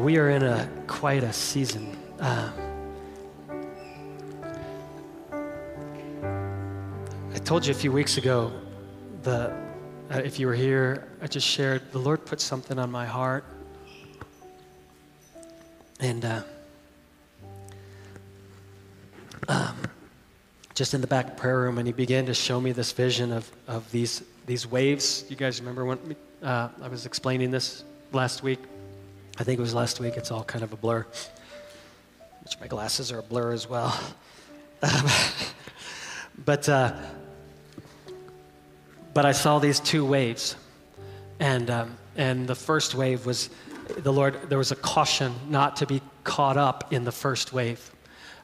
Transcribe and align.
We 0.00 0.16
are 0.16 0.30
in 0.30 0.42
a 0.42 0.66
quite 0.86 1.22
a 1.22 1.30
season. 1.30 1.94
Uh, 2.18 2.50
I 7.34 7.38
told 7.44 7.66
you 7.66 7.72
a 7.72 7.74
few 7.74 7.92
weeks 7.92 8.16
ago, 8.16 8.50
the, 9.24 9.54
uh, 10.10 10.22
if 10.24 10.38
you 10.38 10.46
were 10.46 10.54
here, 10.54 11.06
I 11.20 11.26
just 11.26 11.46
shared 11.46 11.92
the 11.92 11.98
Lord 11.98 12.24
put 12.24 12.40
something 12.40 12.78
on 12.78 12.90
my 12.90 13.04
heart, 13.04 13.44
and 16.00 16.24
uh, 16.24 16.42
um, 19.48 19.76
just 20.74 20.94
in 20.94 21.02
the 21.02 21.08
back 21.08 21.36
prayer 21.36 21.60
room, 21.60 21.76
and 21.76 21.86
He 21.86 21.92
began 21.92 22.24
to 22.24 22.32
show 22.32 22.58
me 22.58 22.72
this 22.72 22.92
vision 22.92 23.32
of 23.32 23.50
of 23.68 23.90
these 23.92 24.22
these 24.46 24.66
waves. 24.66 25.26
You 25.28 25.36
guys 25.36 25.60
remember 25.60 25.84
when 25.84 26.16
uh, 26.42 26.70
I 26.80 26.88
was 26.88 27.04
explaining 27.04 27.50
this 27.50 27.84
last 28.12 28.42
week? 28.42 28.60
I 29.40 29.42
think 29.42 29.58
it 29.58 29.62
was 29.62 29.72
last 29.72 30.00
week. 30.00 30.18
It's 30.18 30.30
all 30.30 30.44
kind 30.44 30.62
of 30.62 30.74
a 30.74 30.76
blur. 30.76 31.06
Which 32.44 32.60
my 32.60 32.66
glasses 32.66 33.10
are 33.10 33.20
a 33.20 33.22
blur 33.22 33.52
as 33.52 33.66
well. 33.66 33.98
Um, 34.82 35.06
but 36.44 36.68
uh, 36.68 36.92
but 39.14 39.24
I 39.24 39.32
saw 39.32 39.58
these 39.58 39.80
two 39.80 40.04
waves, 40.04 40.56
and 41.38 41.70
um, 41.70 41.96
and 42.18 42.46
the 42.46 42.54
first 42.54 42.94
wave 42.94 43.24
was 43.24 43.48
the 43.96 44.12
Lord. 44.12 44.36
There 44.50 44.58
was 44.58 44.72
a 44.72 44.76
caution 44.76 45.34
not 45.48 45.76
to 45.76 45.86
be 45.86 46.02
caught 46.22 46.58
up 46.58 46.92
in 46.92 47.04
the 47.04 47.12
first 47.12 47.54
wave, 47.54 47.90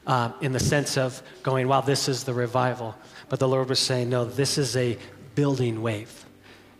um, 0.07 0.33
in 0.41 0.51
the 0.51 0.59
sense 0.59 0.97
of 0.97 1.21
going, 1.43 1.67
"Wow, 1.67 1.81
this 1.81 2.09
is 2.09 2.23
the 2.23 2.33
revival." 2.33 2.95
But 3.29 3.37
the 3.37 3.47
Lord 3.47 3.69
was 3.69 3.77
saying, 3.77 4.09
"No, 4.09 4.25
this 4.25 4.57
is 4.57 4.75
a 4.75 4.97
building 5.35 5.83
wave." 5.83 6.25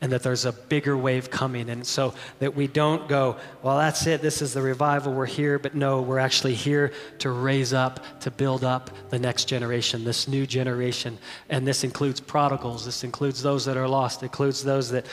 And 0.01 0.11
that 0.11 0.21
there's 0.21 0.45
a 0.45 0.51
bigger 0.51 0.95
wave 0.95 1.31
coming. 1.31 1.69
And 1.69 1.85
so 1.85 2.13
that 2.39 2.55
we 2.55 2.67
don't 2.67 3.07
go, 3.07 3.37
well, 3.63 3.77
that's 3.77 4.05
it, 4.05 4.21
this 4.21 4.41
is 4.41 4.53
the 4.53 4.61
revival, 4.61 5.13
we're 5.13 5.25
here, 5.25 5.57
but 5.57 5.73
no, 5.73 6.01
we're 6.01 6.19
actually 6.19 6.53
here 6.53 6.91
to 7.19 7.31
raise 7.31 7.73
up, 7.73 8.19
to 8.21 8.31
build 8.31 8.63
up 8.63 8.91
the 9.09 9.17
next 9.17 9.45
generation, 9.45 10.03
this 10.03 10.27
new 10.27 10.45
generation. 10.45 11.17
And 11.49 11.67
this 11.67 11.83
includes 11.83 12.19
prodigals, 12.19 12.85
this 12.85 13.03
includes 13.03 13.41
those 13.41 13.65
that 13.65 13.77
are 13.77 13.87
lost, 13.87 14.21
it 14.21 14.25
includes 14.25 14.63
those 14.63 14.91
that. 14.91 15.05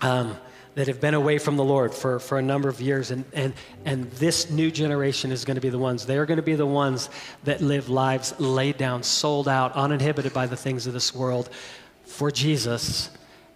Um, 0.00 0.36
that 0.74 0.88
have 0.88 1.00
been 1.00 1.14
away 1.14 1.38
from 1.38 1.56
the 1.56 1.62
Lord 1.62 1.94
for, 1.94 2.18
for 2.18 2.36
a 2.36 2.42
number 2.42 2.68
of 2.68 2.80
years. 2.80 3.12
And, 3.12 3.24
and, 3.32 3.54
and 3.84 4.10
this 4.14 4.50
new 4.50 4.72
generation 4.72 5.30
is 5.30 5.44
going 5.44 5.54
to 5.54 5.60
be 5.60 5.68
the 5.68 5.78
ones. 5.78 6.04
They're 6.04 6.26
going 6.26 6.38
to 6.38 6.42
be 6.42 6.56
the 6.56 6.66
ones 6.66 7.10
that 7.44 7.60
live 7.60 7.88
lives 7.88 8.34
laid 8.40 8.76
down, 8.76 9.04
sold 9.04 9.46
out, 9.46 9.72
uninhibited 9.74 10.34
by 10.34 10.46
the 10.46 10.56
things 10.56 10.88
of 10.88 10.92
this 10.92 11.14
world 11.14 11.48
for 12.04 12.28
Jesus 12.32 13.10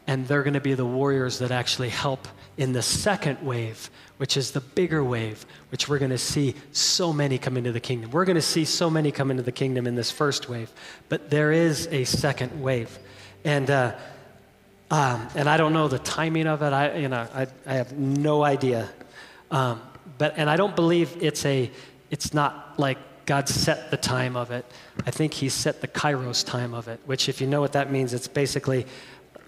and 0.08 0.26
they're 0.26 0.42
going 0.42 0.54
to 0.54 0.60
be 0.60 0.72
the 0.72 0.86
warriors 0.86 1.38
that 1.38 1.50
actually 1.50 1.90
help 1.90 2.26
in 2.56 2.72
the 2.72 2.80
second 2.82 3.40
wave, 3.42 3.90
which 4.16 4.38
is 4.38 4.52
the 4.52 4.60
bigger 4.60 5.04
wave, 5.04 5.44
which 5.70 5.86
we're 5.86 5.98
going 5.98 6.10
to 6.10 6.18
see 6.18 6.54
so 6.72 7.12
many 7.12 7.36
come 7.36 7.58
into 7.58 7.72
the 7.72 7.78
kingdom. 7.78 8.10
We're 8.10 8.24
going 8.24 8.36
to 8.36 8.42
see 8.42 8.64
so 8.64 8.88
many 8.88 9.12
come 9.12 9.30
into 9.30 9.42
the 9.42 9.52
kingdom 9.52 9.86
in 9.86 9.94
this 9.94 10.10
first 10.10 10.48
wave, 10.48 10.72
but 11.10 11.28
there 11.28 11.52
is 11.52 11.86
a 11.88 12.04
second 12.04 12.60
wave. 12.60 12.98
And, 13.44 13.70
uh, 13.70 13.96
um, 14.90 15.28
and 15.34 15.46
I 15.46 15.58
don't 15.58 15.74
know 15.74 15.88
the 15.88 15.98
timing 15.98 16.46
of 16.46 16.62
it. 16.62 16.72
I, 16.72 16.96
you 16.96 17.08
know, 17.08 17.28
I, 17.34 17.46
I 17.66 17.74
have 17.74 17.92
no 17.92 18.42
idea. 18.42 18.88
Um, 19.50 19.82
but, 20.16 20.38
and 20.38 20.48
I 20.48 20.56
don't 20.56 20.74
believe 20.74 21.22
it's 21.22 21.44
a, 21.44 21.70
it's 22.10 22.32
not 22.32 22.78
like 22.78 22.96
God 23.26 23.46
set 23.46 23.90
the 23.90 23.98
time 23.98 24.36
of 24.36 24.52
it. 24.52 24.64
I 25.04 25.10
think 25.10 25.34
He 25.34 25.50
set 25.50 25.82
the 25.82 25.88
Kairos 25.88 26.46
time 26.46 26.72
of 26.72 26.88
it, 26.88 26.98
which, 27.04 27.28
if 27.28 27.42
you 27.42 27.46
know 27.46 27.60
what 27.60 27.74
that 27.74 27.92
means, 27.92 28.14
it's 28.14 28.26
basically 28.26 28.86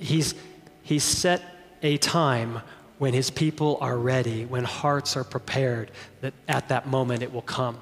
He's, 0.01 0.35
he 0.83 0.99
set 0.99 1.43
a 1.83 1.97
time 1.99 2.61
when 2.99 3.15
his 3.15 3.31
people 3.31 3.79
are 3.81 3.97
ready, 3.97 4.45
when 4.45 4.65
hearts 4.65 5.17
are 5.17 5.25
prepared, 5.25 5.91
that 6.21 6.35
at 6.49 6.69
that 6.69 6.87
moment 6.87 7.23
it 7.23 7.33
will 7.33 7.43
come. 7.43 7.79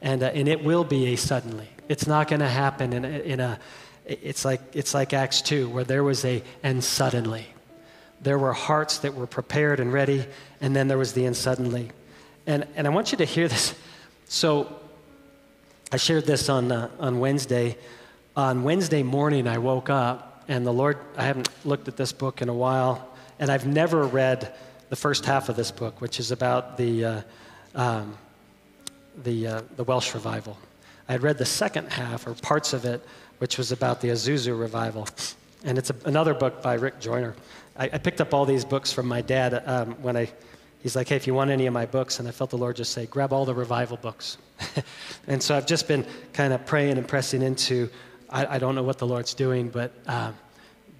And, 0.00 0.22
uh, 0.22 0.26
and 0.26 0.48
it 0.48 0.62
will 0.62 0.84
be 0.84 1.12
a 1.12 1.16
suddenly. 1.16 1.68
It's 1.88 2.06
not 2.06 2.28
going 2.28 2.40
to 2.40 2.48
happen 2.48 2.92
in 2.92 3.04
a, 3.04 3.08
in 3.08 3.40
a 3.40 3.58
it's, 4.04 4.44
like, 4.44 4.60
it's 4.72 4.94
like 4.94 5.12
Acts 5.12 5.42
2, 5.42 5.68
where 5.68 5.84
there 5.84 6.02
was 6.02 6.24
a 6.24 6.42
and 6.62 6.82
suddenly. 6.82 7.46
There 8.20 8.38
were 8.38 8.52
hearts 8.52 8.98
that 8.98 9.14
were 9.14 9.26
prepared 9.26 9.80
and 9.80 9.92
ready, 9.92 10.24
and 10.60 10.74
then 10.74 10.88
there 10.88 10.98
was 10.98 11.12
the 11.12 11.24
and 11.26 11.36
suddenly. 11.36 11.90
And, 12.46 12.66
and 12.76 12.86
I 12.86 12.90
want 12.90 13.12
you 13.12 13.18
to 13.18 13.24
hear 13.24 13.48
this. 13.48 13.74
So 14.26 14.80
I 15.90 15.96
shared 15.96 16.24
this 16.24 16.48
on, 16.48 16.72
uh, 16.72 16.88
on 16.98 17.18
Wednesday. 17.18 17.76
On 18.36 18.62
Wednesday 18.62 19.02
morning, 19.02 19.46
I 19.46 19.58
woke 19.58 19.90
up 19.90 20.31
and 20.48 20.66
the 20.66 20.72
Lord, 20.72 20.98
I 21.16 21.24
haven't 21.24 21.48
looked 21.64 21.88
at 21.88 21.96
this 21.96 22.12
book 22.12 22.42
in 22.42 22.48
a 22.48 22.54
while, 22.54 23.08
and 23.38 23.50
I've 23.50 23.66
never 23.66 24.04
read 24.04 24.54
the 24.88 24.96
first 24.96 25.24
half 25.24 25.48
of 25.48 25.56
this 25.56 25.70
book, 25.70 26.00
which 26.00 26.20
is 26.20 26.30
about 26.30 26.76
the, 26.76 27.04
uh, 27.04 27.22
um, 27.74 28.16
the, 29.22 29.46
uh, 29.46 29.62
the 29.76 29.84
Welsh 29.84 30.14
revival. 30.14 30.58
I 31.08 31.12
had 31.12 31.22
read 31.22 31.38
the 31.38 31.46
second 31.46 31.90
half, 31.90 32.26
or 32.26 32.34
parts 32.34 32.72
of 32.72 32.84
it, 32.84 33.04
which 33.38 33.58
was 33.58 33.72
about 33.72 34.00
the 34.00 34.08
Azusa 34.08 34.58
revival. 34.58 35.08
And 35.64 35.78
it's 35.78 35.90
a, 35.90 35.96
another 36.04 36.34
book 36.34 36.62
by 36.62 36.74
Rick 36.74 37.00
Joyner. 37.00 37.34
I, 37.76 37.84
I, 37.84 37.98
picked 37.98 38.20
up 38.20 38.34
all 38.34 38.44
these 38.44 38.64
books 38.64 38.92
from 38.92 39.06
my 39.06 39.22
dad 39.22 39.62
um, 39.66 39.92
when 40.02 40.16
I, 40.16 40.30
he's 40.82 40.94
like, 40.94 41.08
hey, 41.08 41.16
if 41.16 41.26
you 41.26 41.34
want 41.34 41.50
any 41.50 41.66
of 41.66 41.72
my 41.72 41.86
books, 41.86 42.18
and 42.18 42.28
I 42.28 42.30
felt 42.30 42.50
the 42.50 42.58
Lord 42.58 42.76
just 42.76 42.92
say, 42.92 43.06
grab 43.06 43.32
all 43.32 43.44
the 43.44 43.54
revival 43.54 43.96
books. 43.96 44.38
and 45.26 45.42
so 45.42 45.56
I've 45.56 45.66
just 45.66 45.88
been 45.88 46.06
kind 46.32 46.52
of 46.52 46.66
praying 46.66 46.98
and 46.98 47.08
pressing 47.08 47.42
into 47.42 47.88
I, 48.32 48.56
I 48.56 48.58
don't 48.58 48.74
know 48.74 48.82
what 48.82 48.98
the 48.98 49.06
Lord's 49.06 49.34
doing, 49.34 49.68
but, 49.68 49.92
uh, 50.08 50.32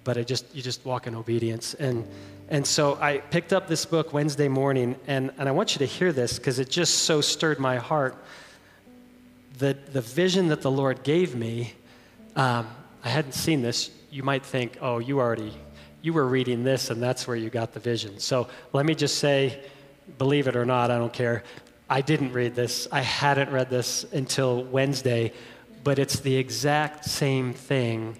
but 0.03 0.17
I 0.17 0.23
just, 0.23 0.45
you 0.55 0.61
just 0.61 0.85
walk 0.85 1.07
in 1.07 1.15
obedience. 1.15 1.73
And, 1.73 2.07
and 2.47 2.65
so 2.65 2.97
I 3.01 3.17
picked 3.17 3.51
up 3.51 3.67
this 3.67 3.85
book 3.85 4.13
Wednesday 4.13 4.47
morning, 4.47 4.95
and, 5.07 5.31
and 5.37 5.49
I 5.49 5.51
want 5.51 5.73
you 5.73 5.79
to 5.79 5.85
hear 5.85 6.11
this 6.11 6.37
because 6.37 6.59
it 6.59 6.69
just 6.69 6.99
so 6.99 7.21
stirred 7.21 7.59
my 7.59 7.77
heart. 7.77 8.15
The, 9.57 9.75
the 9.91 10.01
vision 10.01 10.47
that 10.49 10.61
the 10.61 10.71
Lord 10.71 11.03
gave 11.03 11.35
me, 11.35 11.73
um, 12.35 12.67
I 13.03 13.09
hadn't 13.09 13.33
seen 13.33 13.63
this. 13.63 13.89
You 14.11 14.21
might 14.21 14.45
think, 14.45 14.77
oh, 14.79 14.99
you 14.99 15.19
already, 15.19 15.53
you 16.03 16.13
were 16.13 16.27
reading 16.27 16.63
this, 16.63 16.91
and 16.91 17.01
that's 17.01 17.27
where 17.27 17.35
you 17.35 17.49
got 17.49 17.73
the 17.73 17.79
vision. 17.79 18.19
So 18.19 18.47
let 18.73 18.85
me 18.85 18.93
just 18.93 19.17
say, 19.17 19.59
believe 20.19 20.47
it 20.47 20.55
or 20.55 20.65
not, 20.65 20.91
I 20.91 20.99
don't 20.99 21.13
care. 21.13 21.43
I 21.89 22.01
didn't 22.01 22.31
read 22.33 22.53
this. 22.55 22.87
I 22.91 23.01
hadn't 23.01 23.51
read 23.51 23.69
this 23.69 24.05
until 24.11 24.63
Wednesday 24.65 25.33
but 25.83 25.99
it's 25.99 26.19
the 26.19 26.35
exact 26.35 27.05
same 27.05 27.53
thing 27.53 28.17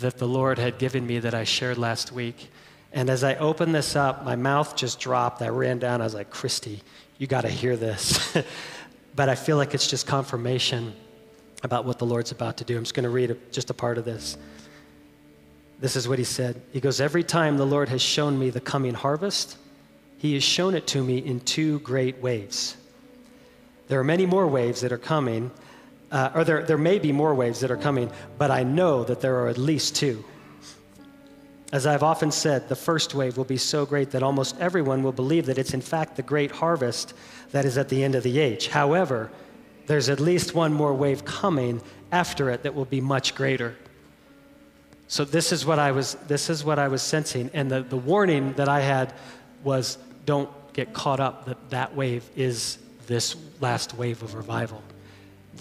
that 0.00 0.18
the 0.18 0.28
Lord 0.28 0.58
had 0.58 0.78
given 0.78 1.06
me 1.06 1.18
that 1.18 1.34
I 1.34 1.44
shared 1.44 1.78
last 1.78 2.12
week. 2.12 2.50
And 2.92 3.10
as 3.10 3.24
I 3.24 3.34
opened 3.36 3.74
this 3.74 3.96
up, 3.96 4.24
my 4.24 4.36
mouth 4.36 4.76
just 4.76 5.00
dropped. 5.00 5.42
I 5.42 5.48
ran 5.48 5.78
down. 5.78 6.00
I 6.00 6.04
was 6.04 6.14
like, 6.14 6.30
Christy, 6.30 6.82
you 7.18 7.26
got 7.26 7.42
to 7.42 7.48
hear 7.48 7.76
this. 7.76 8.36
but 9.16 9.28
I 9.28 9.34
feel 9.34 9.56
like 9.56 9.74
it's 9.74 9.86
just 9.86 10.06
confirmation 10.06 10.94
about 11.62 11.84
what 11.84 11.98
the 11.98 12.06
Lord's 12.06 12.30
about 12.30 12.58
to 12.58 12.64
do. 12.64 12.76
I'm 12.76 12.84
just 12.84 12.94
going 12.94 13.04
to 13.04 13.10
read 13.10 13.30
a, 13.30 13.34
just 13.50 13.70
a 13.70 13.74
part 13.74 13.98
of 13.98 14.04
this. 14.04 14.36
This 15.80 15.96
is 15.96 16.06
what 16.06 16.18
he 16.18 16.24
said. 16.24 16.60
He 16.72 16.80
goes, 16.80 17.00
Every 17.00 17.24
time 17.24 17.56
the 17.56 17.66
Lord 17.66 17.88
has 17.88 18.00
shown 18.00 18.38
me 18.38 18.50
the 18.50 18.60
coming 18.60 18.94
harvest, 18.94 19.56
he 20.18 20.34
has 20.34 20.42
shown 20.42 20.74
it 20.74 20.86
to 20.88 21.02
me 21.02 21.18
in 21.18 21.40
two 21.40 21.80
great 21.80 22.18
waves. 22.22 22.76
There 23.88 23.98
are 23.98 24.04
many 24.04 24.24
more 24.24 24.46
waves 24.46 24.80
that 24.82 24.92
are 24.92 24.98
coming, 24.98 25.50
uh, 26.10 26.30
or 26.34 26.44
there, 26.44 26.62
there 26.62 26.78
may 26.78 26.98
be 26.98 27.12
more 27.12 27.34
waves 27.34 27.60
that 27.60 27.70
are 27.70 27.76
coming, 27.76 28.10
but 28.38 28.50
I 28.50 28.62
know 28.62 29.04
that 29.04 29.20
there 29.20 29.36
are 29.40 29.48
at 29.48 29.58
least 29.58 29.96
two. 29.96 30.24
As 31.72 31.86
I've 31.86 32.04
often 32.04 32.30
said, 32.30 32.68
the 32.68 32.76
first 32.76 33.14
wave 33.14 33.36
will 33.36 33.44
be 33.44 33.56
so 33.56 33.84
great 33.84 34.12
that 34.12 34.22
almost 34.22 34.56
everyone 34.60 35.02
will 35.02 35.12
believe 35.12 35.46
that 35.46 35.58
it's 35.58 35.74
in 35.74 35.80
fact 35.80 36.14
the 36.14 36.22
great 36.22 36.52
harvest 36.52 37.14
that 37.50 37.64
is 37.64 37.76
at 37.76 37.88
the 37.88 38.04
end 38.04 38.14
of 38.14 38.22
the 38.22 38.38
age. 38.38 38.68
However, 38.68 39.30
there's 39.86 40.08
at 40.08 40.20
least 40.20 40.54
one 40.54 40.72
more 40.72 40.94
wave 40.94 41.24
coming 41.24 41.82
after 42.12 42.48
it 42.50 42.62
that 42.62 42.74
will 42.74 42.84
be 42.84 43.00
much 43.00 43.34
greater. 43.34 43.76
So 45.08 45.24
this 45.24 45.52
is 45.52 45.66
what 45.66 45.78
I 45.78 45.90
was 45.90 46.14
this 46.28 46.48
is 46.48 46.64
what 46.64 46.78
I 46.78 46.88
was 46.88 47.02
sensing 47.02 47.50
and 47.52 47.70
the, 47.70 47.82
the 47.82 47.96
warning 47.96 48.52
that 48.54 48.68
I 48.68 48.80
had 48.80 49.12
was 49.62 49.98
don't 50.24 50.48
get 50.72 50.92
caught 50.92 51.20
up 51.20 51.44
that 51.46 51.70
that 51.70 51.94
wave 51.94 52.28
is 52.36 52.78
this 53.06 53.36
last 53.60 53.94
wave 53.96 54.22
of 54.22 54.34
revival 54.34 54.82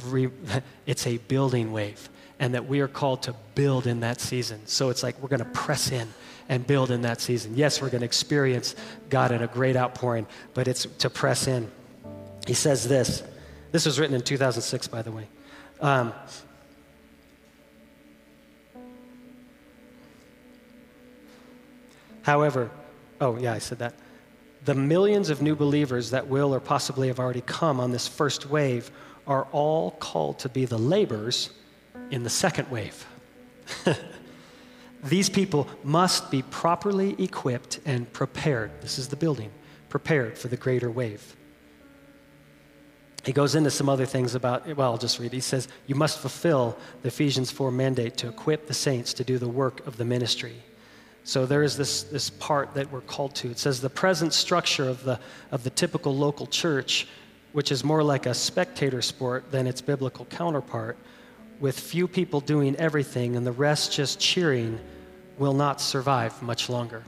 re, 0.07 0.29
it's 0.85 1.07
a 1.07 1.17
building 1.17 1.71
wave, 1.71 2.09
and 2.39 2.53
that 2.53 2.67
we 2.67 2.81
are 2.81 2.87
called 2.87 3.23
to 3.23 3.35
build 3.55 3.87
in 3.87 4.01
that 4.01 4.19
season. 4.19 4.61
So 4.65 4.89
it's 4.89 5.03
like 5.03 5.19
we're 5.21 5.29
going 5.29 5.39
to 5.39 5.45
press 5.45 5.91
in 5.91 6.07
and 6.49 6.65
build 6.65 6.91
in 6.91 7.01
that 7.03 7.21
season. 7.21 7.55
Yes, 7.55 7.81
we're 7.81 7.89
going 7.89 8.01
to 8.01 8.05
experience 8.05 8.75
God 9.09 9.31
in 9.31 9.41
a 9.41 9.47
great 9.47 9.75
outpouring, 9.75 10.27
but 10.53 10.67
it's 10.67 10.85
to 10.99 11.09
press 11.09 11.47
in. 11.47 11.71
He 12.45 12.53
says 12.53 12.87
this. 12.87 13.23
This 13.71 13.85
was 13.85 13.99
written 13.99 14.15
in 14.15 14.21
2006, 14.21 14.87
by 14.87 15.01
the 15.01 15.11
way. 15.11 15.27
Um, 15.81 16.13
however, 22.21 22.69
oh, 23.19 23.37
yeah, 23.37 23.53
I 23.53 23.59
said 23.59 23.79
that. 23.79 23.95
The 24.65 24.75
millions 24.75 25.29
of 25.29 25.41
new 25.41 25.55
believers 25.55 26.11
that 26.11 26.27
will 26.27 26.53
or 26.53 26.59
possibly 26.59 27.07
have 27.07 27.19
already 27.19 27.41
come 27.41 27.79
on 27.79 27.91
this 27.91 28.07
first 28.07 28.49
wave 28.49 28.91
are 29.27 29.47
all 29.51 29.91
called 29.91 30.39
to 30.39 30.49
be 30.49 30.65
the 30.65 30.77
laborers 30.77 31.49
in 32.11 32.23
the 32.23 32.29
second 32.29 32.69
wave. 32.69 33.05
These 35.03 35.29
people 35.29 35.67
must 35.83 36.31
be 36.31 36.41
properly 36.43 37.15
equipped 37.21 37.79
and 37.85 38.11
prepared. 38.13 38.71
This 38.81 38.97
is 38.97 39.09
the 39.09 39.15
building, 39.15 39.51
prepared 39.89 40.37
for 40.37 40.47
the 40.47 40.57
greater 40.57 40.89
wave. 40.89 41.35
he 43.25 43.33
goes 43.33 43.55
into 43.55 43.71
some 43.71 43.89
other 43.89 44.05
things 44.05 44.35
about, 44.35 44.65
well, 44.77 44.91
I'll 44.91 44.97
just 44.97 45.19
read. 45.19 45.33
He 45.33 45.41
says, 45.41 45.67
You 45.87 45.95
must 45.95 46.19
fulfill 46.19 46.77
the 47.01 47.09
Ephesians 47.09 47.51
4 47.51 47.71
mandate 47.71 48.17
to 48.17 48.29
equip 48.29 48.67
the 48.67 48.73
saints 48.73 49.13
to 49.13 49.23
do 49.23 49.37
the 49.37 49.47
work 49.47 49.85
of 49.87 49.97
the 49.97 50.05
ministry. 50.05 50.55
So 51.25 51.45
there 51.45 51.63
is 51.63 51.77
this, 51.77 52.03
this 52.03 52.29
part 52.29 52.73
that 52.73 52.91
we're 52.91 53.01
called 53.01 53.35
to. 53.35 53.49
It 53.49 53.59
says, 53.59 53.81
The 53.81 53.89
present 53.89 54.33
structure 54.33 54.87
of 54.87 55.03
the, 55.03 55.19
of 55.51 55.63
the 55.63 55.69
typical 55.69 56.15
local 56.15 56.47
church, 56.47 57.07
which 57.53 57.71
is 57.71 57.83
more 57.83 58.03
like 58.03 58.25
a 58.25 58.33
spectator 58.33 59.01
sport 59.01 59.49
than 59.51 59.65
its 59.65 59.81
biblical 59.81 60.25
counterpart, 60.25 60.97
with 61.59 61.79
few 61.79 62.07
people 62.07 62.41
doing 62.41 62.75
everything 62.75 63.35
and 63.35 63.47
the 63.47 63.51
rest 63.51 63.93
just 63.93 64.19
cheering, 64.19 64.79
will 65.37 65.53
not 65.53 65.79
survive 65.79 66.39
much 66.41 66.69
longer. 66.69 67.03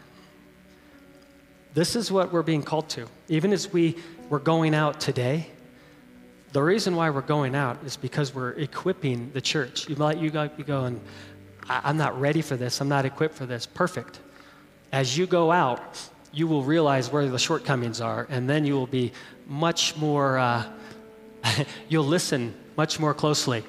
This 1.73 1.95
is 1.95 2.11
what 2.11 2.31
we're 2.31 2.41
being 2.41 2.63
called 2.63 2.87
to. 2.89 3.07
Even 3.27 3.51
as 3.51 3.73
we 3.73 3.97
were 4.29 4.39
going 4.39 4.73
out 4.73 4.99
today, 4.99 5.47
the 6.53 6.63
reason 6.63 6.95
why 6.95 7.09
we're 7.09 7.21
going 7.21 7.53
out 7.53 7.83
is 7.83 7.97
because 7.97 8.33
we're 8.33 8.51
equipping 8.51 9.29
the 9.33 9.41
church. 9.41 9.89
You 9.89 9.97
might 9.97 10.19
you 10.19 10.31
might 10.31 10.55
be 10.55 10.63
going, 10.63 11.01
I'm 11.67 11.97
not 11.97 12.19
ready 12.19 12.41
for 12.41 12.55
this. 12.55 12.79
I'm 12.79 12.87
not 12.87 13.05
equipped 13.05 13.35
for 13.35 13.45
this. 13.45 13.65
Perfect. 13.65 14.19
As 14.93 15.17
you 15.17 15.27
go 15.27 15.51
out, 15.51 15.99
you 16.31 16.47
will 16.47 16.63
realize 16.63 17.11
where 17.11 17.27
the 17.27 17.39
shortcomings 17.39 17.99
are, 17.99 18.27
and 18.29 18.49
then 18.49 18.65
you 18.65 18.75
will 18.75 18.87
be 18.87 19.11
much 19.47 19.95
more. 19.97 20.37
Uh, 20.37 20.65
you'll 21.89 22.05
listen 22.05 22.53
much 22.77 22.99
more 22.99 23.13
closely, 23.13 23.63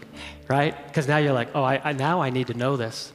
right? 0.49 0.75
Because 0.87 1.06
now 1.06 1.19
you're 1.19 1.32
like, 1.32 1.49
oh, 1.55 1.62
I, 1.62 1.81
I, 1.82 1.93
now 1.93 2.20
I 2.20 2.31
need 2.31 2.49
to 2.49 2.55
know 2.55 2.76
this. 2.76 3.12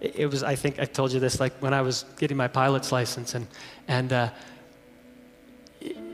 It, 0.00 0.16
it, 0.16 0.26
was. 0.26 0.42
I 0.42 0.56
think 0.56 0.78
I 0.78 0.84
told 0.84 1.12
you 1.12 1.20
this 1.20 1.40
like 1.40 1.52
when 1.60 1.74
I 1.74 1.82
was 1.82 2.04
getting 2.18 2.36
my 2.36 2.48
pilot's 2.48 2.92
license, 2.92 3.34
and 3.34 3.46
and. 3.88 4.12
Uh, 4.12 4.30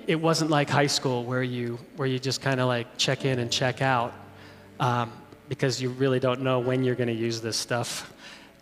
it 0.08 0.18
wasn't 0.18 0.50
like 0.50 0.70
high 0.70 0.86
school 0.86 1.22
where 1.22 1.42
you 1.42 1.78
where 1.96 2.08
you 2.08 2.18
just 2.18 2.40
kind 2.40 2.60
of 2.60 2.66
like 2.66 2.96
check 2.96 3.26
in 3.26 3.38
and 3.38 3.52
check 3.52 3.82
out 3.82 4.14
um, 4.80 5.12
because 5.50 5.82
you 5.82 5.90
really 5.90 6.18
don't 6.18 6.40
know 6.40 6.58
when 6.58 6.82
you're 6.82 6.94
going 6.94 7.08
to 7.08 7.14
use 7.14 7.42
this 7.42 7.58
stuff. 7.58 8.10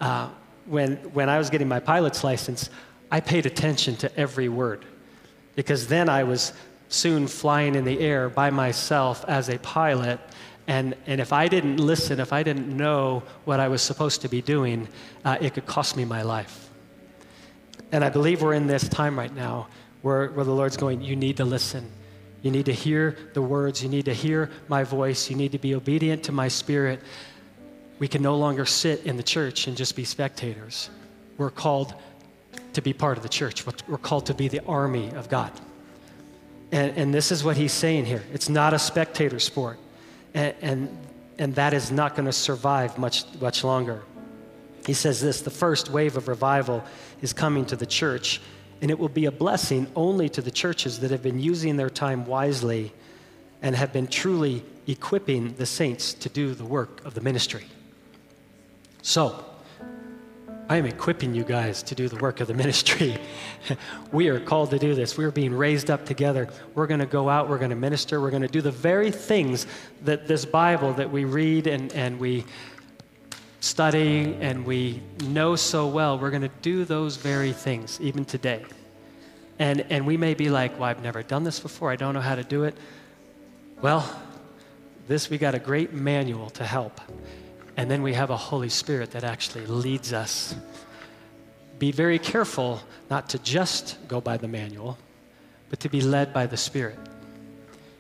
Uh, 0.01 0.29
when 0.67 0.97
when 1.15 1.29
I 1.29 1.39
was 1.39 1.49
getting 1.49 1.69
my 1.69 1.79
pilot's 1.79 2.25
license, 2.25 2.69
I 3.13 3.21
paid 3.21 3.47
attention 3.47 3.95
to 3.97 4.19
every 4.19 4.49
word 4.49 4.85
because 5.55 5.87
then 5.87 6.09
I 6.09 6.25
was 6.25 6.53
soon 6.89 7.27
flying 7.27 7.75
in 7.75 7.85
the 7.85 8.01
air 8.01 8.29
by 8.29 8.51
myself 8.51 9.25
as 9.29 9.49
a 9.49 9.59
pilot. 9.59 10.21
And, 10.67 10.95
and 11.07 11.21
if 11.21 11.33
I 11.33 11.49
didn't 11.49 11.79
listen, 11.79 12.21
if 12.21 12.33
I 12.33 12.43
didn't 12.43 12.75
know 12.77 13.23
what 13.45 13.61
I 13.61 13.69
was 13.69 13.83
supposed 13.83 14.23
to 14.23 14.29
be 14.29 14.43
doing, 14.43 14.89
uh, 15.25 15.39
it 15.41 15.55
could 15.55 15.67
cost 15.67 15.97
me 15.97 16.05
my 16.05 16.23
life. 16.23 16.71
And 17.93 18.05
I 18.05 18.11
believe 18.11 18.43
we're 18.43 18.55
in 18.55 18.67
this 18.67 18.89
time 18.89 19.19
right 19.19 19.35
now 19.35 19.69
where, 20.03 20.29
where 20.29 20.45
the 20.45 20.53
Lord's 20.53 20.77
going, 20.77 21.01
you 21.03 21.17
need 21.17 21.37
to 21.37 21.45
listen. 21.45 21.91
You 22.43 22.51
need 22.51 22.67
to 22.67 22.73
hear 22.73 23.17
the 23.35 23.43
words. 23.43 23.83
You 23.83 23.89
need 23.89 24.05
to 24.05 24.15
hear 24.15 24.51
my 24.69 24.85
voice. 24.85 25.31
You 25.31 25.37
need 25.37 25.53
to 25.53 25.59
be 25.59 25.75
obedient 25.75 26.23
to 26.25 26.33
my 26.33 26.49
spirit. 26.49 27.01
We 27.99 28.09
can 28.09 28.23
no 28.23 28.37
longer 28.37 28.67
sit 28.67 29.05
in 29.05 29.17
the 29.17 29.23
church 29.23 29.67
and 29.67 29.77
just 29.77 29.97
be 29.97 30.05
spectators. 30.05 30.91
We're 31.39 31.51
called 31.51 31.95
to 32.75 32.83
be 32.83 32.93
part 32.93 33.17
of 33.17 33.23
the 33.23 33.29
church. 33.29 33.65
We're 33.89 33.99
called 33.99 34.27
to 34.27 34.35
be 34.35 34.49
the 34.49 34.65
army 34.65 35.11
of 35.13 35.29
God. 35.29 35.51
And, 36.73 36.97
and 36.97 37.15
this 37.15 37.31
is 37.31 37.45
what 37.45 37.57
he's 37.57 37.73
saying 37.73 38.07
here 38.07 38.23
it's 38.33 38.49
not 38.49 38.75
a 38.75 38.79
spectator 38.79 39.39
sport. 39.39 39.79
And, 40.35 40.55
and, 40.61 40.99
and 41.39 41.55
that 41.55 41.73
is 41.73 41.91
not 41.91 42.15
going 42.15 42.27
to 42.27 42.33
survive 42.33 42.99
much, 42.99 43.25
much 43.41 43.65
longer. 43.65 44.03
He 44.87 44.95
says 44.95 45.21
this 45.21 45.41
the 45.41 45.51
first 45.51 45.91
wave 45.91 46.17
of 46.17 46.29
revival 46.29 46.85
is 47.23 47.33
coming 47.33 47.65
to 47.67 47.77
the 47.77 47.87
church 47.87 48.41
and 48.83 48.91
it 48.91 48.99
will 48.99 49.09
be 49.09 49.25
a 49.25 49.33
blessing 49.33 49.87
only 49.97 50.29
to 50.29 50.43
the 50.43 50.51
churches 50.51 51.01
that 51.01 51.11
have 51.11 51.23
been 51.23 51.41
using 51.41 51.77
their 51.77 51.91
time 51.91 52.27
wisely 52.27 52.93
and 53.63 53.75
have 53.75 53.93
been 53.93 54.07
truly 54.07 54.63
equipping 54.87 55.55
the 55.55 55.67
saints 55.67 56.13
to 56.13 56.29
do 56.29 56.55
the 56.55 56.65
work 56.65 57.05
of 57.05 57.15
the 57.15 57.21
ministry. 57.21 57.65
So, 59.03 59.45
I 60.69 60.79
am 60.79 60.87
equipping 60.87 61.33
you 61.33 61.45
guys 61.45 61.81
to 61.85 61.95
do 61.95 62.09
the 62.09 62.17
work 62.17 62.41
of 62.41 62.49
the 62.49 62.55
ministry. 62.55 63.17
we 64.13 64.29
are 64.29 64.41
called 64.41 64.71
to 64.71 64.79
do 64.81 64.97
this. 64.97 65.17
We 65.17 65.25
are 65.25 65.31
being 65.31 65.55
raised 65.55 65.91
up 65.91 66.05
together. 66.05 66.49
We're 66.75 66.89
going 66.89 66.99
to 66.99 67.07
go 67.07 67.29
out, 67.29 67.49
we're 67.49 67.59
going 67.59 67.71
to 67.71 67.77
minister, 67.77 68.21
we're 68.21 68.31
going 68.31 68.43
to 68.43 68.49
do 68.49 68.61
the 68.61 68.73
very 68.73 69.13
things 69.13 69.69
that 70.03 70.27
this 70.27 70.45
Bible 70.45 70.93
that 70.95 71.09
we 71.09 71.25
read 71.25 71.69
and, 71.69 71.93
and 71.93 72.19
we 72.19 72.45
study 73.61 74.37
and 74.41 74.67
we 74.67 75.03
know 75.27 75.55
so 75.55 75.87
well, 75.87 76.19
we're 76.19 76.31
going 76.31 76.43
to 76.43 76.51
do 76.63 76.85
those 76.85 77.17
very 77.17 77.53
things 77.53 78.01
even 78.01 78.25
today. 78.25 78.65
And, 79.61 79.87
and 79.89 80.05
we 80.05 80.17
may 80.17 80.35
be 80.35 80.51
like, 80.51 80.73
well, 80.81 80.89
I've 80.89 81.03
never 81.03 81.23
done 81.23 81.45
this 81.45 81.61
before. 81.61 81.93
I 81.93 81.97
don't 81.97 82.13
know 82.13 82.21
how 82.21 82.35
to 82.35 82.45
do 82.45 82.65
it. 82.65 82.77
Well, 83.81 84.21
this, 85.07 85.31
we 85.31 85.39
got 85.39 85.55
a 85.55 85.61
great 85.61 85.93
manual 85.93 86.51
to 86.51 86.65
help. 86.65 87.01
And 87.77 87.91
then 87.91 88.03
we 88.03 88.15
have 88.15 88.31
a 88.31 88.37
Holy 88.37 88.69
Spirit 88.69 89.11
that 89.13 89.25
actually 89.25 89.67
leads 89.67 90.13
us. 90.13 90.55
Be 91.79 91.93
very 91.93 92.19
careful 92.19 92.81
not 93.11 93.29
to 93.31 93.39
just 93.39 93.97
go 94.09 94.21
by 94.21 94.39
the 94.39 94.49
manual, 94.49 94.97
but 95.69 95.81
to 95.81 95.89
be 95.89 96.01
led 96.01 96.33
by 96.33 96.47
the 96.47 96.57
Spirit. 96.57 96.99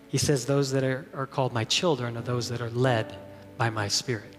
He 0.08 0.18
says, 0.18 0.46
Those 0.46 0.72
that 0.72 0.82
are, 0.82 1.04
are 1.14 1.26
called 1.26 1.52
my 1.52 1.64
children 1.64 2.16
are 2.16 2.22
those 2.22 2.48
that 2.48 2.60
are 2.60 2.70
led 2.70 3.14
by 3.58 3.70
my 3.70 3.88
Spirit. 3.88 4.34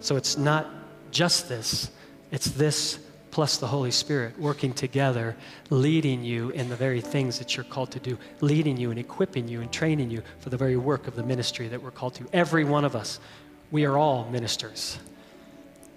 So 0.00 0.16
it's 0.16 0.36
not 0.36 0.66
just 1.10 1.48
this, 1.48 1.90
it's 2.30 2.50
this 2.50 2.98
plus 3.30 3.58
the 3.58 3.66
Holy 3.66 3.90
Spirit 3.90 4.38
working 4.38 4.72
together, 4.72 5.36
leading 5.70 6.24
you 6.24 6.50
in 6.50 6.68
the 6.68 6.76
very 6.76 7.00
things 7.00 7.38
that 7.38 7.56
you're 7.56 7.64
called 7.64 7.90
to 7.92 8.00
do, 8.00 8.18
leading 8.40 8.76
you 8.76 8.90
and 8.90 8.98
equipping 8.98 9.48
you 9.48 9.60
and 9.60 9.72
training 9.72 10.10
you 10.10 10.22
for 10.40 10.50
the 10.50 10.56
very 10.56 10.76
work 10.76 11.06
of 11.06 11.14
the 11.14 11.22
ministry 11.22 11.68
that 11.68 11.82
we're 11.82 11.90
called 11.90 12.14
to. 12.14 12.26
Every 12.32 12.64
one 12.64 12.84
of 12.84 12.96
us, 12.96 13.20
we 13.70 13.84
are 13.84 13.96
all 13.96 14.28
ministers. 14.30 14.98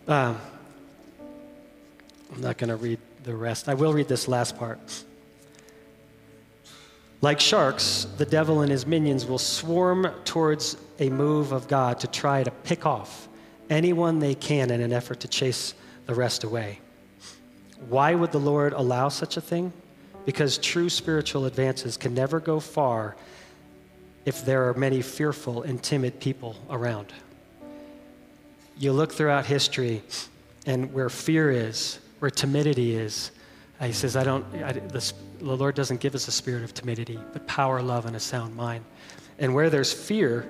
Um, 0.08 0.40
I'm 2.34 2.42
not 2.42 2.58
going 2.58 2.70
to 2.70 2.76
read 2.76 3.00
the 3.24 3.36
rest. 3.36 3.70
I 3.70 3.74
will 3.74 3.94
read 3.94 4.08
this 4.08 4.28
last 4.28 4.58
part. 4.58 5.04
Like 7.22 7.40
sharks, 7.40 8.06
the 8.18 8.26
devil 8.26 8.62
and 8.62 8.72
his 8.72 8.86
minions 8.86 9.26
will 9.26 9.38
swarm 9.38 10.12
towards 10.26 10.76
a 11.00 11.10
move 11.10 11.52
of 11.52 11.68
God 11.68 12.00
to 12.02 12.08
try 12.08 12.44
to 12.44 12.52
pick 12.52 12.86
off 12.86 13.30
anyone 13.70 14.20
they 14.20 14.36
can 14.36 14.72
in 14.72 14.82
an 14.82 14.92
effort 14.92 15.22
to 15.22 15.28
chase 15.28 15.74
the 16.06 16.14
rest 16.14 16.44
away. 16.44 16.80
Why 17.88 18.14
would 18.14 18.32
the 18.32 18.40
Lord 18.40 18.74
allow 18.74 19.10
such 19.10 19.38
a 19.38 19.42
thing? 19.42 19.72
Because 20.26 20.58
true 20.58 20.90
spiritual 20.90 21.46
advances 21.46 21.98
can 21.98 22.14
never 22.14 22.40
go 22.40 22.60
far 22.60 23.16
if 24.26 24.46
there 24.46 24.70
are 24.70 24.74
many 24.74 25.02
fearful 25.02 25.64
and 25.64 25.82
timid 25.82 26.20
people 26.20 26.56
around. 26.70 27.14
You 28.78 28.92
look 28.92 29.12
throughout 29.12 29.46
history, 29.46 30.04
and 30.66 30.94
where 30.94 31.10
fear 31.10 31.52
is, 31.52 32.00
where 32.20 32.32
timidity 32.32 32.96
is, 32.96 33.32
he 33.82 33.92
says, 33.92 34.16
I 34.16 34.24
don't, 34.24 34.46
I, 34.64 34.74
the, 34.74 35.14
the 35.40 35.56
Lord 35.56 35.76
doesn't 35.76 36.00
give 36.00 36.16
us 36.16 36.28
a 36.28 36.32
spirit 36.32 36.64
of 36.64 36.74
timidity, 36.74 37.20
but 37.34 37.46
power, 37.48 37.82
love, 37.82 38.06
and 38.06 38.16
a 38.16 38.20
sound 38.20 38.56
mind. 38.56 38.86
And 39.40 39.54
where 39.54 39.70
there's 39.70 39.92
fear, 39.92 40.50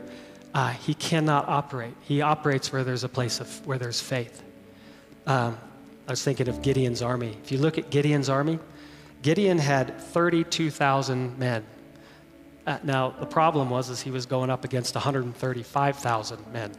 uh, 0.53 0.70
he 0.70 0.94
cannot 0.94 1.48
operate. 1.48 1.96
He 2.01 2.22
operates 2.22 2.72
where 2.72 2.84
there's 2.84 3.03
a 3.03 3.10
place 3.10 3.39
of 3.39 3.65
where 3.65 3.77
there's 3.77 4.00
faith. 4.00 4.44
Um, 5.25 5.58
I 6.08 6.12
was 6.12 6.24
thinking 6.24 6.48
of 6.48 6.62
Gideon's 6.62 7.01
army. 7.01 7.38
If 7.44 7.51
you 7.51 7.58
look 7.58 7.77
at 7.77 7.89
Gideon's 7.89 8.30
army, 8.30 8.60
Gideon 9.22 9.58
had 9.58 10.00
32,000 10.00 11.39
men. 11.39 11.63
Uh, 12.68 12.77
now 12.84 13.15
the 13.20 13.25
problem 13.25 13.70
was 13.70 13.89
is 13.89 14.01
he 14.01 14.12
was 14.12 14.25
going 14.25 14.50
up 14.50 14.63
against 14.63 14.96
135,000 14.96 16.53
men. 16.53 16.72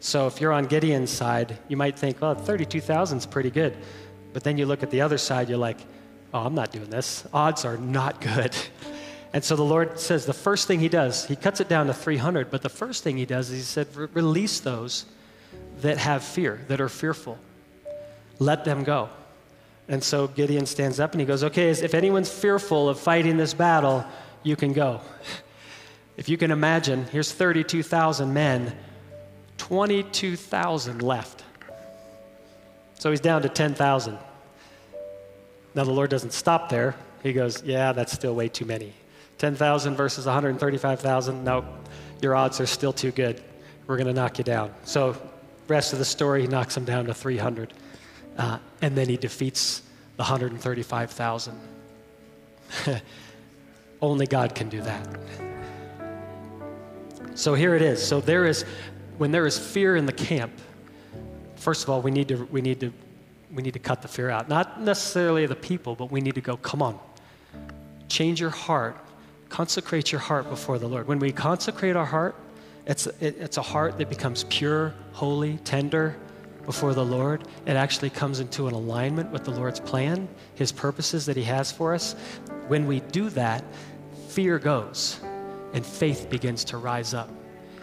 So 0.00 0.26
if 0.26 0.40
you're 0.40 0.52
on 0.52 0.64
Gideon's 0.64 1.10
side, 1.10 1.58
you 1.68 1.76
might 1.76 1.98
think, 1.98 2.20
well, 2.20 2.34
32,000 2.34 3.18
is 3.18 3.26
pretty 3.26 3.50
good. 3.50 3.76
But 4.32 4.44
then 4.44 4.56
you 4.56 4.66
look 4.66 4.82
at 4.82 4.90
the 4.90 5.02
other 5.02 5.18
side, 5.18 5.48
you're 5.48 5.58
like, 5.58 5.78
oh, 6.32 6.40
I'm 6.40 6.54
not 6.54 6.72
doing 6.72 6.88
this. 6.88 7.24
Odds 7.32 7.64
are 7.64 7.76
not 7.76 8.20
good. 8.20 8.56
And 9.32 9.44
so 9.44 9.54
the 9.54 9.62
Lord 9.62 10.00
says 10.00 10.26
the 10.26 10.32
first 10.32 10.66
thing 10.66 10.80
he 10.80 10.88
does, 10.88 11.24
he 11.26 11.36
cuts 11.36 11.60
it 11.60 11.68
down 11.68 11.86
to 11.86 11.94
300, 11.94 12.50
but 12.50 12.62
the 12.62 12.68
first 12.68 13.04
thing 13.04 13.16
he 13.16 13.26
does 13.26 13.48
is 13.50 13.58
he 13.58 13.62
said, 13.62 13.86
release 13.94 14.58
those 14.58 15.04
that 15.82 15.98
have 15.98 16.24
fear, 16.24 16.60
that 16.66 16.80
are 16.80 16.88
fearful. 16.88 17.38
Let 18.40 18.64
them 18.64 18.82
go. 18.82 19.08
And 19.88 20.02
so 20.02 20.26
Gideon 20.26 20.66
stands 20.66 20.98
up 20.98 21.12
and 21.12 21.20
he 21.20 21.26
goes, 21.28 21.44
okay, 21.44 21.70
if 21.70 21.94
anyone's 21.94 22.28
fearful 22.28 22.88
of 22.88 22.98
fighting 22.98 23.36
this 23.36 23.54
battle, 23.54 24.04
you 24.42 24.56
can 24.56 24.72
go. 24.72 25.00
If 26.16 26.28
you 26.28 26.36
can 26.36 26.50
imagine, 26.50 27.06
here's 27.06 27.32
32,000 27.32 28.34
men, 28.34 28.76
22,000 29.60 31.02
left. 31.02 31.44
So 32.98 33.10
he's 33.10 33.20
down 33.20 33.42
to 33.42 33.50
10,000. 33.50 34.18
Now 35.74 35.84
the 35.84 35.90
Lord 35.90 36.08
doesn't 36.08 36.32
stop 36.32 36.70
there. 36.70 36.96
He 37.22 37.34
goes, 37.34 37.62
yeah, 37.62 37.92
that's 37.92 38.10
still 38.10 38.34
way 38.34 38.48
too 38.48 38.64
many. 38.64 38.94
10,000 39.36 39.96
versus 39.96 40.24
135,000, 40.24 41.44
no, 41.44 41.66
your 42.22 42.34
odds 42.34 42.58
are 42.58 42.66
still 42.66 42.94
too 42.94 43.10
good. 43.10 43.42
We're 43.86 43.98
going 43.98 44.06
to 44.06 44.14
knock 44.14 44.38
you 44.38 44.44
down. 44.44 44.72
So, 44.84 45.14
rest 45.68 45.92
of 45.92 45.98
the 45.98 46.06
story, 46.06 46.40
he 46.40 46.48
knocks 46.48 46.74
them 46.74 46.86
down 46.86 47.04
to 47.04 47.14
300. 47.14 47.74
Uh, 48.38 48.58
and 48.80 48.96
then 48.96 49.10
he 49.10 49.18
defeats 49.18 49.82
the 50.16 50.22
135,000. 50.22 51.60
Only 54.00 54.26
God 54.26 54.54
can 54.54 54.70
do 54.70 54.80
that. 54.80 55.06
So 57.34 57.54
here 57.54 57.74
it 57.74 57.82
is. 57.82 58.06
So 58.06 58.20
there 58.20 58.46
is, 58.46 58.64
when 59.20 59.32
there 59.32 59.46
is 59.46 59.58
fear 59.58 59.96
in 59.96 60.06
the 60.06 60.14
camp, 60.14 60.50
first 61.56 61.82
of 61.82 61.90
all, 61.90 62.00
we 62.00 62.10
need 62.10 62.26
to, 62.26 62.36
we 62.46 62.62
need 62.62 62.80
to, 62.80 62.90
we 63.52 63.62
need 63.62 63.74
to 63.74 63.78
cut 63.78 64.00
the 64.00 64.08
fear 64.08 64.30
out. 64.30 64.48
Not 64.48 64.80
necessarily 64.80 65.44
the 65.44 65.54
people, 65.54 65.94
but 65.94 66.10
we 66.10 66.22
need 66.22 66.36
to 66.36 66.40
go, 66.40 66.56
come 66.56 66.80
on, 66.80 66.98
change 68.08 68.40
your 68.40 68.48
heart, 68.48 68.96
consecrate 69.50 70.10
your 70.10 70.22
heart 70.22 70.48
before 70.48 70.78
the 70.78 70.88
Lord. 70.88 71.06
When 71.06 71.18
we 71.18 71.32
consecrate 71.32 71.96
our 71.96 72.06
heart, 72.06 72.34
it's, 72.86 73.08
it, 73.20 73.36
it's 73.38 73.58
a 73.58 73.62
heart 73.62 73.98
that 73.98 74.08
becomes 74.08 74.44
pure, 74.44 74.94
holy, 75.12 75.58
tender 75.64 76.16
before 76.64 76.94
the 76.94 77.04
Lord. 77.04 77.46
It 77.66 77.76
actually 77.76 78.08
comes 78.08 78.40
into 78.40 78.68
an 78.68 78.74
alignment 78.74 79.30
with 79.32 79.44
the 79.44 79.50
Lord's 79.50 79.80
plan, 79.80 80.30
His 80.54 80.72
purposes 80.72 81.26
that 81.26 81.36
He 81.36 81.44
has 81.44 81.70
for 81.70 81.92
us. 81.92 82.14
When 82.68 82.86
we 82.86 83.00
do 83.00 83.28
that, 83.30 83.64
fear 84.28 84.58
goes 84.58 85.20
and 85.74 85.84
faith 85.84 86.30
begins 86.30 86.64
to 86.64 86.78
rise 86.78 87.12
up. 87.12 87.28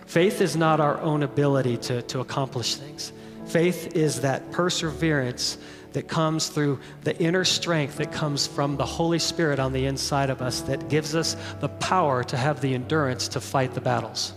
Faith 0.08 0.40
is 0.40 0.56
not 0.56 0.80
our 0.80 1.00
own 1.02 1.22
ability 1.22 1.78
to, 1.78 2.02
to 2.04 2.22
accomplish 2.22 2.76
things. 2.76 3.12
Faith 3.46 3.96
is 3.96 4.22
that 4.22 4.52
perseverance 4.52 5.58
that 5.92 6.08
comes 6.08 6.48
through 6.48 6.80
the 7.04 7.18
inner 7.22 7.44
strength 7.44 7.98
that 7.98 8.12
comes 8.12 8.48
from 8.48 8.78
the 8.78 8.86
Holy 8.86 9.20
Spirit 9.20 9.60
on 9.60 9.74
the 9.74 9.86
inside 9.86 10.30
of 10.30 10.42
us 10.42 10.62
that 10.62 10.88
gives 10.88 11.14
us 11.14 11.36
the 11.60 11.68
power 11.68 12.24
to 12.24 12.38
have 12.38 12.62
the 12.62 12.74
endurance 12.74 13.28
to 13.28 13.42
fight 13.42 13.74
the 13.74 13.82
battles. 13.82 14.34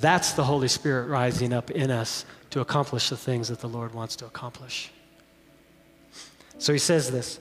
That's 0.00 0.32
the 0.32 0.44
Holy 0.44 0.68
Spirit 0.68 1.06
rising 1.06 1.52
up 1.52 1.70
in 1.70 1.90
us 1.90 2.24
to 2.50 2.60
accomplish 2.60 3.10
the 3.10 3.16
things 3.16 3.48
that 3.48 3.60
the 3.60 3.68
Lord 3.68 3.94
wants 3.94 4.16
to 4.16 4.26
accomplish. 4.26 4.90
So 6.58 6.72
he 6.72 6.80
says 6.80 7.12
this. 7.12 7.38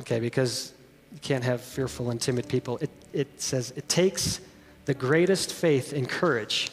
Okay, 0.00 0.20
because 0.20 0.72
you 1.12 1.18
can't 1.20 1.44
have 1.44 1.60
fearful 1.60 2.10
and 2.10 2.20
timid 2.20 2.48
people. 2.48 2.78
It, 2.78 2.90
it 3.12 3.40
says 3.40 3.72
it 3.76 3.88
takes 3.88 4.40
the 4.84 4.94
greatest 4.94 5.52
faith 5.52 5.92
and 5.92 6.08
courage 6.08 6.70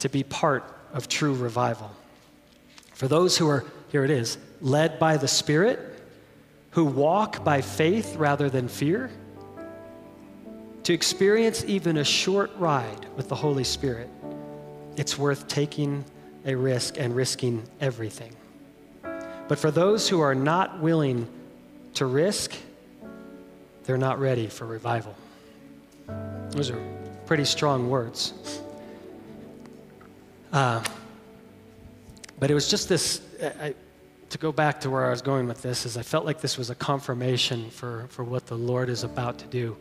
to 0.00 0.08
be 0.08 0.22
part 0.22 0.64
of 0.92 1.08
true 1.08 1.34
revival. 1.34 1.90
For 2.94 3.08
those 3.08 3.38
who 3.38 3.48
are, 3.48 3.64
here 3.90 4.04
it 4.04 4.10
is, 4.10 4.38
led 4.60 4.98
by 4.98 5.16
the 5.16 5.28
Spirit, 5.28 5.78
who 6.70 6.84
walk 6.84 7.44
by 7.44 7.60
faith 7.60 8.16
rather 8.16 8.50
than 8.50 8.68
fear, 8.68 9.10
to 10.84 10.92
experience 10.92 11.64
even 11.66 11.98
a 11.98 12.04
short 12.04 12.50
ride 12.56 13.06
with 13.16 13.28
the 13.28 13.34
Holy 13.34 13.64
Spirit, 13.64 14.08
it's 14.96 15.18
worth 15.18 15.46
taking 15.46 16.04
a 16.44 16.54
risk 16.54 16.98
and 16.98 17.14
risking 17.14 17.62
everything. 17.80 18.34
But 19.02 19.58
for 19.58 19.70
those 19.70 20.08
who 20.08 20.20
are 20.20 20.34
not 20.34 20.80
willing 20.80 21.28
to 21.94 22.06
risk, 22.06 22.54
they're 23.88 23.96
not 23.96 24.20
ready 24.20 24.48
for 24.48 24.66
revival. 24.66 25.16
Those 26.50 26.68
are 26.68 26.78
pretty 27.24 27.46
strong 27.46 27.88
words. 27.88 28.34
Uh, 30.52 30.84
but 32.38 32.50
it 32.50 32.54
was 32.54 32.68
just 32.68 32.90
this. 32.90 33.22
I, 33.42 33.74
to 34.28 34.36
go 34.36 34.52
back 34.52 34.82
to 34.82 34.90
where 34.90 35.06
I 35.06 35.10
was 35.10 35.22
going 35.22 35.48
with 35.48 35.62
this, 35.62 35.86
is 35.86 35.96
I 35.96 36.02
felt 36.02 36.26
like 36.26 36.42
this 36.42 36.58
was 36.58 36.68
a 36.68 36.74
confirmation 36.74 37.70
for, 37.70 38.08
for 38.10 38.24
what 38.24 38.44
the 38.44 38.56
Lord 38.56 38.90
is 38.90 39.04
about 39.04 39.38
to 39.38 39.46
do. 39.46 39.74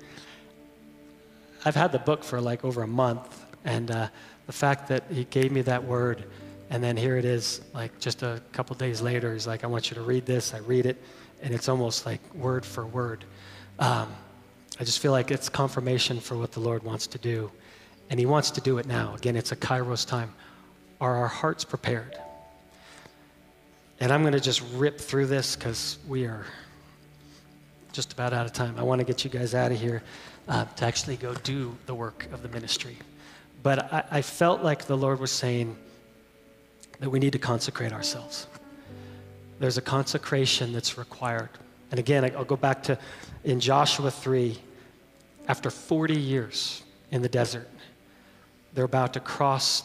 I've 1.66 1.76
had 1.76 1.92
the 1.92 2.00
book 2.00 2.24
for 2.24 2.40
like 2.40 2.64
over 2.64 2.84
a 2.84 2.88
month, 2.88 3.46
and 3.66 3.92
uh, 3.92 4.08
the 4.46 4.54
fact 4.54 4.88
that 4.88 5.04
he 5.12 5.26
gave 5.26 5.52
me 5.52 5.64
that 5.64 5.84
word, 5.84 6.24
and 6.70 6.82
then 6.82 6.96
here 6.96 7.18
it 7.18 7.26
is, 7.26 7.60
like 7.74 8.00
just 8.00 8.24
a 8.24 8.42
couple 8.54 8.74
days 8.78 9.02
later, 9.02 9.34
he's 9.34 9.48
like, 9.48 9.66
I 9.66 9.68
want 9.68 9.92
you 9.92 9.96
to 9.96 10.02
read 10.02 10.26
this. 10.26 10.54
I 10.54 10.60
read 10.60 10.86
it, 10.86 10.96
and 11.42 11.54
it's 11.54 11.68
almost 11.68 12.06
like 12.06 12.22
word 12.34 12.66
for 12.66 12.86
word. 12.86 13.26
Um, 13.80 14.14
I 14.80 14.84
just 14.84 15.00
feel 15.00 15.12
like 15.12 15.32
it's 15.32 15.50
confirmation 15.50 16.20
for 16.20 16.38
what 16.38 16.52
the 16.52 16.60
Lord 16.60 16.84
wants 16.84 17.08
to 17.08 17.18
do, 17.18 17.52
and 18.10 18.20
he 18.20 18.26
wants 18.26 18.52
to 18.52 18.62
do 18.62 18.78
it 18.78 18.86
now. 18.86 19.16
Again, 19.16 19.36
it's 19.36 19.52
a 19.52 19.56
Kairos 19.56 20.08
time. 20.08 20.34
Are 21.00 21.16
our 21.16 21.28
hearts 21.28 21.64
prepared? 21.64 22.18
And 24.00 24.12
I'm 24.12 24.22
going 24.22 24.34
to 24.34 24.40
just 24.40 24.62
rip 24.74 25.00
through 25.00 25.28
this 25.28 25.56
because 25.56 25.98
we 26.08 26.26
are 26.26 26.46
just 27.92 28.14
about 28.14 28.34
out 28.34 28.46
of 28.46 28.54
time. 28.54 28.76
I 28.78 28.84
want 28.84 29.00
to 29.00 29.06
get 29.06 29.24
you 29.24 29.30
guys 29.30 29.56
out 29.56 29.72
of 29.72 29.80
here 29.80 30.04
uh, 30.48 30.66
to 30.66 30.86
actually 30.86 31.18
go 31.18 31.34
do 31.34 31.76
the 31.88 31.96
work 31.96 32.28
of 32.32 32.44
the 32.44 32.50
ministry. 32.50 32.98
But 33.64 33.92
I, 33.92 34.04
I 34.12 34.22
felt 34.22 34.62
like 34.62 34.86
the 34.86 34.98
Lord 34.98 35.20
was 35.20 35.32
saying 35.32 35.76
that 37.00 37.10
we 37.10 37.20
need 37.20 37.34
to 37.34 37.40
consecrate 37.40 37.92
ourselves. 37.92 38.48
There's 39.60 39.78
a 39.78 39.82
consecration 39.82 40.74
that's 40.74 40.98
required. 40.98 41.50
And 41.92 42.00
again, 42.00 42.26
I'll 42.36 42.44
go 42.44 42.56
back 42.56 42.84
to 42.84 42.98
in 43.44 43.60
Joshua 43.60 44.12
3, 44.12 44.58
after 45.48 45.70
40 45.70 46.16
years 46.16 46.84
in 47.12 47.22
the 47.22 47.30
desert, 47.30 47.70
they're 48.74 48.86
about 48.86 49.14
to 49.14 49.20
cross 49.20 49.84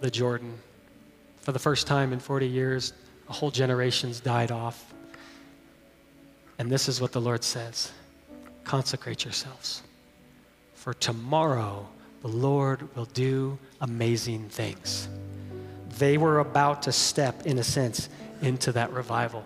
the 0.00 0.10
Jordan. 0.10 0.54
For 1.40 1.52
the 1.52 1.58
first 1.58 1.86
time 1.86 2.12
in 2.12 2.18
40 2.18 2.46
years, 2.46 2.92
a 3.28 3.32
whole 3.32 3.50
generation's 3.50 4.20
died 4.20 4.50
off. 4.50 4.92
And 6.58 6.70
this 6.70 6.88
is 6.88 7.00
what 7.00 7.12
the 7.12 7.20
Lord 7.20 7.44
says 7.44 7.92
consecrate 8.64 9.24
yourselves. 9.24 9.82
For 10.74 10.92
tomorrow 10.92 11.88
the 12.20 12.28
Lord 12.28 12.94
will 12.94 13.06
do 13.06 13.58
amazing 13.80 14.48
things. 14.48 15.08
They 15.98 16.18
were 16.18 16.40
about 16.40 16.82
to 16.82 16.92
step, 16.92 17.46
in 17.46 17.58
a 17.58 17.64
sense, 17.64 18.08
into 18.42 18.72
that 18.72 18.92
revival, 18.92 19.44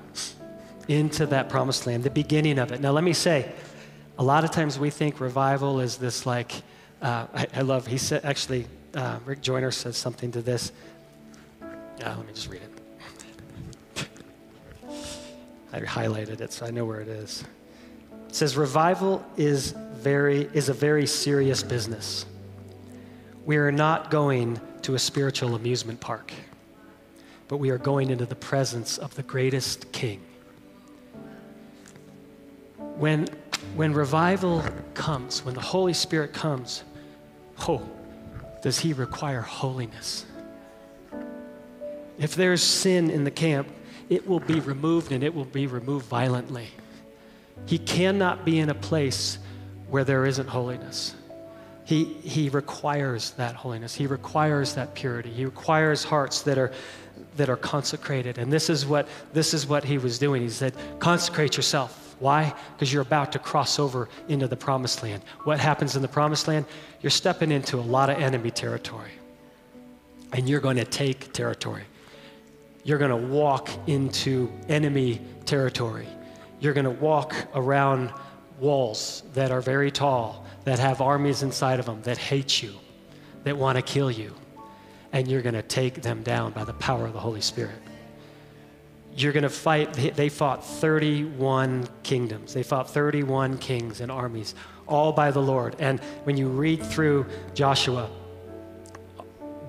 into 0.89 1.27
that 1.27 1.49
promised 1.49 1.87
land, 1.87 2.05
the 2.05 2.11
beginning 2.11 2.59
of 2.59 2.73
it. 2.73 2.81
Now, 2.81 2.93
let 2.93 3.05
me 3.05 3.13
say, 3.13 3.51
a 4.19 4.23
lot 4.23 4.45
of 4.45 4.51
times 4.51 4.79
we 4.79 4.91
think 4.91 5.21
revival 5.21 5.81
is 5.81 5.97
this 5.97 6.27
like, 6.27 6.53
uh, 7.01 7.27
I, 7.35 7.47
I, 7.57 7.61
love, 7.63 7.87
he 7.87 7.99
said, 7.99 8.25
actually, 8.25 8.67
uh, 8.95 9.19
Rick 9.25 9.41
Joyner 9.41 9.71
says 9.71 9.97
something 9.97 10.31
to 10.33 10.43
this. 10.43 10.73
Yeah, 11.99 12.15
let 12.17 12.27
me 12.27 12.33
just 12.33 12.51
read 12.51 12.63
it. 12.63 14.09
I 15.73 15.81
highlighted 15.81 16.41
it 16.41 16.53
so 16.53 16.67
I 16.67 16.71
know 16.71 16.85
where 16.85 17.01
it 17.01 17.09
is. 17.09 17.45
It 18.29 18.35
says, 18.35 18.57
Revival 18.57 19.25
is 19.37 19.73
very, 19.95 20.49
is 20.53 20.69
a 20.69 20.75
very 20.75 21.07
serious 21.07 21.63
business. 21.63 22.27
We 23.47 23.57
are 23.57 23.73
not 23.73 24.11
going 24.11 24.61
to 24.83 24.95
a 24.95 24.99
spiritual 24.99 25.55
amusement 25.55 26.01
park, 26.01 26.33
but 27.49 27.57
we 27.57 27.71
are 27.71 27.79
going 27.79 28.11
into 28.11 28.27
the 28.27 28.35
presence 28.35 28.99
of 28.99 29.15
the 29.15 29.23
greatest 29.23 29.91
king. 29.93 30.21
When, 33.03 33.27
when 33.75 33.95
revival 33.95 34.65
comes, 34.95 35.45
when 35.45 35.57
the 35.57 35.61
Holy 35.61 35.93
Spirit 35.93 36.33
comes, 36.33 36.85
oh, 37.67 37.83
does 38.63 38.79
he 38.79 38.93
require 38.93 39.41
holiness? 39.41 40.25
If 42.17 42.37
there's 42.37 42.63
sin 42.63 43.11
in 43.11 43.25
the 43.25 43.31
camp, 43.33 43.67
it 44.09 44.25
will 44.25 44.39
be 44.39 44.61
removed 44.61 45.11
and 45.11 45.25
it 45.25 45.35
will 45.35 45.47
be 45.47 45.67
removed 45.67 46.07
violently. 46.07 46.69
He 47.67 47.77
cannot 47.77 48.45
be 48.45 48.61
in 48.61 48.71
a 48.71 48.75
place 48.75 49.39
where 49.89 50.05
there 50.05 50.25
isn't 50.25 50.49
holiness. 50.49 51.17
He, 51.85 52.05
he 52.05 52.51
requires 52.51 53.33
that 53.33 53.57
holiness. 53.57 53.97
He 53.97 54.07
requires 54.07 54.77
that 54.77 54.95
purity. 54.95 55.31
He 55.31 55.45
requires 55.45 56.05
hearts 56.05 56.43
that 56.43 56.57
are, 56.57 56.71
that 57.37 57.51
are 57.51 57.57
consecrated. 57.57 58.39
And 58.39 58.53
this 58.53 58.71
is, 58.71 58.87
what, 58.87 59.09
this 59.33 59.55
is 59.55 59.67
what 59.67 59.83
he 59.83 59.99
was 59.99 60.21
doing. 60.21 60.43
He 60.43 60.51
said, 60.51 60.73
consecrate 61.01 61.57
yourself. 61.57 62.02
Why? 62.23 62.55
Because 62.73 62.93
you're 62.93 63.03
about 63.03 63.33
to 63.33 63.41
cross 63.41 63.81
over 63.81 64.09
into 64.29 64.47
the 64.47 64.57
promised 64.57 65.03
land. 65.03 65.25
What 65.43 65.59
happens 65.59 65.97
in 65.97 66.03
the 66.03 66.09
promised 66.09 66.47
land? 66.47 66.67
You're 67.01 67.11
stepping 67.11 67.51
into 67.51 67.79
a 67.79 67.83
lot 67.83 68.11
of 68.11 68.19
enemy 68.19 68.53
territory. 68.53 69.11
And 70.33 70.49
you're 70.49 70.61
going 70.61 70.77
to 70.77 70.85
take 70.85 71.33
territory. 71.33 71.83
You're 72.85 72.99
going 72.99 73.11
to 73.11 73.29
walk 73.29 73.71
into 73.89 74.53
enemy 74.69 75.21
territory. 75.47 76.07
You're 76.61 76.75
going 76.75 76.85
to 76.85 76.91
walk 76.91 77.35
around 77.57 78.13
walls 78.61 79.25
that 79.35 79.51
are 79.51 79.61
very 79.61 79.91
tall, 79.91 80.47
that 80.63 80.79
have 80.79 81.01
armies 81.01 81.43
inside 81.43 81.81
of 81.81 81.87
them 81.87 82.03
that 82.03 82.19
hate 82.19 82.63
you, 82.63 82.73
that 83.43 83.57
want 83.57 83.75
to 83.75 83.83
kill 83.83 84.13
you, 84.13 84.33
and 85.11 85.27
you're 85.27 85.43
going 85.43 85.57
to 85.57 85.63
take 85.63 86.03
them 86.03 86.23
down 86.23 86.53
by 86.53 86.63
the 86.63 86.75
power 86.75 87.05
of 87.05 87.15
the 87.15 87.19
Holy 87.19 87.41
Spirit. 87.41 87.82
You're 89.17 89.33
going 89.33 89.43
to 89.43 89.51
fight, 89.51 89.93
they 89.93 90.29
fought 90.29 90.65
31 90.65 91.89
kingdoms. 92.03 92.55
They 92.55 92.63
fought 92.63 92.91
31 92.91 93.59
kings 93.59 94.01
and 94.01 94.11
armies, 94.11 94.55
all 94.87 95.13
by 95.13 95.31
the 95.31 95.43
Lord. 95.43 95.77
And 95.79 96.01
when 96.25 96.37
you 96.37 96.49
read 96.49 96.83
through 96.83 97.27
Joshua, 97.55 98.09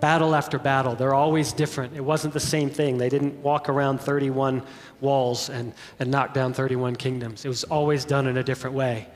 battle 0.03 0.35
after 0.35 0.59
battle. 0.59 0.95
They're 0.95 1.13
always 1.13 1.53
different. 1.53 1.95
It 1.95 2.01
wasn't 2.01 2.33
the 2.33 2.39
same 2.41 2.69
thing. 2.69 2.97
They 2.97 3.07
didn't 3.07 3.41
walk 3.41 3.69
around 3.69 4.01
31 4.01 4.61
walls 4.99 5.49
and, 5.49 5.73
and 5.97 6.11
knock 6.11 6.33
down 6.33 6.53
31 6.53 6.97
kingdoms. 6.97 7.45
It 7.45 7.47
was 7.47 7.63
always 7.63 8.03
done 8.03 8.27
in 8.27 8.35
a 8.35 8.43
different 8.43 8.75
way. 8.75 9.07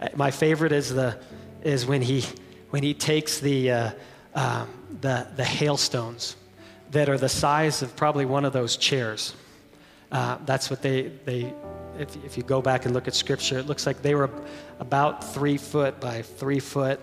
Uh, 0.00 0.08
my 0.14 0.30
favorite 0.30 0.72
is, 0.72 0.94
the, 0.94 1.18
is 1.62 1.84
when, 1.84 2.00
he, 2.00 2.24
when 2.70 2.82
he 2.82 2.94
takes 2.94 3.40
the, 3.40 3.70
uh, 3.70 3.90
um, 4.34 4.70
the, 5.02 5.26
the 5.36 5.44
hailstones 5.44 6.36
that 6.92 7.10
are 7.10 7.18
the 7.18 7.28
size 7.28 7.82
of 7.82 7.94
probably 7.94 8.24
one 8.24 8.46
of 8.46 8.54
those 8.54 8.78
chairs. 8.78 9.34
Uh, 10.12 10.38
that's 10.44 10.70
what 10.70 10.82
they, 10.82 11.10
they 11.24 11.52
if, 11.98 12.24
if 12.24 12.36
you 12.36 12.42
go 12.42 12.60
back 12.62 12.84
and 12.84 12.94
look 12.94 13.08
at 13.08 13.14
scripture, 13.14 13.58
it 13.58 13.66
looks 13.66 13.86
like 13.86 14.02
they 14.02 14.14
were 14.14 14.30
about 14.78 15.24
three 15.24 15.56
foot 15.56 16.00
by 16.00 16.22
three 16.22 16.60
foot 16.60 17.00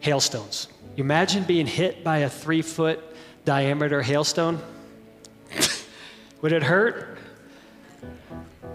hailstones. 0.00 0.68
You 0.96 1.04
imagine 1.04 1.44
being 1.44 1.66
hit 1.66 2.02
by 2.02 2.18
a 2.18 2.28
three 2.28 2.62
foot 2.62 3.00
diameter 3.44 4.02
hailstone? 4.02 4.60
Would 6.42 6.52
it 6.52 6.62
hurt? 6.62 7.18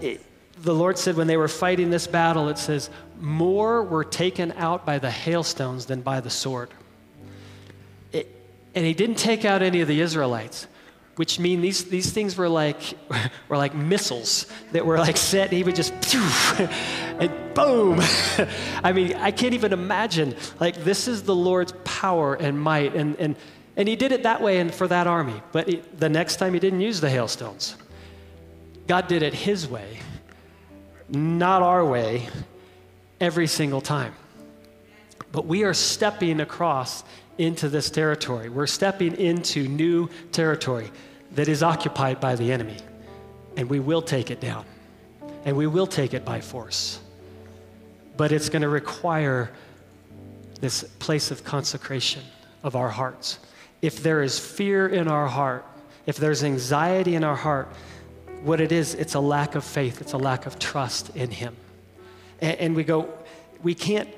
It, 0.01 0.21
the 0.61 0.73
Lord 0.73 0.97
said 0.97 1.17
when 1.17 1.27
they 1.27 1.37
were 1.37 1.47
fighting 1.47 1.89
this 1.89 2.07
battle, 2.07 2.47
it 2.49 2.57
says, 2.57 2.89
more 3.19 3.83
were 3.83 4.03
taken 4.03 4.53
out 4.53 4.85
by 4.85 4.99
the 4.99 5.11
hailstones 5.11 5.85
than 5.85 6.01
by 6.01 6.21
the 6.21 6.29
sword. 6.29 6.69
It, 8.11 8.33
and 8.73 8.85
he 8.85 8.93
didn't 8.93 9.17
take 9.17 9.43
out 9.43 9.61
any 9.61 9.81
of 9.81 9.87
the 9.87 9.99
Israelites 9.99 10.67
which 11.15 11.39
mean 11.39 11.61
these, 11.61 11.85
these 11.85 12.11
things 12.11 12.35
were 12.35 12.49
like, 12.49 12.79
were 13.47 13.57
like 13.57 13.75
missiles 13.75 14.47
that 14.71 14.85
were 14.85 14.97
like 14.97 15.17
set, 15.17 15.49
and 15.49 15.57
he 15.57 15.63
would 15.63 15.75
just, 15.75 15.93
and 17.19 17.53
boom. 17.53 17.99
I 18.83 18.91
mean, 18.93 19.13
I 19.15 19.31
can't 19.31 19.53
even 19.53 19.73
imagine. 19.73 20.35
Like, 20.59 20.83
this 20.83 21.07
is 21.07 21.23
the 21.23 21.35
Lord's 21.35 21.73
power 21.83 22.33
and 22.35 22.59
might. 22.59 22.95
And, 22.95 23.15
and, 23.17 23.35
and 23.75 23.87
he 23.87 23.95
did 23.95 24.11
it 24.11 24.23
that 24.23 24.41
way 24.41 24.59
and 24.59 24.73
for 24.73 24.87
that 24.87 25.07
army. 25.07 25.41
But 25.51 25.67
he, 25.67 25.81
the 25.97 26.09
next 26.09 26.37
time 26.37 26.53
he 26.53 26.59
didn't 26.59 26.81
use 26.81 26.99
the 26.99 27.09
hailstones. 27.09 27.75
God 28.87 29.07
did 29.07 29.23
it 29.23 29.33
his 29.33 29.67
way, 29.67 29.99
not 31.07 31.61
our 31.61 31.85
way, 31.85 32.27
every 33.21 33.47
single 33.47 33.79
time. 33.79 34.13
But 35.31 35.45
we 35.45 35.63
are 35.63 35.73
stepping 35.73 36.41
across 36.41 37.03
into 37.37 37.69
this 37.69 37.89
territory. 37.89 38.49
We're 38.49 38.67
stepping 38.67 39.15
into 39.15 39.67
new 39.67 40.09
territory 40.31 40.91
that 41.33 41.47
is 41.47 41.63
occupied 41.63 42.19
by 42.19 42.35
the 42.35 42.51
enemy. 42.51 42.77
And 43.57 43.69
we 43.69 43.79
will 43.79 44.01
take 44.01 44.31
it 44.31 44.39
down. 44.39 44.65
And 45.45 45.57
we 45.57 45.67
will 45.67 45.87
take 45.87 46.13
it 46.13 46.23
by 46.25 46.41
force. 46.41 46.99
But 48.17 48.31
it's 48.31 48.49
going 48.49 48.61
to 48.61 48.69
require 48.69 49.51
this 50.61 50.83
place 50.99 51.31
of 51.31 51.43
consecration 51.43 52.23
of 52.63 52.75
our 52.75 52.89
hearts. 52.89 53.39
If 53.81 54.01
there 54.01 54.21
is 54.21 54.39
fear 54.39 54.87
in 54.87 55.07
our 55.07 55.27
heart, 55.27 55.65
if 56.05 56.17
there's 56.17 56.43
anxiety 56.43 57.15
in 57.15 57.23
our 57.23 57.35
heart, 57.35 57.67
what 58.43 58.61
it 58.61 58.71
is, 58.71 58.93
it's 58.93 59.15
a 59.15 59.19
lack 59.19 59.55
of 59.55 59.63
faith, 59.63 60.01
it's 60.01 60.13
a 60.13 60.17
lack 60.17 60.45
of 60.45 60.59
trust 60.59 61.15
in 61.15 61.31
Him. 61.31 61.55
And, 62.39 62.57
and 62.59 62.75
we 62.75 62.83
go, 62.83 63.09
we 63.61 63.73
can't, 63.73 64.09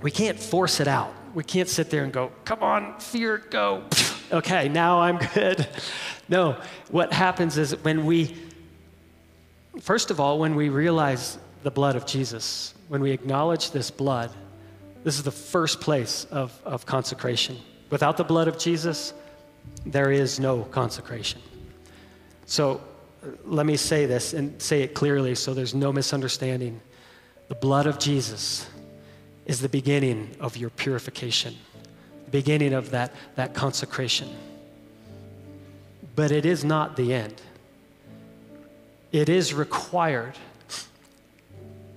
we 0.00 0.10
can't 0.10 0.38
force 0.38 0.80
it 0.80 0.88
out 0.88 1.14
we 1.34 1.44
can't 1.44 1.68
sit 1.68 1.90
there 1.90 2.04
and 2.04 2.12
go, 2.12 2.32
come 2.44 2.62
on, 2.62 2.98
fear, 2.98 3.38
go. 3.38 3.84
okay, 4.32 4.68
now 4.68 5.00
I'm 5.00 5.18
good. 5.18 5.66
No, 6.30 6.60
what 6.90 7.10
happens 7.10 7.56
is 7.56 7.74
when 7.84 8.04
we, 8.04 8.36
first 9.80 10.10
of 10.10 10.20
all, 10.20 10.38
when 10.38 10.56
we 10.56 10.68
realize 10.68 11.38
the 11.62 11.70
blood 11.70 11.96
of 11.96 12.04
Jesus, 12.04 12.74
when 12.88 13.00
we 13.00 13.12
acknowledge 13.12 13.70
this 13.70 13.90
blood, 13.90 14.30
this 15.04 15.16
is 15.16 15.22
the 15.22 15.30
first 15.30 15.80
place 15.80 16.26
of, 16.30 16.60
of 16.66 16.84
consecration. 16.84 17.56
Without 17.88 18.18
the 18.18 18.24
blood 18.24 18.46
of 18.46 18.58
Jesus, 18.58 19.14
there 19.86 20.12
is 20.12 20.38
no 20.38 20.64
consecration. 20.64 21.40
So 22.44 22.82
uh, 23.24 23.28
let 23.46 23.64
me 23.64 23.78
say 23.78 24.04
this 24.04 24.34
and 24.34 24.60
say 24.60 24.82
it 24.82 24.92
clearly 24.92 25.34
so 25.34 25.54
there's 25.54 25.74
no 25.74 25.94
misunderstanding. 25.94 26.78
The 27.48 27.54
blood 27.54 27.86
of 27.86 27.98
Jesus 27.98 28.68
is 29.48 29.60
the 29.60 29.68
beginning 29.68 30.36
of 30.38 30.56
your 30.56 30.70
purification, 30.70 31.56
beginning 32.30 32.74
of 32.74 32.90
that, 32.90 33.12
that 33.34 33.54
consecration. 33.54 34.28
But 36.14 36.30
it 36.30 36.44
is 36.44 36.64
not 36.64 36.96
the 36.96 37.14
end. 37.14 37.40
It 39.10 39.30
is 39.30 39.54
required, 39.54 40.34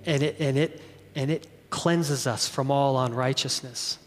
and 0.05 0.23
it, 0.23 0.37
and 0.39 0.57
it, 0.57 0.81
and 1.13 1.29
it 1.29 1.69
cleanses 1.69 2.25
us 2.25 2.47
from 2.47 2.71
all 2.71 2.97
unrighteousness. 3.03 3.99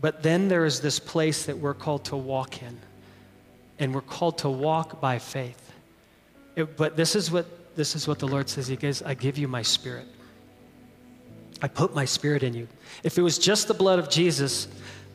But 0.00 0.22
then 0.22 0.46
there 0.46 0.64
is 0.64 0.80
this 0.80 1.00
place 1.00 1.46
that 1.46 1.58
we're 1.58 1.74
called 1.74 2.04
to 2.06 2.16
walk 2.16 2.62
in, 2.62 2.78
and 3.80 3.92
we're 3.92 4.00
called 4.00 4.38
to 4.38 4.48
walk 4.48 5.00
by 5.00 5.18
faith. 5.18 5.72
It, 6.54 6.76
but 6.76 6.96
this 6.96 7.16
is 7.16 7.32
what 7.32 7.46
this 7.74 7.96
is 7.96 8.06
what 8.06 8.20
the 8.20 8.28
Lord 8.28 8.48
says. 8.48 8.68
He 8.68 8.76
goes, 8.76 9.02
"I 9.02 9.14
give 9.14 9.38
you 9.38 9.48
my 9.48 9.62
spirit." 9.62 10.06
I 11.62 11.68
put 11.68 11.94
my 11.94 12.04
spirit 12.04 12.42
in 12.42 12.54
you. 12.54 12.68
If 13.02 13.18
it 13.18 13.22
was 13.22 13.38
just 13.38 13.68
the 13.68 13.74
blood 13.74 13.98
of 13.98 14.08
Jesus, 14.08 14.68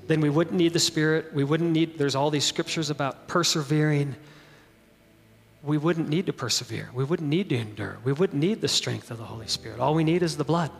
then 0.08 0.22
we 0.22 0.30
wouldn't 0.30 0.56
need 0.56 0.74
the 0.74 0.80
spirit. 0.80 1.34
We 1.34 1.44
wouldn't 1.44 1.72
need, 1.72 1.98
there's 1.98 2.16
all 2.16 2.30
these 2.30 2.46
scriptures 2.46 2.90
about 2.90 3.28
persevering. 3.28 4.16
We 5.64 5.78
wouldn't 5.78 6.10
need 6.10 6.28
to 6.28 6.34
persevere. 6.34 6.90
We 6.94 7.04
wouldn't 7.04 7.30
need 7.30 7.50
to 7.50 7.56
endure. 7.56 7.98
We 8.04 8.14
wouldn't 8.14 8.40
need 8.40 8.62
the 8.62 8.68
strength 8.68 9.10
of 9.10 9.18
the 9.18 9.24
Holy 9.24 9.48
Spirit. 9.48 9.80
All 9.80 9.96
we 9.96 10.04
need 10.04 10.22
is 10.22 10.38
the 10.38 10.44
blood. 10.44 10.72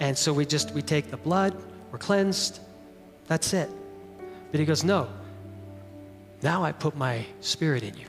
And 0.00 0.16
so 0.16 0.32
we 0.32 0.44
just, 0.44 0.72
we 0.72 0.82
take 0.82 1.10
the 1.10 1.16
blood, 1.16 1.56
we're 1.90 1.98
cleansed, 1.98 2.60
that's 3.26 3.52
it. 3.52 3.68
But 4.50 4.60
he 4.60 4.66
goes, 4.66 4.84
no, 4.84 5.08
now 6.42 6.62
I 6.62 6.72
put 6.72 6.96
my 6.96 7.26
spirit 7.40 7.82
in 7.82 7.96
you 7.96 8.06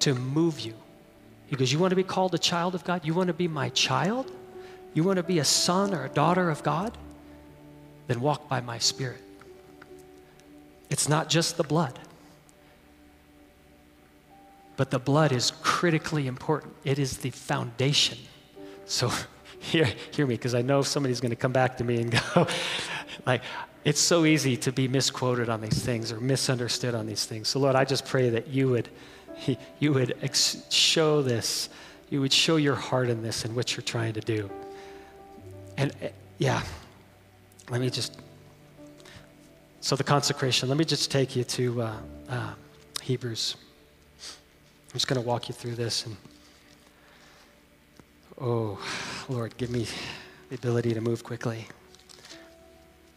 to 0.00 0.14
move 0.14 0.60
you. 0.60 0.74
He 1.46 1.56
goes, 1.56 1.72
You 1.72 1.78
want 1.78 1.90
to 1.90 1.96
be 1.96 2.02
called 2.02 2.34
a 2.34 2.38
child 2.38 2.74
of 2.74 2.82
God? 2.82 3.04
You 3.04 3.14
want 3.14 3.28
to 3.28 3.34
be 3.34 3.46
my 3.46 3.68
child? 3.70 4.30
You 4.94 5.04
want 5.04 5.16
to 5.16 5.22
be 5.22 5.38
a 5.38 5.44
son 5.44 5.94
or 5.94 6.04
a 6.04 6.08
daughter 6.08 6.50
of 6.50 6.62
God? 6.62 6.96
Then 8.06 8.20
walk 8.20 8.48
by 8.48 8.60
my 8.60 8.78
spirit. 8.78 9.22
It's 10.90 11.08
not 11.08 11.30
just 11.30 11.56
the 11.56 11.62
blood, 11.62 11.98
but 14.76 14.90
the 14.90 14.98
blood 14.98 15.32
is 15.32 15.52
critically 15.62 16.26
important. 16.26 16.74
It 16.84 16.98
is 16.98 17.18
the 17.18 17.30
foundation. 17.30 18.18
So, 18.84 19.10
hear, 19.58 19.88
hear 20.10 20.26
me, 20.26 20.34
because 20.34 20.54
I 20.54 20.60
know 20.60 20.82
somebody's 20.82 21.20
going 21.20 21.30
to 21.30 21.36
come 21.36 21.52
back 21.52 21.78
to 21.78 21.84
me 21.84 22.02
and 22.02 22.10
go, 22.34 22.46
like, 23.24 23.42
it's 23.84 24.00
so 24.00 24.26
easy 24.26 24.56
to 24.58 24.72
be 24.72 24.86
misquoted 24.86 25.48
on 25.48 25.60
these 25.60 25.82
things 25.82 26.12
or 26.12 26.20
misunderstood 26.20 26.94
on 26.94 27.06
these 27.06 27.24
things. 27.24 27.48
So, 27.48 27.58
Lord, 27.58 27.74
I 27.74 27.84
just 27.84 28.04
pray 28.04 28.28
that 28.30 28.48
you 28.48 28.68
would, 28.68 28.88
you 29.78 29.92
would 29.92 30.14
show 30.68 31.22
this, 31.22 31.68
you 32.10 32.20
would 32.20 32.32
show 32.32 32.56
your 32.56 32.74
heart 32.74 33.08
in 33.08 33.22
this 33.22 33.44
and 33.44 33.56
what 33.56 33.74
you're 33.74 33.82
trying 33.82 34.12
to 34.12 34.20
do. 34.20 34.50
And 35.82 35.90
uh, 36.00 36.08
yeah, 36.38 36.62
let 37.68 37.80
me 37.80 37.90
just. 37.90 38.16
So, 39.80 39.96
the 39.96 40.04
consecration, 40.04 40.68
let 40.68 40.78
me 40.78 40.84
just 40.84 41.10
take 41.10 41.34
you 41.34 41.42
to 41.42 41.82
uh, 41.82 41.96
uh, 42.28 42.52
Hebrews. 43.02 43.56
I'm 44.20 44.92
just 44.92 45.08
going 45.08 45.20
to 45.20 45.26
walk 45.26 45.48
you 45.48 45.56
through 45.56 45.74
this. 45.74 46.06
And 46.06 46.16
oh, 48.40 48.78
Lord, 49.28 49.56
give 49.56 49.70
me 49.70 49.88
the 50.50 50.54
ability 50.54 50.94
to 50.94 51.00
move 51.00 51.24
quickly. 51.24 51.66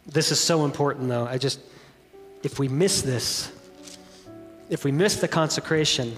This 0.07 0.31
is 0.31 0.39
so 0.39 0.65
important, 0.65 1.07
though. 1.07 1.27
I 1.27 1.37
just, 1.37 1.59
if 2.41 2.57
we 2.57 2.67
miss 2.67 3.03
this, 3.03 3.51
if 4.71 4.83
we 4.83 4.91
miss 4.91 5.17
the 5.17 5.27
consecration, 5.27 6.17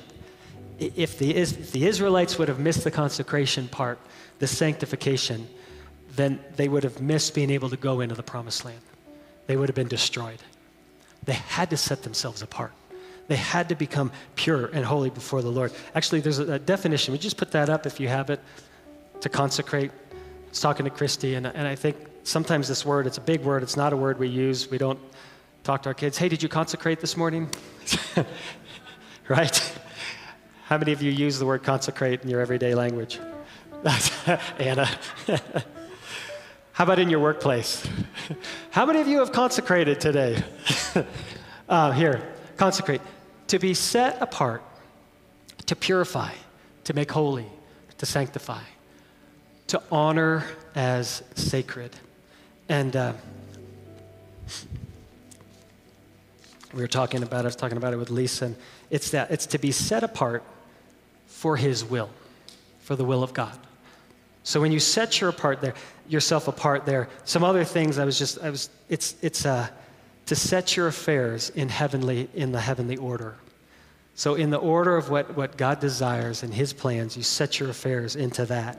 if 0.80 1.20
the, 1.20 1.36
if 1.36 1.74
the 1.74 1.86
Israelites 1.86 2.40
would 2.40 2.48
have 2.48 2.60
missed 2.62 2.86
the 2.86 2.92
consecration 2.92 3.68
part, 3.68 4.00
the 4.40 4.48
sanctification, 4.48 5.46
then 6.18 6.40
they 6.56 6.68
would 6.68 6.84
have 6.84 7.02
missed 7.02 7.34
being 7.34 7.50
able 7.50 7.70
to 7.70 7.78
go 7.78 8.02
into 8.02 8.16
the 8.16 8.24
promised 8.24 8.66
land. 8.66 8.82
They 9.46 9.56
would 9.56 9.70
have 9.70 9.76
been 9.76 9.88
destroyed. 9.88 10.40
They 11.24 11.34
had 11.34 11.70
to 11.70 11.78
set 11.78 12.04
themselves 12.04 12.42
apart. 12.42 12.74
They 13.28 13.36
had 13.36 13.70
to 13.70 13.76
become 13.76 14.12
pure 14.36 14.68
and 14.68 14.86
holy 14.86 15.10
before 15.10 15.42
the 15.42 15.50
Lord. 15.52 15.72
Actually, 15.96 16.22
there's 16.22 16.40
a, 16.40 16.54
a 16.54 16.60
definition. 16.60 17.12
We 17.12 17.18
just 17.18 17.38
put 17.38 17.52
that 17.52 17.70
up 17.70 17.86
if 17.86 18.00
you 18.00 18.08
have 18.08 18.30
it 18.30 18.40
to 19.22 19.30
consecrate. 19.30 19.92
I 19.92 20.50
was 20.50 20.60
talking 20.60 20.86
to 20.86 20.90
Christy, 20.90 21.36
and, 21.36 21.46
and 21.48 21.68
I 21.68 21.76
think 21.76 21.98
sometimes 22.24 22.68
this 22.68 22.86
word, 22.86 23.06
it's 23.06 23.18
a 23.18 23.22
big 23.22 23.42
word. 23.44 23.64
It's 23.64 23.78
not 23.78 23.94
a 23.94 23.98
word 23.98 24.20
we 24.20 24.28
use. 24.28 24.72
We 24.72 24.78
don't 24.78 25.00
talk 25.68 25.84
to 25.84 25.90
our 25.90 25.94
kids, 25.94 26.18
hey, 26.18 26.30
did 26.30 26.42
you 26.42 26.48
consecrate 26.48 27.02
this 27.02 27.18
morning? 27.18 27.50
right? 29.28 29.80
How 30.64 30.78
many 30.78 30.94
of 30.94 31.02
you 31.02 31.12
use 31.12 31.40
the 31.40 31.46
word 31.46 31.62
consecrate 31.62 32.24
in 32.24 32.30
your 32.30 32.40
everyday 32.40 32.74
language? 32.74 33.20
Anna. 34.60 34.90
How 36.78 36.84
about 36.84 37.00
in 37.00 37.10
your 37.10 37.20
workplace? 37.20 37.84
How 38.70 38.86
many 38.86 39.02
of 39.02 39.08
you 39.08 39.18
have 39.18 39.32
consecrated 39.32 40.00
today? 40.00 40.44
uh, 41.68 41.92
here, 41.92 42.22
consecrate. 42.56 43.02
To 43.48 43.58
be 43.58 43.74
set 43.74 44.22
apart, 44.22 44.62
to 45.66 45.76
purify, 45.76 46.34
to 46.84 46.94
make 46.94 47.12
holy, 47.12 47.48
to 47.98 48.06
sanctify, 48.06 48.62
to 49.66 49.82
honor 49.92 50.46
as 50.76 51.24
sacred. 51.34 51.96
And 52.70 52.96
uh, 52.96 53.14
we 56.76 56.82
were 56.82 56.88
talking 56.88 57.24
about, 57.24 57.40
I 57.40 57.46
was 57.46 57.56
talking 57.56 57.78
about 57.78 57.94
it 57.94 57.98
with 57.98 58.12
Lisa, 58.12 58.46
and 58.46 58.56
it's 58.92 59.10
that, 59.10 59.32
it's 59.32 59.48
to 59.48 59.58
be 59.58 59.72
set 59.72 60.04
apart 60.04 60.44
for 61.26 61.58
His 61.58 61.84
will, 61.84 62.12
for 62.82 62.96
the 62.96 63.04
will 63.04 63.24
of 63.24 63.34
God. 63.34 63.58
So 64.48 64.62
when 64.62 64.72
you 64.72 64.80
set 64.80 65.20
your 65.20 65.30
apart 65.30 65.60
there, 65.60 65.74
yourself 66.08 66.48
apart 66.48 66.86
there, 66.86 67.10
some 67.26 67.44
other 67.44 67.66
things 67.66 68.00
I 68.00 68.06
was 68.06 68.18
just 68.18 68.40
I 68.40 68.50
was 68.50 68.70
it's 68.88 69.16
it's 69.22 69.46
uh, 69.46 69.68
to 70.28 70.36
set 70.38 70.78
your 70.78 70.88
affairs 70.88 71.50
in 71.50 71.68
heavenly 71.68 72.30
in 72.34 72.54
the 72.54 72.62
heavenly 72.62 72.96
order. 72.96 73.36
So, 74.16 74.36
in 74.36 74.50
the 74.50 74.58
order 74.58 74.96
of 74.96 75.10
what, 75.10 75.36
what 75.36 75.58
God 75.58 75.82
desires 75.82 76.44
and 76.44 76.54
His 76.54 76.72
plans, 76.72 77.18
you 77.18 77.24
set 77.24 77.60
your 77.60 77.70
affairs 77.70 78.16
into 78.16 78.46
that. 78.46 78.78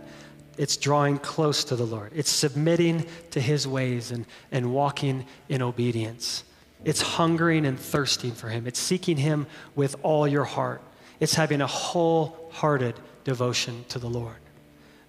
It's 0.57 0.79
drawing 0.79 1.19
close 1.19 1.65
to 1.65 1.77
the 1.77 1.85
Lord, 1.85 2.13
it's 2.15 2.31
submitting 2.31 3.05
to 3.33 3.39
His 3.39 3.69
ways 3.69 4.11
and, 4.11 4.25
and 4.51 4.73
walking 4.73 5.27
in 5.51 5.61
obedience. 5.61 6.45
It's 6.83 7.03
hungering 7.03 7.67
and 7.67 7.79
thirsting 7.79 8.33
for 8.33 8.49
Him, 8.49 8.67
it's 8.67 8.81
seeking 8.81 9.19
Him 9.19 9.47
with 9.75 9.97
all 10.03 10.27
your 10.27 10.45
heart, 10.45 10.81
it's 11.21 11.35
having 11.35 11.61
a 11.61 11.67
wholehearted 11.67 12.95
devotion 13.25 13.85
to 13.91 13.99
the 13.99 14.09
Lord. 14.09 14.39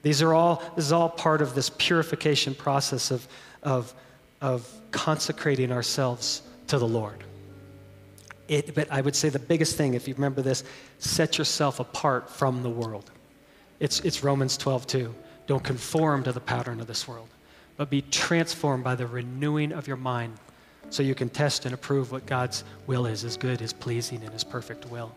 These 0.02 0.22
are 0.22 0.34
all, 0.34 0.64
this 0.76 0.86
is 0.86 0.92
all 0.92 1.10
part 1.10 1.42
of 1.42 1.56
this 1.56 1.70
purification 1.70 2.56
process 2.56 3.12
of, 3.12 3.28
of, 3.64 3.94
of 4.42 4.70
consecrating 4.92 5.72
ourselves 5.72 6.42
to 6.68 6.78
the 6.78 6.88
Lord. 6.88 7.24
It, 8.48 8.74
but 8.74 8.92
I 8.92 9.02
would 9.02 9.16
say 9.16 9.30
the 9.30 9.40
biggest 9.40 9.78
thing, 9.78 9.94
if 9.94 10.08
you 10.08 10.16
remember 10.16 10.42
this, 10.42 10.64
set 10.98 11.38
yourself 11.38 11.80
apart 11.80 12.30
from 12.30 12.64
the 12.64 12.70
world. 12.70 13.12
It's, 13.80 14.00
it's 14.02 14.24
Romans 14.24 14.58
12, 14.58 14.88
2. 14.88 15.16
Don't 15.48 15.64
conform 15.64 16.24
to 16.24 16.32
the 16.32 16.40
pattern 16.40 16.80
of 16.80 16.88
this 16.88 17.08
world, 17.08 17.30
but 17.78 17.90
be 17.90 18.02
transformed 18.02 18.84
by 18.84 18.96
the 18.96 19.08
renewing 19.08 19.72
of 19.72 19.88
your 19.88 19.98
mind 19.98 20.34
so 20.90 21.04
you 21.04 21.16
can 21.16 21.30
test 21.30 21.66
and 21.66 21.74
approve 21.74 22.12
what 22.12 22.26
God's 22.26 22.64
will 22.88 23.06
is, 23.06 23.22
his 23.22 23.38
good, 23.38 23.60
his 23.60 23.74
pleasing, 23.74 24.24
and 24.24 24.34
his 24.34 24.44
perfect 24.44 24.88
will. 24.88 25.14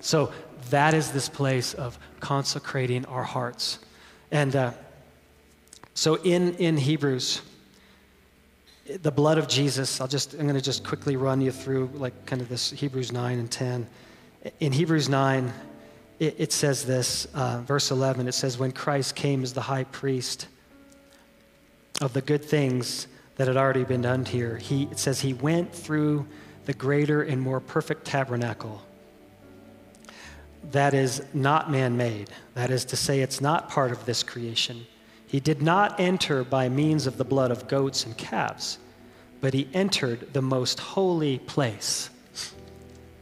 So 0.00 0.32
that 0.70 0.94
is 0.94 1.12
this 1.12 1.28
place 1.28 1.74
of 1.74 1.98
consecrating 2.20 3.04
our 3.06 3.22
hearts. 3.22 3.78
And 4.32 4.56
uh, 4.56 4.72
so 5.92 6.14
in, 6.14 6.54
in 6.54 6.78
Hebrews, 6.78 7.42
the 9.02 9.12
blood 9.12 9.36
of 9.36 9.46
Jesus, 9.46 10.00
I'll 10.00 10.08
just, 10.08 10.32
I'm 10.32 10.44
going 10.44 10.54
to 10.54 10.62
just 10.62 10.84
quickly 10.84 11.16
run 11.16 11.42
you 11.42 11.52
through 11.52 11.90
like 11.94 12.24
kind 12.24 12.40
of 12.40 12.48
this 12.48 12.70
Hebrews 12.70 13.12
9 13.12 13.38
and 13.38 13.50
10. 13.50 13.86
In 14.58 14.72
Hebrews 14.72 15.10
9, 15.10 15.52
it, 16.18 16.36
it 16.38 16.52
says 16.52 16.86
this, 16.86 17.26
uh, 17.34 17.60
verse 17.60 17.90
11, 17.90 18.26
it 18.26 18.32
says, 18.32 18.58
When 18.58 18.72
Christ 18.72 19.14
came 19.14 19.42
as 19.42 19.52
the 19.52 19.60
high 19.60 19.84
priest 19.84 20.48
of 22.00 22.14
the 22.14 22.22
good 22.22 22.42
things 22.42 23.08
that 23.36 23.48
had 23.48 23.58
already 23.58 23.84
been 23.84 24.02
done 24.02 24.24
here, 24.24 24.56
he, 24.56 24.84
it 24.84 24.98
says, 24.98 25.20
He 25.20 25.34
went 25.34 25.74
through 25.74 26.26
the 26.64 26.72
greater 26.72 27.22
and 27.22 27.40
more 27.40 27.60
perfect 27.60 28.06
tabernacle 28.06 28.80
that 30.70 30.94
is 30.94 31.22
not 31.34 31.70
man 31.70 31.96
made. 31.96 32.30
That 32.54 32.70
is 32.70 32.84
to 32.86 32.96
say, 32.96 33.20
it's 33.20 33.40
not 33.40 33.68
part 33.68 33.90
of 33.90 34.04
this 34.06 34.22
creation. 34.22 34.86
He 35.26 35.40
did 35.40 35.62
not 35.62 35.98
enter 35.98 36.44
by 36.44 36.68
means 36.68 37.06
of 37.06 37.16
the 37.16 37.24
blood 37.24 37.50
of 37.50 37.66
goats 37.66 38.04
and 38.04 38.16
calves, 38.16 38.78
but 39.40 39.54
he 39.54 39.68
entered 39.74 40.32
the 40.32 40.42
most 40.42 40.78
holy 40.78 41.38
place. 41.38 42.10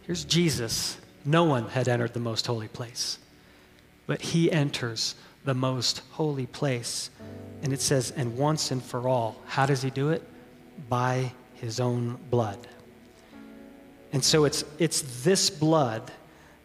Here's 0.02 0.24
Jesus. 0.24 0.98
No 1.24 1.44
one 1.44 1.68
had 1.68 1.88
entered 1.88 2.14
the 2.14 2.20
most 2.20 2.46
holy 2.46 2.68
place, 2.68 3.18
but 4.06 4.20
he 4.20 4.50
enters 4.50 5.14
the 5.44 5.54
most 5.54 6.02
holy 6.10 6.46
place. 6.46 7.10
And 7.62 7.72
it 7.72 7.80
says, 7.80 8.10
and 8.16 8.36
once 8.36 8.70
and 8.70 8.82
for 8.82 9.08
all. 9.08 9.40
How 9.46 9.66
does 9.66 9.82
he 9.82 9.90
do 9.90 10.10
it? 10.10 10.22
By 10.88 11.32
his 11.54 11.78
own 11.78 12.18
blood. 12.30 12.66
And 14.12 14.24
so 14.24 14.44
it's, 14.44 14.64
it's 14.78 15.22
this 15.22 15.50
blood 15.50 16.10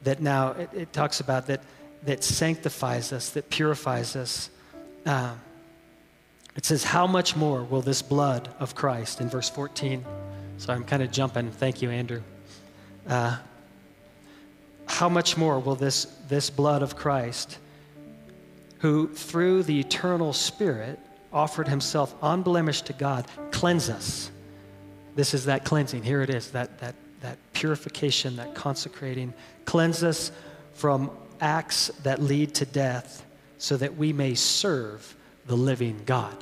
that 0.06 0.22
now 0.22 0.52
it, 0.52 0.70
it 0.74 0.94
talks 0.94 1.20
about 1.20 1.48
that, 1.48 1.62
that 2.04 2.24
sanctifies 2.24 3.12
us, 3.12 3.30
that 3.32 3.50
purifies 3.50 4.16
us 4.16 4.50
uh, 5.06 5.36
it 6.56 6.66
says, 6.66 6.84
How 6.84 7.06
much 7.06 7.36
more 7.36 7.64
will 7.64 7.82
this 7.82 8.02
blood 8.02 8.50
of 8.60 8.76
Christ, 8.76 9.22
in 9.22 9.30
verse 9.30 9.50
14? 9.50 10.04
So 10.58 10.74
I'm 10.74 10.84
kind 10.84 11.04
of 11.04 11.12
jumping. 11.12 11.52
Thank 11.52 11.82
you, 11.82 11.90
Andrew. 11.92 12.22
Uh, 13.08 13.38
how 14.88 15.10
much 15.10 15.36
more 15.36 15.60
will 15.60 15.76
this, 15.76 16.06
this 16.28 16.50
blood 16.50 16.82
of 16.82 16.96
Christ, 16.96 17.58
who 18.80 19.08
through 19.10 19.64
the 19.64 19.80
eternal 19.80 20.32
Spirit 20.32 21.00
offered 21.34 21.68
himself 21.68 22.16
unblemished 22.22 22.86
to 22.86 22.94
God, 22.94 23.26
cleanse 23.52 23.90
us? 23.90 24.32
This 25.16 25.34
is 25.34 25.46
that 25.46 25.66
cleansing. 25.66 26.04
Here 26.04 26.22
it 26.22 26.30
is 26.30 26.52
that, 26.52 26.80
that, 26.80 26.96
that 27.22 27.38
purification, 27.54 28.36
that 28.38 28.56
consecrating. 28.56 29.34
Cleanse 29.66 30.04
us 30.04 30.32
from 30.74 31.12
acts 31.42 31.88
that 32.04 32.22
lead 32.22 32.54
to 32.56 32.66
death 32.66 33.26
so 33.58 33.78
that 33.78 33.96
we 33.96 34.14
may 34.14 34.36
serve 34.36 35.16
the 35.48 35.56
living 35.56 36.02
God. 36.06 36.36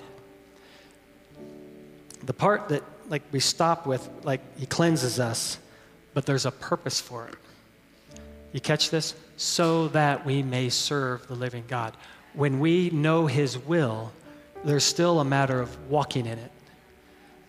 The 2.26 2.34
part 2.34 2.70
that 2.70 2.84
like 3.10 3.24
we 3.32 3.40
stop 3.40 3.86
with, 3.86 4.08
like 4.24 4.42
he 4.58 4.66
cleanses 4.66 5.20
us, 5.20 5.58
but 6.14 6.26
there's 6.26 6.46
a 6.46 6.52
purpose 6.52 7.00
for 7.00 7.28
it. 7.28 7.36
You 8.54 8.62
catch 8.62 8.90
this? 8.90 9.16
So 9.36 9.88
that 9.90 10.26
we 10.26 10.44
may 10.44 10.70
serve 10.70 11.28
the 11.28 11.36
living 11.36 11.66
God. 11.68 11.98
When 12.34 12.60
we 12.60 12.90
know 12.92 13.28
his 13.28 13.58
will, 13.58 14.12
there's 14.64 14.84
still 14.84 15.20
a 15.20 15.26
matter 15.26 15.60
of 15.60 15.90
walking 15.90 16.26
in 16.26 16.38
it. 16.38 16.52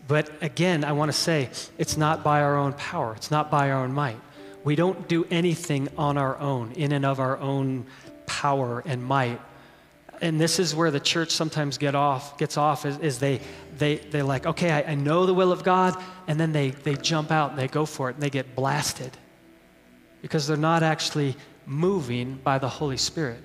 But 0.07 0.31
again, 0.43 0.85
I 0.85 0.93
want 0.93 1.11
to 1.11 1.17
say 1.17 1.51
it's 1.79 1.97
not 1.97 2.23
by 2.23 2.43
our 2.43 2.57
own 2.57 2.75
power, 2.75 3.15
it's 3.15 3.31
not 3.31 3.51
by 3.51 3.71
our 3.71 3.83
own 3.83 3.93
might. 3.93 4.21
We 4.63 4.77
don't 4.77 5.09
do 5.09 5.27
anything 5.31 5.89
on 5.99 6.17
our 6.17 6.39
own, 6.39 6.73
in 6.73 6.93
and 6.93 7.05
of 7.05 7.21
our 7.21 7.39
own 7.39 7.87
power 8.27 8.83
and 8.87 9.05
might 9.05 9.41
and 10.21 10.41
this 10.41 10.59
is 10.59 10.75
where 10.75 10.91
the 10.91 11.01
church 11.01 11.31
sometimes 11.31 11.79
get 11.79 11.95
off, 11.95 12.39
gets 12.39 12.57
off 12.57 12.87
is, 12.87 12.99
is 12.99 13.19
they, 13.19 13.41
they, 13.79 13.97
they're 13.97 14.25
like, 14.25 14.47
okay, 14.47 14.71
I, 14.71 14.93
I, 14.93 14.95
know 14.95 15.27
the 15.27 15.35
will 15.35 15.53
of 15.53 15.65
God, 15.65 16.03
and 16.27 16.39
then 16.39 16.53
they, 16.53 16.71
they 16.71 16.95
jump 16.95 17.31
out 17.31 17.51
and 17.51 17.59
they 17.59 17.69
go 17.69 17.85
for 17.85 18.11
it 18.11 18.15
and 18.15 18.23
they 18.23 18.31
get 18.31 18.55
blasted 18.55 19.11
because 20.23 20.47
they're 20.47 20.57
not 20.57 20.83
actually 20.83 21.37
moving 21.67 22.37
by 22.43 22.59
the 22.59 22.69
Holy 22.69 22.97
Spirit. 22.97 23.43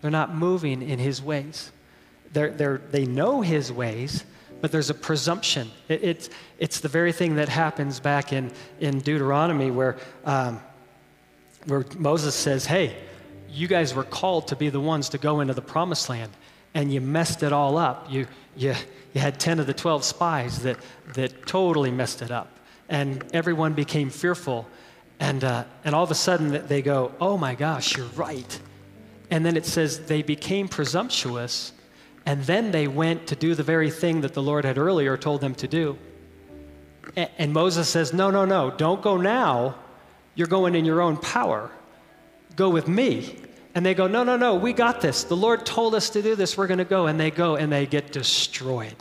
They're 0.00 0.10
not 0.10 0.34
moving 0.34 0.82
in 0.82 0.98
His 0.98 1.20
ways. 1.20 1.70
They're, 2.32 2.50
they're, 2.50 2.78
they 2.78 3.04
know 3.04 3.40
His 3.40 3.72
ways, 3.72 4.24
but 4.60 4.72
there's 4.72 4.90
a 4.90 4.94
presumption. 4.94 5.70
It, 5.88 6.02
it's, 6.02 6.30
it's 6.58 6.80
the 6.80 6.88
very 6.88 7.12
thing 7.12 7.36
that 7.36 7.48
happens 7.48 8.00
back 8.00 8.32
in, 8.32 8.50
in 8.80 9.00
Deuteronomy 9.00 9.70
where, 9.70 9.96
um, 10.24 10.60
where 11.66 11.84
Moses 11.98 12.34
says, 12.34 12.66
hey, 12.66 12.96
you 13.50 13.68
guys 13.68 13.94
were 13.94 14.04
called 14.04 14.48
to 14.48 14.56
be 14.56 14.68
the 14.68 14.80
ones 14.80 15.08
to 15.10 15.18
go 15.18 15.40
into 15.40 15.54
the 15.54 15.62
promised 15.62 16.08
land, 16.08 16.32
and 16.74 16.92
you 16.92 17.00
messed 17.00 17.42
it 17.42 17.52
all 17.52 17.78
up. 17.78 18.10
You, 18.10 18.26
you, 18.56 18.74
you 19.14 19.20
had 19.20 19.40
10 19.40 19.60
of 19.60 19.66
the 19.66 19.74
12 19.74 20.04
spies 20.04 20.62
that, 20.62 20.78
that 21.14 21.46
totally 21.46 21.90
messed 21.90 22.22
it 22.22 22.30
up. 22.30 22.50
And 22.88 23.24
everyone 23.32 23.72
became 23.72 24.10
fearful. 24.10 24.68
And, 25.18 25.42
uh, 25.42 25.64
and 25.84 25.94
all 25.94 26.04
of 26.04 26.10
a 26.10 26.14
sudden 26.14 26.66
they 26.66 26.82
go, 26.82 27.12
oh 27.20 27.38
my 27.38 27.54
gosh, 27.54 27.96
you're 27.96 28.06
right. 28.08 28.60
And 29.30 29.44
then 29.44 29.56
it 29.56 29.66
says 29.66 30.06
they 30.06 30.22
became 30.22 30.68
presumptuous, 30.68 31.72
and 32.26 32.42
then 32.44 32.72
they 32.72 32.88
went 32.88 33.28
to 33.28 33.36
do 33.36 33.54
the 33.54 33.62
very 33.62 33.90
thing 33.90 34.20
that 34.22 34.34
the 34.34 34.42
Lord 34.42 34.64
had 34.64 34.76
earlier 34.76 35.16
told 35.16 35.40
them 35.40 35.54
to 35.54 35.68
do. 35.68 35.96
And, 37.38 37.52
Moses 37.52 37.88
says, 37.88 38.12
no, 38.12 38.30
no, 38.30 38.44
no, 38.44 38.70
don't 38.72 39.00
go 39.00 39.16
now. 39.16 39.76
You're 40.34 40.48
going 40.48 40.74
in 40.74 40.84
your 40.84 41.00
own 41.00 41.16
power. 41.16 41.70
Go 42.56 42.68
with 42.68 42.88
me. 42.88 43.38
And 43.76 43.84
they 43.84 43.94
go, 43.94 44.06
No, 44.06 44.24
no, 44.24 44.38
no, 44.38 44.54
we 44.54 44.72
got 44.72 45.02
this. 45.02 45.24
The 45.24 45.36
Lord 45.36 45.66
told 45.66 45.94
us 45.94 46.08
to 46.10 46.22
do 46.22 46.34
this. 46.34 46.56
We're 46.56 46.66
going 46.66 46.78
to 46.78 46.84
go. 46.84 47.06
And 47.08 47.20
they 47.20 47.30
go 47.30 47.56
and 47.56 47.70
they 47.70 47.84
get 47.84 48.10
destroyed. 48.10 48.96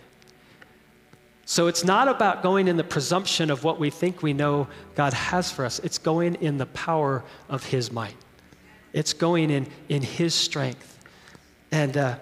So 1.46 1.68
it's 1.68 1.86
not 1.86 2.10
about 2.10 2.44
going 2.44 2.68
in 2.68 2.76
the 2.76 2.84
presumption 2.84 3.50
of 3.50 3.64
what 3.64 3.80
we 3.80 3.90
think 3.90 4.22
we 4.22 4.34
know 4.34 4.68
God 4.96 5.14
has 5.14 5.50
for 5.52 5.64
us, 5.64 5.80
it's 5.80 5.98
going 5.98 6.36
in 6.36 6.58
the 6.58 6.66
power 6.68 7.24
of 7.48 7.64
His 7.64 7.92
might, 7.92 8.18
it's 8.94 9.14
going 9.14 9.50
in, 9.50 9.68
in 9.88 10.02
His 10.02 10.34
strength. 10.34 11.00
And 11.72 11.96
uh, 11.96 12.18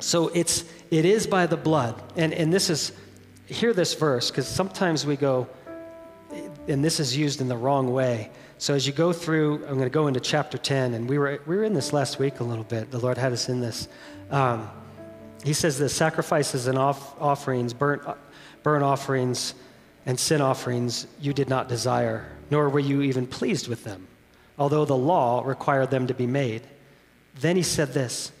so 0.00 0.28
it's, 0.28 0.64
it 0.90 1.04
is 1.04 1.26
by 1.26 1.46
the 1.46 1.56
blood. 1.56 2.02
And, 2.16 2.32
and 2.32 2.52
this 2.52 2.70
is, 2.70 2.92
hear 3.46 3.72
this 3.72 3.94
verse, 3.94 4.30
because 4.30 4.46
sometimes 4.46 5.06
we 5.06 5.16
go, 5.16 5.48
and 6.68 6.84
this 6.84 7.00
is 7.00 7.16
used 7.16 7.40
in 7.40 7.48
the 7.48 7.56
wrong 7.56 7.92
way. 7.92 8.30
So 8.58 8.74
as 8.74 8.86
you 8.86 8.92
go 8.92 9.12
through, 9.12 9.64
I'm 9.66 9.74
going 9.74 9.80
to 9.80 9.90
go 9.90 10.06
into 10.06 10.20
chapter 10.20 10.56
10, 10.56 10.94
and 10.94 11.08
we 11.08 11.18
were, 11.18 11.40
we 11.46 11.56
were 11.56 11.64
in 11.64 11.74
this 11.74 11.92
last 11.92 12.18
week 12.18 12.40
a 12.40 12.44
little 12.44 12.64
bit. 12.64 12.90
The 12.90 12.98
Lord 12.98 13.18
had 13.18 13.32
us 13.32 13.48
in 13.48 13.60
this. 13.60 13.88
Um, 14.30 14.70
he 15.44 15.52
says 15.52 15.78
the 15.78 15.88
sacrifices 15.88 16.66
and 16.66 16.78
off, 16.78 17.20
offerings, 17.20 17.74
burnt, 17.74 18.02
burnt 18.62 18.82
offerings, 18.82 19.54
and 20.06 20.18
sin 20.18 20.40
offerings 20.40 21.06
you 21.20 21.32
did 21.32 21.48
not 21.48 21.68
desire, 21.68 22.26
nor 22.50 22.68
were 22.68 22.80
you 22.80 23.02
even 23.02 23.26
pleased 23.26 23.68
with 23.68 23.84
them, 23.84 24.06
although 24.58 24.84
the 24.84 24.96
law 24.96 25.42
required 25.44 25.90
them 25.90 26.06
to 26.06 26.14
be 26.14 26.26
made. 26.26 26.62
Then 27.34 27.56
he 27.56 27.62
said 27.62 27.92
this 27.92 28.32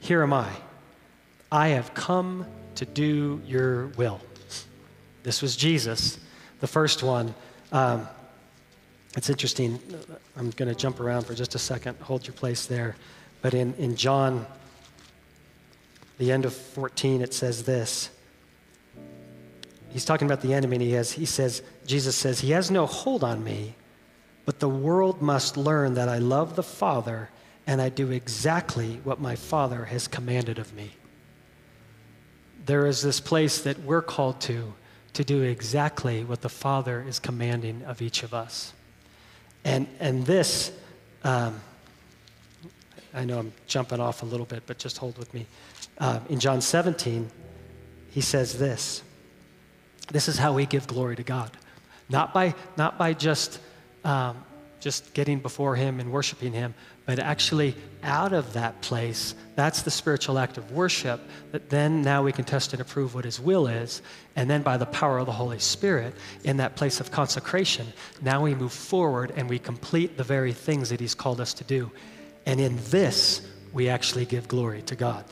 Here 0.00 0.22
am 0.22 0.32
I. 0.32 0.50
I 1.50 1.68
have 1.68 1.94
come 1.94 2.46
to 2.76 2.84
do 2.84 3.40
your 3.46 3.88
will. 3.88 4.20
This 5.22 5.42
was 5.42 5.56
Jesus, 5.56 6.18
the 6.60 6.66
first 6.66 7.02
one. 7.02 7.34
Um, 7.72 8.08
it's 9.16 9.30
interesting. 9.30 9.80
I'm 10.36 10.50
going 10.50 10.68
to 10.68 10.74
jump 10.74 11.00
around 11.00 11.26
for 11.26 11.34
just 11.34 11.54
a 11.54 11.58
second. 11.58 11.98
Hold 12.00 12.26
your 12.26 12.34
place 12.34 12.66
there. 12.66 12.96
But 13.42 13.54
in, 13.54 13.74
in 13.74 13.96
John, 13.96 14.46
the 16.18 16.32
end 16.32 16.44
of 16.44 16.54
14, 16.54 17.22
it 17.22 17.32
says 17.32 17.64
this. 17.64 18.10
He's 19.90 20.04
talking 20.04 20.26
about 20.26 20.42
the 20.42 20.52
enemy, 20.52 20.76
and 20.76 20.82
he, 20.82 20.92
has, 20.92 21.12
he 21.12 21.26
says, 21.26 21.62
Jesus 21.86 22.14
says, 22.16 22.40
He 22.40 22.50
has 22.50 22.70
no 22.70 22.86
hold 22.86 23.24
on 23.24 23.42
me, 23.42 23.74
But 24.44 24.60
the 24.60 24.68
world 24.68 25.22
must 25.22 25.56
learn 25.56 25.94
that 25.94 26.08
I 26.08 26.18
love 26.18 26.56
the 26.56 26.62
Father 26.62 27.30
and 27.66 27.82
I 27.82 27.88
do 27.88 28.12
exactly 28.12 29.00
what 29.02 29.20
my 29.20 29.34
Father 29.34 29.86
has 29.86 30.06
commanded 30.06 30.58
of 30.58 30.72
me. 30.74 30.92
There 32.66 32.86
is 32.86 33.00
this 33.00 33.20
place 33.20 33.60
that 33.60 33.78
we're 33.84 34.02
called 34.02 34.40
to, 34.42 34.74
to 35.12 35.22
do 35.22 35.42
exactly 35.42 36.24
what 36.24 36.42
the 36.42 36.48
Father 36.48 37.04
is 37.06 37.20
commanding 37.20 37.84
of 37.84 38.02
each 38.02 38.24
of 38.24 38.34
us. 38.34 38.72
And, 39.64 39.86
and 40.00 40.26
this, 40.26 40.72
um, 41.22 41.60
I 43.14 43.24
know 43.24 43.38
I'm 43.38 43.52
jumping 43.68 44.00
off 44.00 44.22
a 44.22 44.26
little 44.26 44.46
bit, 44.46 44.64
but 44.66 44.78
just 44.78 44.98
hold 44.98 45.16
with 45.16 45.32
me. 45.32 45.46
Uh, 45.98 46.18
in 46.28 46.40
John 46.40 46.60
17, 46.60 47.30
he 48.10 48.20
says 48.20 48.58
this 48.58 49.02
This 50.10 50.26
is 50.26 50.36
how 50.36 50.52
we 50.52 50.66
give 50.66 50.88
glory 50.88 51.14
to 51.16 51.22
God. 51.22 51.52
Not 52.08 52.34
by, 52.34 52.54
not 52.76 52.98
by 52.98 53.12
just, 53.12 53.60
um, 54.04 54.44
just 54.80 55.14
getting 55.14 55.38
before 55.38 55.76
Him 55.76 56.00
and 56.00 56.10
worshiping 56.10 56.52
Him, 56.52 56.74
but 57.06 57.18
actually 57.18 57.74
out 58.02 58.32
of 58.32 58.52
that 58.52 58.80
place, 58.82 59.34
that's 59.54 59.82
the 59.82 59.90
spiritual 59.90 60.38
act 60.38 60.58
of 60.58 60.70
worship, 60.72 61.20
that 61.52 61.70
then 61.70 62.02
now 62.02 62.22
we 62.22 62.32
can 62.32 62.44
test 62.44 62.72
and 62.72 62.82
approve 62.82 63.14
what 63.14 63.24
His 63.24 63.40
will 63.40 63.68
is. 63.68 64.02
And 64.34 64.50
then 64.50 64.62
by 64.62 64.76
the 64.76 64.86
power 64.86 65.18
of 65.18 65.26
the 65.26 65.32
Holy 65.32 65.58
Spirit, 65.58 66.14
in 66.44 66.58
that 66.58 66.76
place 66.76 67.00
of 67.00 67.10
consecration, 67.10 67.86
now 68.20 68.42
we 68.42 68.54
move 68.54 68.72
forward 68.72 69.32
and 69.36 69.48
we 69.48 69.58
complete 69.58 70.16
the 70.16 70.24
very 70.24 70.52
things 70.52 70.90
that 70.90 71.00
He's 71.00 71.14
called 71.14 71.40
us 71.40 71.54
to 71.54 71.64
do. 71.64 71.90
And 72.44 72.60
in 72.60 72.76
this, 72.90 73.46
we 73.72 73.88
actually 73.88 74.24
give 74.26 74.48
glory 74.48 74.82
to 74.82 74.96
God. 74.96 75.24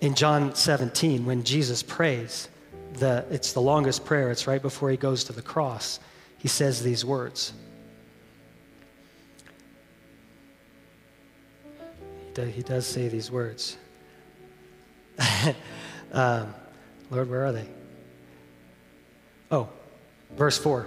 In 0.00 0.14
John 0.14 0.54
17, 0.54 1.24
when 1.24 1.44
Jesus 1.44 1.82
prays, 1.82 2.48
the, 2.94 3.24
it's 3.30 3.52
the 3.52 3.60
longest 3.60 4.04
prayer, 4.04 4.30
it's 4.30 4.46
right 4.46 4.60
before 4.60 4.90
he 4.90 4.96
goes 4.96 5.24
to 5.24 5.32
the 5.32 5.42
cross. 5.42 5.98
He 6.38 6.48
says 6.48 6.82
these 6.82 7.04
words. 7.04 7.52
He 12.44 12.62
does 12.62 12.86
say 12.86 13.08
these 13.08 13.30
words. 13.30 13.76
um, 16.12 16.54
Lord, 17.10 17.30
where 17.30 17.46
are 17.46 17.52
they? 17.52 17.66
Oh, 19.50 19.68
verse 20.36 20.58
4. 20.58 20.86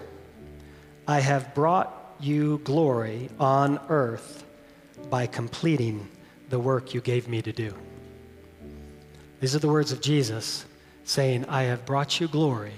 I 1.07 1.19
have 1.19 1.55
brought 1.55 2.15
you 2.19 2.59
glory 2.63 3.29
on 3.39 3.79
earth 3.89 4.45
by 5.09 5.25
completing 5.25 6.07
the 6.49 6.59
work 6.59 6.93
you 6.93 7.01
gave 7.01 7.27
me 7.27 7.41
to 7.41 7.51
do. 7.51 7.73
These 9.39 9.55
are 9.55 9.59
the 9.59 9.69
words 9.69 9.91
of 9.91 10.01
Jesus 10.01 10.65
saying, 11.03 11.45
I 11.45 11.63
have 11.63 11.85
brought 11.85 12.19
you 12.19 12.27
glory 12.27 12.73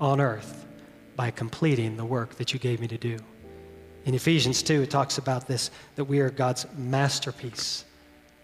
on 0.00 0.20
earth 0.20 0.66
by 1.14 1.30
completing 1.30 1.96
the 1.96 2.04
work 2.04 2.36
that 2.36 2.52
you 2.52 2.58
gave 2.58 2.80
me 2.80 2.88
to 2.88 2.98
do. 2.98 3.18
In 4.04 4.14
Ephesians 4.14 4.62
2, 4.62 4.82
it 4.82 4.90
talks 4.90 5.18
about 5.18 5.48
this 5.48 5.70
that 5.96 6.04
we 6.04 6.20
are 6.20 6.30
God's 6.30 6.66
masterpiece, 6.76 7.84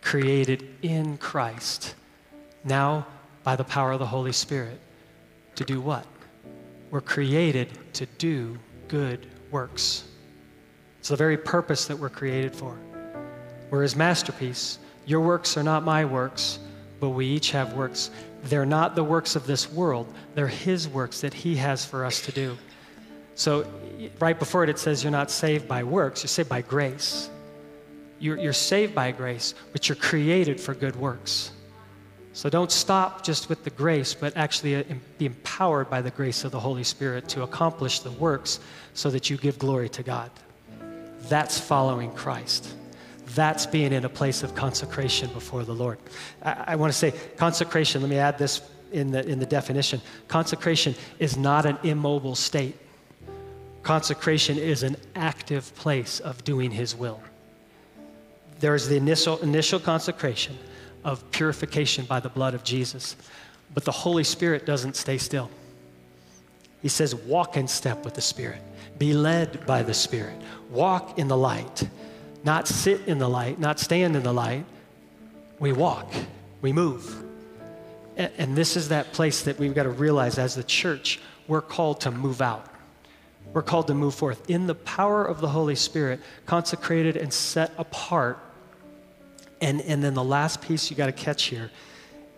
created 0.03 0.69
in 0.83 1.17
Christ, 1.17 1.95
now 2.65 3.07
by 3.45 3.57
the 3.57 3.65
power 3.65 3.93
of 3.93 3.99
the 3.99 4.07
Holy 4.07 4.33
Spirit. 4.33 4.79
To 5.57 5.65
do 5.65 5.81
what? 5.81 6.07
We're 6.91 7.01
created 7.01 7.69
to 7.95 8.07
do 8.19 8.59
good 8.89 9.27
works. 9.51 10.05
It's 10.99 11.09
the 11.09 11.17
very 11.17 11.37
purpose 11.37 11.87
that 11.87 11.99
we're 11.99 12.11
created 12.11 12.55
for. 12.55 12.77
We're 13.71 13.83
His 13.83 13.97
masterpiece. 13.97 14.79
Your 15.07 15.21
works 15.21 15.57
are 15.57 15.63
not 15.63 15.83
my 15.83 16.05
works, 16.05 16.59
but 17.01 17.11
we 17.11 17.27
each 17.27 17.51
have 17.53 17.73
works 17.73 18.11
they're 18.45 18.67
not 18.67 18.95
the 18.95 19.05
works 19.05 19.37
of 19.37 19.47
this 19.47 19.71
world, 19.71 20.13
they're 20.35 20.49
His 20.49 20.89
works 20.89 21.21
that 21.21 21.33
He 21.33 21.57
has 21.57 21.85
for 21.85 22.05
us 22.05 22.21
to 22.23 22.33
do. 22.33 22.57
So, 23.35 23.67
right 24.19 24.39
before 24.39 24.65
it, 24.65 24.71
it 24.71 24.79
says 24.79 25.03
you're 25.03 25.13
not 25.13 25.31
saved 25.31 25.69
by 25.69 25.85
works, 25.85 26.23
you're 26.23 26.29
saved 26.29 26.49
by 26.49 26.63
grace. 26.63 27.31
You're, 28.23 28.39
you're 28.39 28.53
saved 28.53 28.95
by 28.95 29.11
grace, 29.11 29.53
but 29.73 29.89
you're 29.89 29.97
created 29.97 30.61
for 30.61 30.75
good 30.75 30.95
works. 30.95 31.51
So 32.35 32.49
don't 32.49 32.71
stop 32.71 33.25
just 33.25 33.49
with 33.49 33.65
the 33.65 33.71
grace, 33.71 34.15
but 34.15 34.37
actually 34.37 34.77
uh, 34.77 34.85
be 35.19 35.27
empowered 35.27 35.91
by 35.91 36.03
the 36.03 36.13
grace 36.13 36.45
of 36.45 36.53
the 36.53 36.61
Holy 36.61 36.85
Spirit 36.85 37.29
to 37.31 37.43
accomplish 37.43 37.99
the 37.99 38.13
works 38.13 38.61
so 38.95 39.11
that 39.11 39.29
you 39.29 39.37
give 39.37 39.59
glory 39.59 39.89
to 39.89 40.05
God. 40.05 40.31
That's 41.23 41.59
following 41.59 42.13
Christ. 42.13 42.73
That's 43.35 43.67
being 43.67 43.93
in 43.93 44.05
a 44.05 44.09
place 44.09 44.45
of 44.45 44.55
consecration 44.55 45.29
before 45.33 45.65
the 45.65 45.75
Lord. 45.75 45.99
I, 46.45 46.65
I 46.69 46.77
want 46.77 46.93
to 46.93 46.99
say 46.99 47.13
consecration, 47.37 48.03
let 48.03 48.11
me 48.11 48.19
add 48.19 48.39
this 48.39 48.63
in 48.93 49.11
the, 49.11 49.27
in 49.27 49.41
the 49.41 49.47
definition. 49.47 50.01
Consecration 50.29 50.95
is 51.19 51.37
not 51.37 51.67
an 51.67 51.77
immobile 51.83 52.37
state, 52.37 52.77
consecration 53.83 54.59
is 54.59 54.85
an 54.85 54.95
active 55.17 55.75
place 55.75 56.21
of 56.21 56.45
doing 56.45 56.71
His 56.71 56.95
will. 56.95 57.21
There's 58.63 58.89
the 58.89 58.97
initial, 58.97 59.39
initial 59.41 59.79
consecration 59.79 60.57
of 61.05 61.31
purification 61.31 62.07
by 62.07 62.21
the 62.21 62.31
blood 62.31 62.55
of 62.55 62.65
Jesus, 62.65 63.15
but 63.75 63.85
the 63.85 63.93
Holy 63.93 64.25
Spirit 64.25 64.65
doesn't 64.65 64.97
stay 64.97 65.19
still. 65.19 65.51
He 66.81 66.89
says, 66.89 67.15
walk 67.15 67.59
in 67.59 67.69
step 67.69 68.07
with 68.07 68.15
the 68.15 68.23
Spirit, 68.23 68.63
be 68.97 69.13
led 69.13 69.67
by 69.67 69.83
the 69.83 69.93
Spirit, 69.93 70.41
walk 70.71 71.19
in 71.19 71.29
the 71.29 71.37
light 71.37 71.85
not 72.45 72.67
sit 72.67 73.03
in 73.07 73.19
the 73.19 73.29
light, 73.29 73.59
not 73.59 73.79
stand 73.79 74.17
in 74.17 74.23
the 74.23 74.33
light. 74.33 74.65
We 75.59 75.73
walk, 75.73 76.13
we 76.61 76.73
move. 76.73 77.23
And 78.17 78.57
this 78.57 78.77
is 78.77 78.89
that 78.89 79.13
place 79.13 79.43
that 79.43 79.59
we've 79.59 79.75
got 79.75 79.85
to 79.85 79.91
realize 79.91 80.39
as 80.39 80.55
the 80.55 80.65
church, 80.65 81.21
we're 81.47 81.63
called 81.63 82.01
to 82.03 82.11
move 82.11 82.43
out. 82.43 82.67
We're 83.53 83.63
called 83.63 83.87
to 83.89 83.95
move 83.95 84.15
forth 84.15 84.51
in 84.51 84.67
the 84.67 84.75
power 84.75 85.25
of 85.25 85.41
the 85.41 85.49
Holy 85.49 85.75
Spirit, 85.75 86.21
consecrated 86.47 87.17
and 87.17 87.33
set 87.33 87.73
apart. 87.79 88.39
And, 89.63 89.81
and 89.83 90.03
then 90.03 90.15
the 90.15 90.25
last 90.25 90.61
piece 90.61 90.91
you 90.91 90.97
got 90.97 91.07
to 91.07 91.13
catch 91.13 91.45
here 91.45 91.71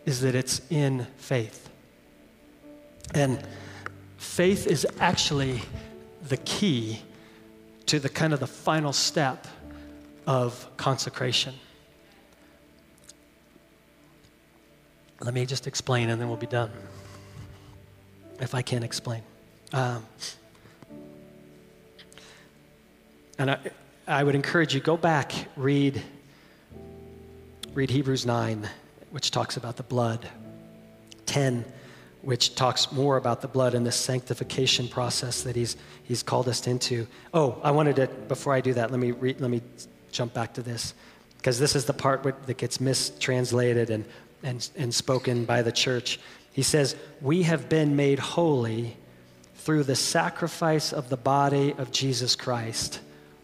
is 0.05 0.21
that 0.21 0.35
it's 0.35 0.61
in 0.69 1.07
faith. 1.17 1.71
And 3.15 3.43
faith 4.19 4.67
is 4.67 4.87
actually 5.01 5.63
the 6.29 6.37
key 6.37 7.01
to 7.87 7.99
the 7.99 8.11
kind 8.11 8.35
of 8.35 8.41
the 8.41 8.47
final 8.47 8.93
step 8.93 9.47
of 10.27 10.69
consecration. 10.77 11.55
Let 15.21 15.33
me 15.33 15.47
just 15.47 15.67
explain 15.67 16.11
and 16.11 16.21
then 16.21 16.29
we'll 16.29 16.37
be 16.37 16.47
done. 16.47 16.71
If 18.39 18.55
I 18.55 18.61
can't 18.61 18.85
explain. 18.85 19.23
Um, 19.73 20.05
and 23.39 23.53
I, 23.53 23.59
I 24.07 24.23
would 24.23 24.35
encourage 24.35 24.75
you 24.75 24.81
go 24.81 24.99
back, 24.99 25.33
read, 25.57 26.03
read 27.75 27.91
Hebrews 27.91 28.25
9, 28.25 28.69
which 29.11 29.33
talks 29.33 29.57
about 29.57 29.77
the 29.77 29.83
blood, 29.83 30.29
10, 31.27 31.65
which 32.23 32.55
talks 32.55 32.93
more 32.93 33.17
about 33.17 33.43
the 33.43 33.49
blood 33.49 33.75
and 33.75 33.85
the 33.85 33.91
sanctification 33.91 34.87
process 34.87 35.43
that 35.43 35.57
he's, 35.57 35.77
he's 36.05 36.23
called 36.23 36.49
us 36.49 36.69
into. 36.69 37.09
Oh, 37.33 37.59
I 37.65 37.73
wanted 37.73 37.97
to, 37.97 38.07
before 38.07 38.55
I 38.55 38.61
do 38.61 38.75
that, 38.75 38.93
let 38.93 39.01
me, 39.01 39.11
re, 39.11 39.35
let 39.41 39.51
me 39.51 39.61
jump 40.13 40.33
back 40.33 40.55
to 40.55 40.63
this 40.63 40.95
because 41.37 41.59
this 41.59 41.75
is 41.75 41.85
the 41.85 41.93
part 41.93 42.23
that 42.23 42.57
gets 42.57 42.81
mistranslated 42.81 43.91
and, 43.91 44.05
and, 44.45 44.71
and 44.77 44.95
spoken 44.95 45.45
by 45.45 45.61
the 45.61 45.73
church. 45.73 46.21
He 46.53 46.63
says, 46.63 46.95
We 47.21 47.43
have 47.43 47.69
been 47.69 47.97
made 47.97 48.21
holy 48.21 48.97
through 49.57 49.83
the 49.83 49.97
sacrifice 49.97 50.93
of 50.93 51.09
the 51.09 51.17
body 51.17 51.75
of 51.77 51.91
Jesus 51.91 52.37
Christ 52.37 53.01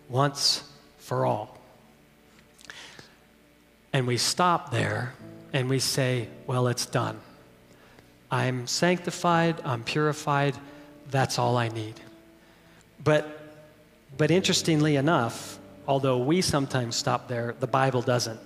once 0.08 0.62
for 0.98 1.26
all. 1.26 1.59
And 3.92 4.06
we 4.06 4.16
stop 4.16 4.70
there 4.70 5.14
and 5.52 5.68
we 5.68 5.78
say, 5.78 6.28
Well, 6.46 6.68
it's 6.68 6.86
done. 6.86 7.20
I'm 8.30 8.66
sanctified, 8.66 9.60
I'm 9.64 9.82
purified, 9.82 10.56
that's 11.10 11.38
all 11.38 11.56
I 11.56 11.68
need. 11.68 11.94
But, 13.02 13.56
but 14.16 14.30
interestingly 14.30 14.96
enough, 14.96 15.58
although 15.88 16.18
we 16.18 16.40
sometimes 16.40 16.94
stop 16.94 17.26
there, 17.26 17.56
the 17.58 17.66
Bible 17.66 18.02
doesn't. 18.02 18.38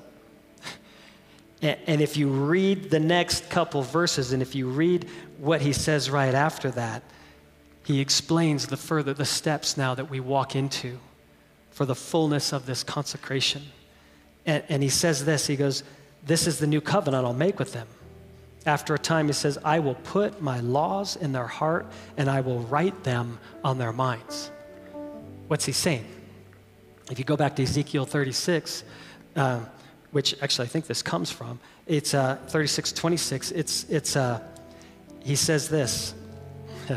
And 1.62 2.02
if 2.02 2.18
you 2.18 2.28
read 2.28 2.90
the 2.90 3.00
next 3.00 3.48
couple 3.48 3.80
verses, 3.80 4.32
and 4.32 4.42
if 4.42 4.54
you 4.54 4.68
read 4.68 5.08
what 5.38 5.62
he 5.62 5.72
says 5.72 6.10
right 6.10 6.34
after 6.34 6.70
that, 6.72 7.02
he 7.84 8.00
explains 8.00 8.66
the 8.66 8.76
further 8.76 9.14
the 9.14 9.24
steps 9.24 9.76
now 9.76 9.94
that 9.94 10.10
we 10.10 10.20
walk 10.20 10.54
into 10.54 10.98
for 11.70 11.86
the 11.86 11.94
fullness 11.94 12.52
of 12.52 12.66
this 12.66 12.82
consecration. 12.82 13.62
And, 14.46 14.62
and 14.68 14.82
he 14.82 14.88
says 14.88 15.24
this 15.24 15.46
he 15.46 15.56
goes, 15.56 15.82
This 16.24 16.46
is 16.46 16.58
the 16.58 16.66
new 16.66 16.80
covenant 16.80 17.24
I'll 17.24 17.32
make 17.32 17.58
with 17.58 17.72
them. 17.72 17.86
After 18.66 18.94
a 18.94 18.98
time, 18.98 19.26
he 19.26 19.34
says, 19.34 19.58
I 19.62 19.78
will 19.80 19.94
put 19.94 20.40
my 20.40 20.60
laws 20.60 21.16
in 21.16 21.32
their 21.32 21.46
heart 21.46 21.86
and 22.16 22.30
I 22.30 22.40
will 22.40 22.60
write 22.60 23.04
them 23.04 23.38
on 23.62 23.78
their 23.78 23.92
minds. 23.92 24.50
What's 25.48 25.66
he 25.66 25.72
saying? 25.72 26.06
If 27.10 27.18
you 27.18 27.26
go 27.26 27.36
back 27.36 27.56
to 27.56 27.62
Ezekiel 27.62 28.06
36, 28.06 28.84
um, 29.36 29.66
which 30.12 30.34
actually 30.40 30.64
I 30.66 30.68
think 30.68 30.86
this 30.86 31.02
comes 31.02 31.30
from, 31.30 31.60
it's 31.86 32.14
uh, 32.14 32.36
36, 32.48 32.92
26. 32.92 33.50
It's, 33.50 33.84
it's, 33.90 34.16
uh, 34.16 34.40
he 35.22 35.36
says 35.36 35.68
this. 35.68 36.14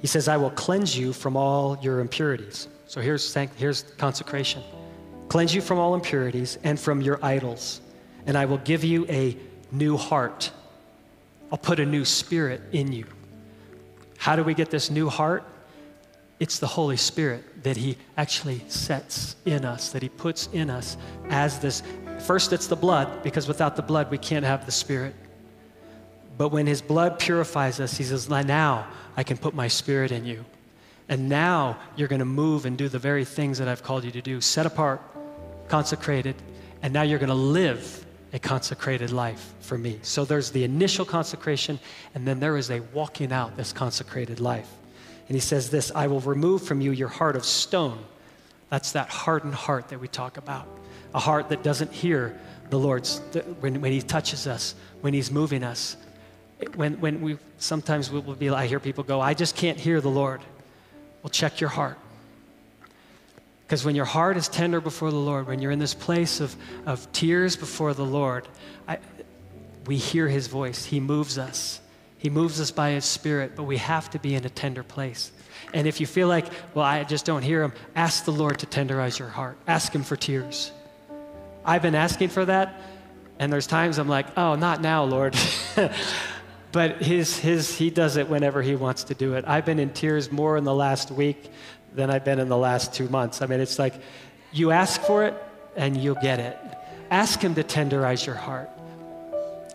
He 0.00 0.06
says, 0.06 0.28
I 0.28 0.36
will 0.36 0.50
cleanse 0.50 0.96
you 0.96 1.12
from 1.12 1.36
all 1.36 1.78
your 1.82 2.00
impurities. 2.00 2.68
So 2.86 3.00
here's, 3.00 3.32
here's 3.56 3.82
consecration 3.98 4.62
cleanse 5.28 5.54
you 5.54 5.60
from 5.60 5.78
all 5.78 5.94
impurities 5.94 6.58
and 6.64 6.78
from 6.78 7.00
your 7.00 7.24
idols, 7.24 7.80
and 8.26 8.36
I 8.36 8.46
will 8.46 8.58
give 8.58 8.82
you 8.82 9.06
a 9.06 9.36
new 9.70 9.96
heart. 9.96 10.50
I'll 11.52 11.58
put 11.58 11.78
a 11.78 11.86
new 11.86 12.04
spirit 12.04 12.60
in 12.72 12.90
you. 12.90 13.06
How 14.18 14.34
do 14.34 14.42
we 14.42 14.54
get 14.54 14.70
this 14.70 14.90
new 14.90 15.08
heart? 15.08 15.44
It's 16.40 16.58
the 16.58 16.66
Holy 16.66 16.96
Spirit 16.96 17.62
that 17.62 17.76
He 17.76 17.96
actually 18.16 18.62
sets 18.66 19.36
in 19.44 19.64
us, 19.64 19.92
that 19.92 20.02
He 20.02 20.08
puts 20.08 20.48
in 20.52 20.68
us 20.68 20.96
as 21.28 21.60
this. 21.60 21.82
First, 22.18 22.52
it's 22.52 22.66
the 22.66 22.76
blood, 22.76 23.22
because 23.22 23.46
without 23.46 23.76
the 23.76 23.82
blood, 23.82 24.10
we 24.10 24.18
can't 24.18 24.44
have 24.44 24.66
the 24.66 24.72
Spirit. 24.72 25.14
But 26.40 26.52
when 26.52 26.66
His 26.66 26.80
blood 26.80 27.18
purifies 27.18 27.80
us, 27.80 27.98
He 27.98 28.04
says, 28.04 28.30
Now 28.30 28.86
I 29.14 29.24
can 29.24 29.36
put 29.36 29.54
my 29.54 29.68
Spirit 29.68 30.10
in 30.10 30.24
you. 30.24 30.46
And 31.06 31.28
now 31.28 31.76
you're 31.96 32.08
going 32.08 32.20
to 32.20 32.24
move 32.24 32.64
and 32.64 32.78
do 32.78 32.88
the 32.88 32.98
very 32.98 33.26
things 33.26 33.58
that 33.58 33.68
I've 33.68 33.82
called 33.82 34.04
you 34.04 34.10
to 34.12 34.22
do 34.22 34.40
set 34.40 34.64
apart, 34.64 35.02
consecrated, 35.68 36.34
and 36.80 36.94
now 36.94 37.02
you're 37.02 37.18
going 37.18 37.28
to 37.28 37.34
live 37.34 38.06
a 38.32 38.38
consecrated 38.38 39.12
life 39.12 39.52
for 39.60 39.76
me. 39.76 39.98
So 40.00 40.24
there's 40.24 40.50
the 40.50 40.64
initial 40.64 41.04
consecration, 41.04 41.78
and 42.14 42.26
then 42.26 42.40
there 42.40 42.56
is 42.56 42.70
a 42.70 42.80
walking 42.94 43.32
out 43.32 43.58
this 43.58 43.74
consecrated 43.74 44.40
life. 44.40 44.72
And 45.28 45.36
he 45.36 45.40
says 45.40 45.68
this 45.68 45.92
I 45.94 46.06
will 46.06 46.20
remove 46.20 46.62
from 46.62 46.80
you 46.80 46.92
your 46.92 47.08
heart 47.08 47.36
of 47.36 47.44
stone. 47.44 47.98
That's 48.70 48.92
that 48.92 49.10
hardened 49.10 49.56
heart 49.56 49.90
that 49.90 50.00
we 50.00 50.08
talk 50.08 50.38
about. 50.38 50.66
A 51.14 51.20
heart 51.20 51.50
that 51.50 51.62
doesn't 51.62 51.92
hear 51.92 52.40
the 52.70 52.78
Lord's, 52.78 53.18
when, 53.60 53.82
when 53.82 53.92
he 53.92 54.00
touches 54.00 54.46
us, 54.46 54.74
when 55.02 55.12
he's 55.12 55.30
moving 55.30 55.62
us. 55.62 55.98
When, 56.74 57.00
when 57.00 57.20
we, 57.20 57.38
sometimes 57.58 58.10
we 58.10 58.20
will 58.20 58.34
be, 58.34 58.50
I 58.50 58.66
hear 58.66 58.80
people 58.80 59.04
go, 59.04 59.20
I 59.20 59.34
just 59.34 59.56
can't 59.56 59.78
hear 59.78 60.00
the 60.00 60.10
Lord. 60.10 60.40
Well, 61.22 61.30
check 61.30 61.60
your 61.60 61.70
heart. 61.70 61.98
Because 63.66 63.84
when 63.84 63.94
your 63.94 64.04
heart 64.04 64.36
is 64.36 64.48
tender 64.48 64.80
before 64.80 65.10
the 65.10 65.16
Lord, 65.16 65.46
when 65.46 65.60
you're 65.62 65.70
in 65.70 65.78
this 65.78 65.94
place 65.94 66.40
of, 66.40 66.56
of 66.86 67.10
tears 67.12 67.56
before 67.56 67.94
the 67.94 68.04
Lord, 68.04 68.48
I, 68.88 68.98
we 69.86 69.96
hear 69.96 70.28
his 70.28 70.48
voice. 70.48 70.84
He 70.84 70.98
moves 70.98 71.38
us. 71.38 71.80
He 72.18 72.30
moves 72.30 72.60
us 72.60 72.70
by 72.70 72.90
his 72.90 73.04
spirit, 73.04 73.52
but 73.56 73.62
we 73.62 73.76
have 73.76 74.10
to 74.10 74.18
be 74.18 74.34
in 74.34 74.44
a 74.44 74.50
tender 74.50 74.82
place. 74.82 75.32
And 75.72 75.86
if 75.86 76.00
you 76.00 76.06
feel 76.06 76.28
like, 76.28 76.46
well, 76.74 76.84
I 76.84 77.04
just 77.04 77.24
don't 77.24 77.42
hear 77.42 77.62
him, 77.62 77.72
ask 77.94 78.24
the 78.24 78.32
Lord 78.32 78.58
to 78.58 78.66
tenderize 78.66 79.18
your 79.18 79.28
heart. 79.28 79.56
Ask 79.66 79.94
him 79.94 80.02
for 80.02 80.16
tears. 80.16 80.72
I've 81.64 81.82
been 81.82 81.94
asking 81.94 82.30
for 82.30 82.44
that, 82.44 82.82
and 83.38 83.52
there's 83.52 83.66
times 83.66 83.98
I'm 83.98 84.08
like, 84.08 84.26
oh, 84.36 84.54
not 84.56 84.82
now, 84.82 85.04
Lord. 85.04 85.36
but 86.72 87.02
his, 87.02 87.38
his, 87.38 87.76
he 87.76 87.90
does 87.90 88.16
it 88.16 88.28
whenever 88.28 88.62
he 88.62 88.76
wants 88.76 89.04
to 89.04 89.14
do 89.14 89.34
it. 89.34 89.44
I've 89.46 89.64
been 89.64 89.78
in 89.78 89.90
tears 89.90 90.30
more 90.30 90.56
in 90.56 90.64
the 90.64 90.74
last 90.74 91.10
week 91.10 91.50
than 91.94 92.10
I've 92.10 92.24
been 92.24 92.38
in 92.38 92.48
the 92.48 92.56
last 92.56 92.94
two 92.94 93.08
months. 93.08 93.42
I 93.42 93.46
mean, 93.46 93.60
it's 93.60 93.78
like 93.78 93.94
you 94.52 94.70
ask 94.70 95.00
for 95.02 95.24
it 95.24 95.34
and 95.76 95.96
you'll 95.96 96.14
get 96.16 96.38
it. 96.38 96.58
Ask 97.10 97.40
him 97.40 97.54
to 97.56 97.64
tenderize 97.64 98.24
your 98.24 98.36
heart. 98.36 98.70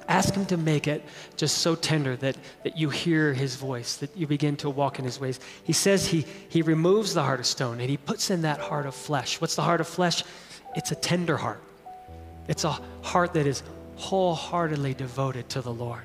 Ask 0.08 0.34
him 0.36 0.46
to 0.48 0.58
make 0.58 0.88
it 0.88 1.04
just 1.36 1.58
so 1.58 1.76
tender 1.76 2.16
that, 2.18 2.38
that 2.64 2.78
you 2.78 2.90
hear 2.90 3.34
his 3.34 3.56
voice, 3.56 3.98
that 3.98 4.16
you 4.16 4.28
begin 4.28 4.56
to 4.58 4.70
walk 4.70 5.00
in 5.00 5.06
his 5.06 5.20
ways. 5.20 5.40
He 5.64 5.74
says 5.74 6.08
he, 6.08 6.26
he 6.48 6.62
removes 6.62 7.14
the 7.14 7.24
heart 7.24 7.40
of 7.40 7.46
stone 7.46 7.82
and 7.82 7.90
he 7.90 7.98
puts 7.98 8.30
in 8.30 8.44
that 8.44 8.60
heart 8.60 8.86
of 8.86 8.96
flesh. 8.96 9.42
What's 9.42 9.56
the 9.56 9.64
heart 9.64 9.82
of 9.82 9.88
flesh? 9.88 10.24
It's 10.76 10.92
a 10.92 10.96
tender 10.96 11.38
heart, 11.38 11.62
it's 12.48 12.64
a 12.64 12.80
heart 13.02 13.34
that 13.34 13.48
is 13.48 13.64
wholeheartedly 13.96 14.94
devoted 14.94 15.50
to 15.50 15.62
the 15.62 15.74
Lord. 15.74 16.04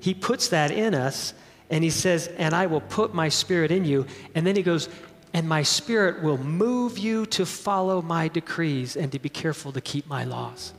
He 0.00 0.14
puts 0.14 0.48
that 0.48 0.70
in 0.70 0.94
us, 0.94 1.34
and 1.70 1.84
he 1.84 1.90
says, 1.90 2.28
And 2.38 2.54
I 2.54 2.66
will 2.66 2.80
put 2.80 3.14
my 3.14 3.28
spirit 3.28 3.70
in 3.70 3.84
you. 3.84 4.06
And 4.34 4.46
then 4.46 4.56
he 4.56 4.62
goes, 4.62 4.88
And 5.34 5.48
my 5.48 5.62
spirit 5.62 6.22
will 6.22 6.38
move 6.38 6.98
you 6.98 7.26
to 7.26 7.44
follow 7.44 8.00
my 8.02 8.28
decrees 8.28 8.96
and 8.96 9.10
to 9.12 9.18
be 9.18 9.28
careful 9.28 9.72
to 9.72 9.80
keep 9.80 10.06
my 10.06 10.24
laws. 10.24 10.72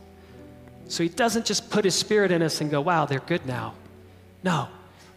So 0.88 1.04
he 1.04 1.10
doesn't 1.10 1.46
just 1.46 1.70
put 1.70 1.86
his 1.86 1.96
spirit 1.96 2.32
in 2.32 2.42
us 2.42 2.62
and 2.62 2.72
go, 2.72 2.82
Wow, 2.82 3.06
they're 3.06 3.20
good 3.20 3.46
now. 3.46 3.74
No, 4.44 4.68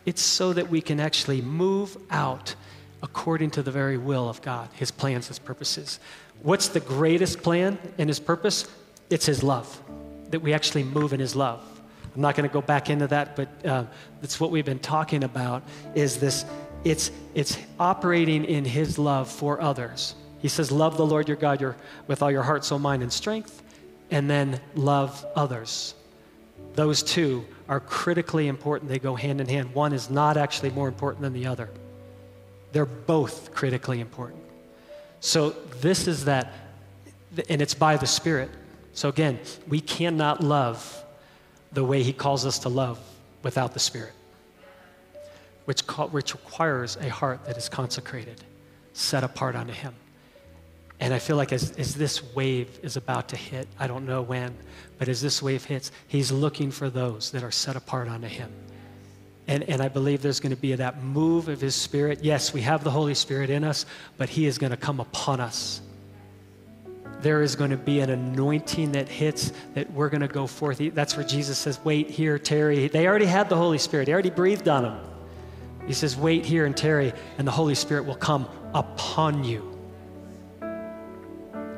it's 0.04 0.22
so 0.22 0.52
that 0.52 0.68
we 0.68 0.80
can 0.80 1.00
actually 1.00 1.40
move 1.40 1.96
out 2.10 2.54
according 3.02 3.50
to 3.50 3.62
the 3.62 3.70
very 3.70 3.98
will 3.98 4.28
of 4.28 4.42
God, 4.42 4.68
his 4.74 4.90
plans, 4.90 5.28
his 5.28 5.38
purposes. 5.38 5.98
What's 6.42 6.68
the 6.68 6.80
greatest 6.80 7.42
plan 7.42 7.78
and 7.98 8.08
his 8.08 8.20
purpose? 8.20 8.68
It's 9.10 9.26
his 9.26 9.42
love, 9.42 9.80
that 10.30 10.40
we 10.40 10.52
actually 10.52 10.84
move 10.84 11.12
in 11.12 11.20
his 11.20 11.36
love. 11.36 11.71
I'm 12.14 12.20
not 12.20 12.34
going 12.36 12.48
to 12.48 12.52
go 12.52 12.60
back 12.60 12.90
into 12.90 13.06
that, 13.08 13.36
but 13.36 13.48
uh, 13.64 13.84
that's 14.20 14.38
what 14.38 14.50
we've 14.50 14.64
been 14.64 14.78
talking 14.78 15.24
about 15.24 15.62
is 15.94 16.18
this 16.18 16.44
it's, 16.84 17.10
it's 17.34 17.56
operating 17.78 18.44
in 18.44 18.64
his 18.64 18.98
love 18.98 19.30
for 19.30 19.60
others. 19.60 20.14
He 20.40 20.48
says, 20.48 20.72
Love 20.72 20.96
the 20.96 21.06
Lord 21.06 21.28
your 21.28 21.36
God 21.36 21.60
your, 21.60 21.76
with 22.06 22.22
all 22.22 22.30
your 22.30 22.42
heart, 22.42 22.64
soul, 22.64 22.78
mind, 22.78 23.02
and 23.02 23.12
strength, 23.12 23.62
and 24.10 24.28
then 24.28 24.60
love 24.74 25.24
others. 25.36 25.94
Those 26.74 27.02
two 27.02 27.46
are 27.68 27.80
critically 27.80 28.48
important. 28.48 28.90
They 28.90 28.98
go 28.98 29.14
hand 29.14 29.40
in 29.40 29.48
hand. 29.48 29.74
One 29.74 29.92
is 29.92 30.10
not 30.10 30.36
actually 30.36 30.70
more 30.70 30.88
important 30.88 31.22
than 31.22 31.32
the 31.32 31.46
other, 31.46 31.70
they're 32.72 32.84
both 32.86 33.54
critically 33.54 34.00
important. 34.00 34.40
So, 35.20 35.50
this 35.80 36.08
is 36.08 36.24
that, 36.24 36.52
and 37.48 37.62
it's 37.62 37.74
by 37.74 37.96
the 37.96 38.08
Spirit. 38.08 38.50
So, 38.92 39.08
again, 39.08 39.38
we 39.68 39.80
cannot 39.80 40.42
love 40.42 41.04
the 41.72 41.84
way 41.84 42.02
He 42.02 42.12
calls 42.12 42.46
us 42.46 42.58
to 42.60 42.68
love 42.68 42.98
without 43.42 43.74
the 43.74 43.80
Spirit, 43.80 44.12
which, 45.64 45.80
which 46.10 46.34
requires 46.34 46.96
a 46.96 47.08
heart 47.08 47.44
that 47.46 47.56
is 47.56 47.68
consecrated, 47.68 48.42
set 48.92 49.24
apart 49.24 49.56
unto 49.56 49.72
Him. 49.72 49.94
And 51.00 51.12
I 51.12 51.18
feel 51.18 51.36
like 51.36 51.52
as, 51.52 51.72
as 51.72 51.94
this 51.94 52.34
wave 52.34 52.78
is 52.82 52.96
about 52.96 53.28
to 53.30 53.36
hit, 53.36 53.66
I 53.78 53.86
don't 53.88 54.06
know 54.06 54.22
when, 54.22 54.56
but 54.98 55.08
as 55.08 55.20
this 55.20 55.42
wave 55.42 55.64
hits, 55.64 55.90
He's 56.06 56.30
looking 56.30 56.70
for 56.70 56.90
those 56.90 57.30
that 57.32 57.42
are 57.42 57.50
set 57.50 57.76
apart 57.76 58.08
unto 58.08 58.28
Him. 58.28 58.52
And, 59.48 59.64
and 59.64 59.82
I 59.82 59.88
believe 59.88 60.22
there's 60.22 60.38
going 60.38 60.54
to 60.54 60.60
be 60.60 60.74
that 60.74 61.02
move 61.02 61.48
of 61.48 61.60
His 61.60 61.74
Spirit. 61.74 62.22
Yes, 62.22 62.52
we 62.52 62.60
have 62.60 62.84
the 62.84 62.90
Holy 62.90 63.14
Spirit 63.14 63.50
in 63.50 63.64
us, 63.64 63.86
but 64.16 64.28
He 64.28 64.46
is 64.46 64.58
going 64.58 64.70
to 64.70 64.76
come 64.76 65.00
upon 65.00 65.40
us 65.40 65.80
there 67.22 67.42
is 67.42 67.56
going 67.56 67.70
to 67.70 67.76
be 67.76 68.00
an 68.00 68.10
anointing 68.10 68.92
that 68.92 69.08
hits 69.08 69.52
that 69.74 69.90
we're 69.92 70.08
going 70.08 70.20
to 70.20 70.28
go 70.28 70.46
forth. 70.46 70.78
That's 70.94 71.16
where 71.16 71.26
Jesus 71.26 71.58
says, 71.58 71.78
Wait 71.84 72.10
here, 72.10 72.38
tarry. 72.38 72.88
They 72.88 73.06
already 73.06 73.26
had 73.26 73.48
the 73.48 73.56
Holy 73.56 73.78
Spirit, 73.78 74.08
He 74.08 74.14
already 74.14 74.30
breathed 74.30 74.68
on 74.68 74.82
them. 74.82 75.00
He 75.86 75.92
says, 75.92 76.16
Wait 76.16 76.44
here 76.44 76.66
and 76.66 76.76
tarry, 76.76 77.12
and 77.38 77.46
the 77.46 77.52
Holy 77.52 77.74
Spirit 77.74 78.04
will 78.04 78.14
come 78.14 78.48
upon 78.74 79.44
you. 79.44 79.68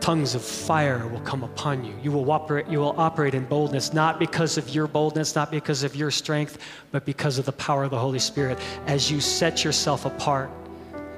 Tongues 0.01 0.35
of 0.35 0.43
fire 0.43 1.07
will 1.09 1.21
come 1.21 1.43
upon 1.43 1.83
you. 1.83 1.95
You 2.03 2.13
will 2.13 2.31
operate, 2.31 2.67
you 2.69 2.79
will 2.79 2.95
operate 2.99 3.35
in 3.35 3.47
boldness, 3.47 3.95
not 3.95 4.19
because 4.19 4.59
of 4.59 4.69
your 4.69 4.87
boldness, 4.87 5.35
not 5.35 5.51
because 5.51 5.83
of 5.83 5.97
your 5.97 6.11
strength, 6.11 6.59
but 6.91 7.07
because 7.07 7.39
of 7.39 7.47
the 7.47 7.53
power 7.53 7.85
of 7.85 7.91
the 7.91 7.99
Holy 7.99 8.19
Spirit 8.19 8.59
as 8.87 9.11
you 9.11 9.21
set 9.21 9.65
yourself 9.65 10.05
apart 10.05 10.51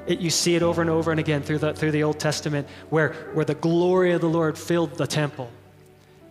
it, 0.07 0.21
you 0.21 0.31
see 0.31 0.55
it 0.55 0.62
over 0.62 0.81
and 0.81 0.90
over 0.90 1.11
and 1.11 1.21
again 1.21 1.42
through 1.42 1.59
the, 1.59 1.75
through 1.75 1.90
the 1.90 2.03
Old 2.03 2.19
Testament 2.19 2.66
where, 2.90 3.12
where 3.35 3.45
the 3.45 3.55
glory 3.55 4.12
of 4.12 4.21
the 4.21 4.29
Lord 4.29 4.59
filled 4.59 4.97
the 4.97 5.07
temple. 5.07 5.51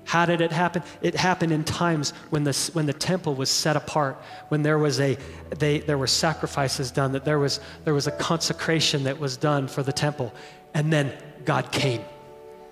How 0.06 0.26
did 0.26 0.40
it 0.40 0.52
happen? 0.52 0.84
It 1.02 1.16
happened 1.16 1.52
in 1.52 1.64
times 1.64 2.12
when 2.30 2.44
the, 2.44 2.70
when 2.74 2.86
the 2.86 2.94
temple 2.94 3.34
was 3.34 3.50
set 3.50 3.76
apart, 3.76 4.22
when 4.50 4.62
there, 4.62 4.78
was 4.78 5.00
a, 5.00 5.18
they, 5.58 5.80
there 5.80 5.98
were 5.98 6.08
sacrifices 6.08 6.92
done, 6.92 7.12
that 7.14 7.26
there 7.26 7.40
was, 7.40 7.60
there 7.86 7.94
was 7.94 8.06
a 8.06 8.12
consecration 8.12 9.04
that 9.06 9.20
was 9.20 9.36
done 9.36 9.68
for 9.68 9.82
the 9.82 9.92
temple. 9.92 10.32
And 10.76 10.94
then 10.94 11.12
God 11.44 11.72
came 11.72 12.02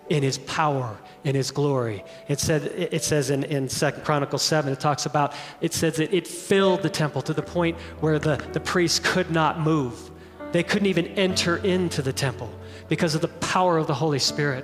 in 0.09 0.21
his 0.21 0.38
power, 0.38 0.95
in 1.23 1.34
his 1.34 1.49
glory. 1.49 2.03
It, 2.27 2.39
said, 2.39 2.63
it 2.65 3.03
says 3.03 3.32
in, 3.32 3.43
in 3.45 3.67
2 3.67 3.91
Chronicles 4.03 4.43
7, 4.43 4.71
it 4.71 4.80
talks 4.80 5.07
about, 5.07 5.34
it 5.59 5.73
says 5.73 5.95
that 5.95 6.13
it 6.13 6.27
filled 6.27 6.84
the 6.84 6.89
temple 6.89 7.23
to 7.23 7.34
the 7.34 7.41
point 7.41 7.77
where 7.99 8.19
the, 8.19 8.36
the 8.53 8.59
priests 8.59 8.99
could 8.99 9.32
not 9.32 9.59
move. 9.59 10.11
They 10.53 10.63
couldn't 10.63 10.87
even 10.87 11.07
enter 11.07 11.57
into 11.57 12.03
the 12.03 12.13
temple 12.13 12.49
because 12.87 13.15
of 13.15 13.21
the 13.21 13.27
power 13.27 13.77
of 13.77 13.87
the 13.87 13.93
Holy 13.93 14.19
Spirit. 14.19 14.63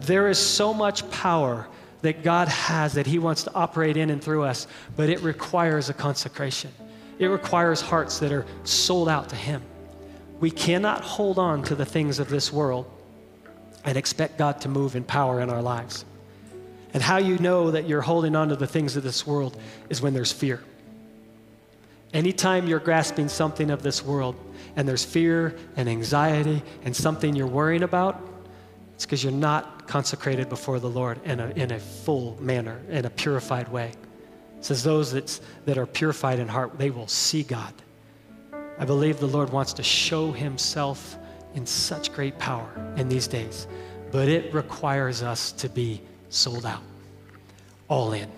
There 0.00 0.28
is 0.28 0.38
so 0.38 0.72
much 0.72 1.08
power 1.10 1.66
that 2.02 2.22
God 2.22 2.46
has 2.46 2.94
that 2.94 3.06
He 3.06 3.18
wants 3.18 3.42
to 3.42 3.54
operate 3.54 3.96
in 3.96 4.10
and 4.10 4.22
through 4.22 4.44
us, 4.44 4.68
but 4.96 5.08
it 5.10 5.20
requires 5.20 5.88
a 5.88 5.94
consecration. 5.94 6.70
It 7.18 7.26
requires 7.26 7.80
hearts 7.80 8.20
that 8.20 8.30
are 8.30 8.46
sold 8.62 9.08
out 9.08 9.28
to 9.30 9.36
Him. 9.36 9.60
We 10.38 10.52
cannot 10.52 11.00
hold 11.02 11.36
on 11.36 11.64
to 11.64 11.74
the 11.74 11.84
things 11.84 12.20
of 12.20 12.28
this 12.28 12.52
world 12.52 12.88
and 13.84 13.98
expect 13.98 14.38
God 14.38 14.60
to 14.60 14.68
move 14.68 14.94
in 14.94 15.02
power 15.02 15.40
in 15.40 15.50
our 15.50 15.62
lives. 15.62 16.04
And 16.94 17.02
how 17.02 17.16
you 17.16 17.38
know 17.38 17.72
that 17.72 17.88
you're 17.88 18.02
holding 18.02 18.36
on 18.36 18.50
to 18.50 18.56
the 18.56 18.68
things 18.68 18.96
of 18.96 19.02
this 19.02 19.26
world 19.26 19.58
is 19.90 20.00
when 20.00 20.14
there's 20.14 20.30
fear. 20.30 20.62
Anytime 22.14 22.68
you're 22.68 22.78
grasping 22.78 23.28
something 23.28 23.70
of 23.70 23.82
this 23.82 24.04
world, 24.04 24.36
and 24.78 24.88
there's 24.88 25.04
fear 25.04 25.56
and 25.76 25.88
anxiety 25.88 26.62
and 26.84 26.94
something 26.94 27.34
you're 27.34 27.48
worrying 27.48 27.82
about, 27.82 28.24
it's 28.94 29.04
because 29.04 29.24
you're 29.24 29.32
not 29.32 29.88
consecrated 29.88 30.48
before 30.48 30.78
the 30.78 30.88
Lord 30.88 31.20
in 31.24 31.40
a, 31.40 31.48
in 31.48 31.72
a 31.72 31.80
full 31.80 32.40
manner, 32.40 32.80
in 32.88 33.04
a 33.04 33.10
purified 33.10 33.66
way. 33.68 33.88
It 34.56 34.64
says, 34.64 34.84
Those 34.84 35.12
that's, 35.12 35.40
that 35.64 35.78
are 35.78 35.86
purified 35.86 36.38
in 36.38 36.46
heart, 36.46 36.78
they 36.78 36.90
will 36.90 37.08
see 37.08 37.42
God. 37.42 37.74
I 38.78 38.84
believe 38.84 39.18
the 39.18 39.26
Lord 39.26 39.50
wants 39.50 39.72
to 39.74 39.82
show 39.82 40.30
himself 40.30 41.18
in 41.54 41.66
such 41.66 42.12
great 42.12 42.38
power 42.38 42.70
in 42.96 43.08
these 43.08 43.26
days, 43.26 43.66
but 44.12 44.28
it 44.28 44.54
requires 44.54 45.24
us 45.24 45.50
to 45.52 45.68
be 45.68 46.00
sold 46.28 46.64
out, 46.64 46.82
all 47.88 48.12
in. 48.12 48.30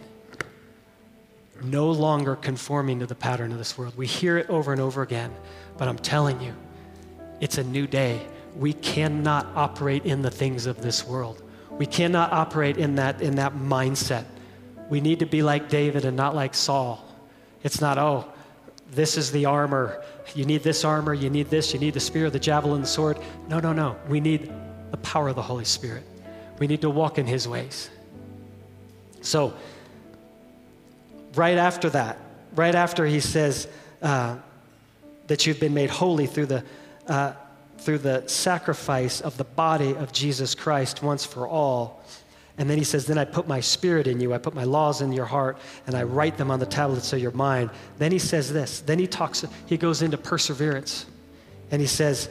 No 1.63 1.91
longer 1.91 2.35
conforming 2.37 3.01
to 3.01 3.07
the 3.07 3.15
pattern 3.15 3.53
of 3.53 3.59
this 3.59 3.77
world. 3.77 3.95
We 3.99 4.07
hear 4.07 4.39
it 4.39 4.49
over 4.49 4.73
and 4.73 4.81
over 4.81 5.03
again, 5.03 5.31
but 5.81 5.89
I'm 5.89 5.99
telling 5.99 6.43
you, 6.43 6.55
it's 7.41 7.57
a 7.57 7.65
new 7.65 7.87
day. 7.87 8.21
We 8.55 8.75
cannot 8.75 9.47
operate 9.57 10.05
in 10.05 10.21
the 10.21 10.31
things 10.31 10.67
of 10.67 10.83
this 10.83 11.07
world. 11.07 11.43
We 11.71 11.87
cannot 11.87 12.35
operate 12.35 12.77
in 12.77 12.97
that, 12.97 13.23
in 13.23 13.37
that 13.37 13.55
mindset. 13.55 14.27
We 14.91 15.01
need 15.01 15.21
to 15.21 15.25
be 15.27 15.43
like 15.43 15.71
David 15.71 16.05
and 16.05 16.19
not 16.19 16.35
like 16.35 16.55
Saul. 16.55 17.03
It's 17.63 17.81
not, 17.81 17.97
oh, 17.97 18.31
this 18.91 19.17
is 19.17 19.33
the 19.33 19.47
armor. 19.47 20.05
You 20.35 20.45
need 20.45 20.63
this 20.63 20.85
armor, 20.85 21.15
you 21.15 21.31
need 21.31 21.49
this, 21.49 21.73
you 21.73 21.81
need 21.81 21.95
the 21.95 22.01
spear, 22.01 22.29
the 22.29 22.39
javelin, 22.39 22.83
the 22.83 22.87
sword. 22.87 23.19
No, 23.49 23.59
no, 23.59 23.73
no. 23.73 23.97
We 24.07 24.21
need 24.21 24.53
the 24.91 24.99
power 24.99 25.31
of 25.31 25.37
the 25.37 25.43
Holy 25.43 25.65
Spirit. 25.65 26.05
We 26.59 26.67
need 26.67 26.83
to 26.83 26.91
walk 26.91 27.17
in 27.17 27.27
his 27.27 27.49
ways. 27.49 27.89
So, 29.23 29.55
right 31.35 31.57
after 31.57 31.89
that, 31.89 32.19
right 32.55 32.75
after 32.75 33.07
he 33.07 33.21
says 33.21 33.67
uh, 34.03 34.37
that 35.31 35.47
you've 35.47 35.61
been 35.61 35.73
made 35.73 35.89
holy 35.91 36.27
through 36.27 36.47
the, 36.47 36.65
uh, 37.07 37.33
through 37.79 37.99
the 37.99 38.27
sacrifice 38.27 39.21
of 39.21 39.37
the 39.37 39.45
body 39.45 39.95
of 39.95 40.13
Jesus 40.13 40.57
Christ 40.57 41.05
once 41.05 41.25
for 41.25 41.47
all, 41.47 42.03
and 42.59 42.69
then 42.69 42.79
he 42.79 42.83
says, 42.83 43.07
Then 43.07 43.17
I 43.17 43.25
put 43.25 43.47
my 43.47 43.61
spirit 43.61 44.09
in 44.09 44.19
you, 44.19 44.35
I 44.35 44.39
put 44.39 44.57
my 44.57 44.65
laws 44.65 45.03
in 45.03 45.13
your 45.13 45.27
heart, 45.27 45.59
and 45.87 45.95
I 45.95 46.03
write 46.03 46.37
them 46.37 46.51
on 46.51 46.59
the 46.59 46.67
tablets 46.67 47.13
of 47.13 47.21
your 47.21 47.31
mind. 47.31 47.71
Then 47.97 48.11
he 48.11 48.19
says 48.19 48.53
this. 48.53 48.81
Then 48.81 48.99
he 48.99 49.07
talks, 49.07 49.45
he 49.67 49.77
goes 49.77 50.03
into 50.03 50.19
perseverance. 50.19 51.07
And 51.71 51.81
he 51.81 51.87
says, 51.87 52.29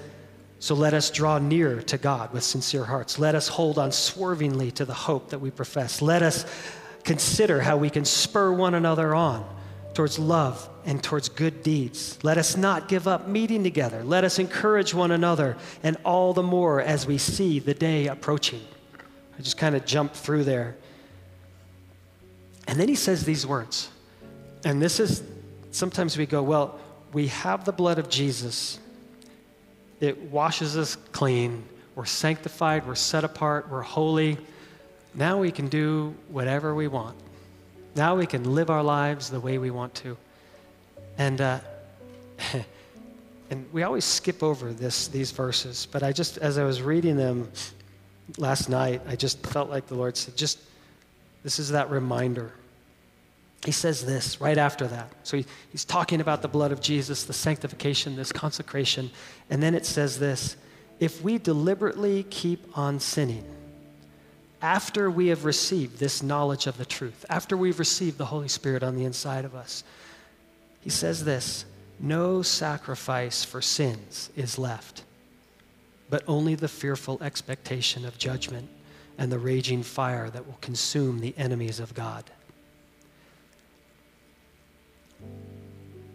So 0.59 0.75
let 0.75 0.93
us 0.93 1.09
draw 1.09 1.39
near 1.39 1.81
to 1.83 1.97
God 1.97 2.33
with 2.33 2.43
sincere 2.43 2.83
hearts. 2.83 3.17
Let 3.17 3.33
us 3.33 3.47
hold 3.47 3.79
on 3.79 3.93
swervingly 3.93 4.71
to 4.71 4.83
the 4.83 4.93
hope 4.93 5.29
that 5.29 5.39
we 5.39 5.51
profess. 5.51 6.01
Let 6.01 6.21
us 6.21 6.45
consider 7.05 7.61
how 7.61 7.77
we 7.77 7.89
can 7.89 8.03
spur 8.03 8.51
one 8.51 8.75
another 8.75 9.15
on 9.15 9.49
towards 9.99 10.17
love 10.17 10.69
and 10.85 11.03
towards 11.03 11.27
good 11.27 11.61
deeds. 11.61 12.17
Let 12.23 12.37
us 12.37 12.55
not 12.55 12.87
give 12.87 13.05
up 13.05 13.27
meeting 13.27 13.63
together. 13.63 14.01
Let 14.01 14.23
us 14.23 14.39
encourage 14.39 14.93
one 14.93 15.11
another, 15.11 15.57
and 15.83 15.97
all 16.05 16.31
the 16.31 16.41
more 16.41 16.79
as 16.79 17.05
we 17.05 17.17
see 17.17 17.59
the 17.59 17.73
day 17.73 18.07
approaching. 18.07 18.61
I 19.37 19.41
just 19.41 19.57
kind 19.57 19.75
of 19.75 19.85
jumped 19.85 20.15
through 20.15 20.45
there. 20.45 20.77
And 22.65 22.79
then 22.79 22.87
he 22.87 22.95
says 22.95 23.25
these 23.25 23.45
words. 23.45 23.89
And 24.63 24.81
this 24.81 25.01
is 25.01 25.21
sometimes 25.71 26.17
we 26.17 26.25
go, 26.25 26.43
well, 26.43 26.79
we 27.11 27.27
have 27.27 27.65
the 27.65 27.73
blood 27.73 27.99
of 27.99 28.09
Jesus. 28.09 28.79
It 29.99 30.17
washes 30.31 30.77
us 30.77 30.95
clean. 31.11 31.65
We're 31.95 32.05
sanctified. 32.05 32.87
We're 32.87 32.95
set 32.95 33.25
apart. 33.25 33.67
We're 33.69 33.81
holy. 33.81 34.37
Now 35.13 35.39
we 35.41 35.51
can 35.51 35.67
do 35.67 36.15
whatever 36.29 36.73
we 36.73 36.87
want. 36.87 37.17
Now 37.99 38.15
we 38.15 38.27
can 38.27 38.55
live 38.55 38.69
our 38.69 38.81
lives 38.81 39.29
the 39.29 39.41
way 39.41 39.57
we 39.57 39.71
want 39.71 39.93
to. 39.95 40.15
And, 41.17 41.41
uh, 41.41 41.59
and 43.49 43.65
we 43.73 43.83
always 43.83 44.05
skip 44.05 44.41
over 44.41 44.71
this, 44.71 45.09
these 45.09 45.31
verses, 45.31 45.85
but 45.85 46.01
I 46.01 46.13
just, 46.13 46.37
as 46.37 46.57
I 46.57 46.63
was 46.63 46.81
reading 46.81 47.17
them, 47.17 47.51
last 48.37 48.69
night, 48.69 49.01
I 49.05 49.17
just 49.17 49.45
felt 49.45 49.69
like 49.69 49.87
the 49.87 49.95
Lord 49.95 50.15
said, 50.15 50.37
just 50.37 50.59
this 51.43 51.59
is 51.59 51.71
that 51.71 51.89
reminder. 51.89 52.53
He 53.65 53.73
says 53.73 54.05
this 54.05 54.39
right 54.39 54.57
after 54.57 54.87
that. 54.87 55.11
So 55.23 55.35
he, 55.35 55.45
he's 55.69 55.83
talking 55.83 56.21
about 56.21 56.41
the 56.41 56.47
blood 56.47 56.71
of 56.71 56.79
Jesus, 56.79 57.25
the 57.25 57.33
sanctification, 57.33 58.15
this 58.15 58.31
consecration. 58.31 59.11
And 59.49 59.61
then 59.61 59.75
it 59.75 59.85
says 59.85 60.19
this 60.19 60.55
if 61.01 61.21
we 61.21 61.37
deliberately 61.37 62.23
keep 62.23 62.77
on 62.77 63.01
sinning, 63.01 63.43
after 64.61 65.09
we 65.09 65.27
have 65.27 65.45
received 65.45 65.99
this 65.99 66.21
knowledge 66.21 66.67
of 66.67 66.77
the 66.77 66.85
truth, 66.85 67.25
after 67.29 67.55
we've 67.55 67.79
received 67.79 68.17
the 68.17 68.25
Holy 68.25 68.47
Spirit 68.47 68.83
on 68.83 68.95
the 68.95 69.05
inside 69.05 69.45
of 69.45 69.55
us, 69.55 69.83
he 70.81 70.89
says 70.89 71.23
this 71.23 71.65
no 71.99 72.41
sacrifice 72.41 73.43
for 73.43 73.61
sins 73.61 74.29
is 74.35 74.57
left 74.57 75.03
but 76.09 76.23
only 76.27 76.55
the 76.55 76.67
fearful 76.67 77.21
expectation 77.21 78.05
of 78.05 78.17
judgment 78.17 78.67
and 79.17 79.31
the 79.31 79.39
raging 79.39 79.83
fire 79.83 80.29
that 80.29 80.45
will 80.45 80.57
consume 80.61 81.19
the 81.19 81.33
enemies 81.37 81.79
of 81.79 81.93
God. 81.93 82.23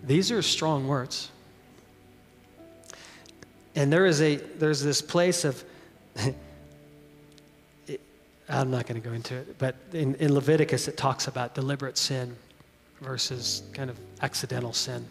These 0.02 0.30
are 0.32 0.42
strong 0.42 0.88
words. 0.88 1.30
And 3.76 3.92
there 3.92 4.06
is 4.06 4.20
a 4.20 4.36
there's 4.36 4.82
this 4.82 5.02
place 5.02 5.44
of 5.44 5.62
I'm 8.48 8.70
not 8.70 8.86
going 8.86 9.00
to 9.00 9.08
go 9.08 9.14
into 9.14 9.34
it, 9.36 9.58
but 9.58 9.76
in, 9.92 10.14
in 10.16 10.34
Leviticus 10.34 10.88
it 10.88 10.96
talks 10.96 11.28
about 11.28 11.54
deliberate 11.54 11.96
sin 11.96 12.36
versus 13.00 13.62
kind 13.72 13.88
of 13.90 13.98
accidental 14.22 14.72
sin. 14.72 15.06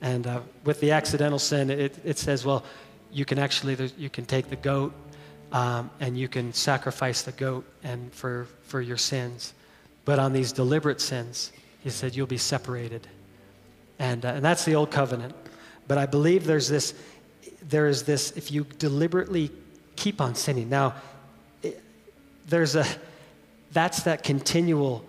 And 0.00 0.26
uh, 0.26 0.40
with 0.64 0.80
the 0.80 0.92
accidental 0.92 1.38
sin, 1.38 1.70
it, 1.70 1.98
it 2.04 2.18
says, 2.18 2.44
well, 2.44 2.64
you 3.12 3.24
can 3.24 3.38
actually 3.38 3.92
you 3.96 4.10
can 4.10 4.26
take 4.26 4.50
the 4.50 4.56
goat 4.56 4.92
um, 5.52 5.90
and 6.00 6.18
you 6.18 6.26
can 6.26 6.52
sacrifice 6.52 7.22
the 7.22 7.32
goat 7.32 7.64
and 7.84 8.12
for 8.12 8.48
for 8.62 8.80
your 8.80 8.96
sins. 8.96 9.54
But 10.04 10.18
on 10.18 10.32
these 10.32 10.52
deliberate 10.52 11.00
sins 11.00 11.52
he 11.82 11.90
said 11.90 12.16
you'll 12.16 12.26
be 12.26 12.38
separated. 12.38 13.06
And, 13.98 14.24
uh, 14.24 14.28
and 14.28 14.44
that's 14.44 14.64
the 14.64 14.74
old 14.74 14.90
covenant. 14.90 15.34
But 15.86 15.98
i 15.98 16.06
believe 16.06 16.44
there's 16.44 16.68
this 16.68 16.94
there 17.68 17.86
is 17.86 18.02
this 18.02 18.32
if 18.32 18.50
you 18.50 18.64
deliberately 18.78 19.50
keep 19.96 20.20
on 20.20 20.34
sinning. 20.34 20.68
Now 20.68 20.94
there's 22.46 22.76
a 22.76 22.86
that's 23.72 24.04
that 24.04 24.22
continual 24.22 25.04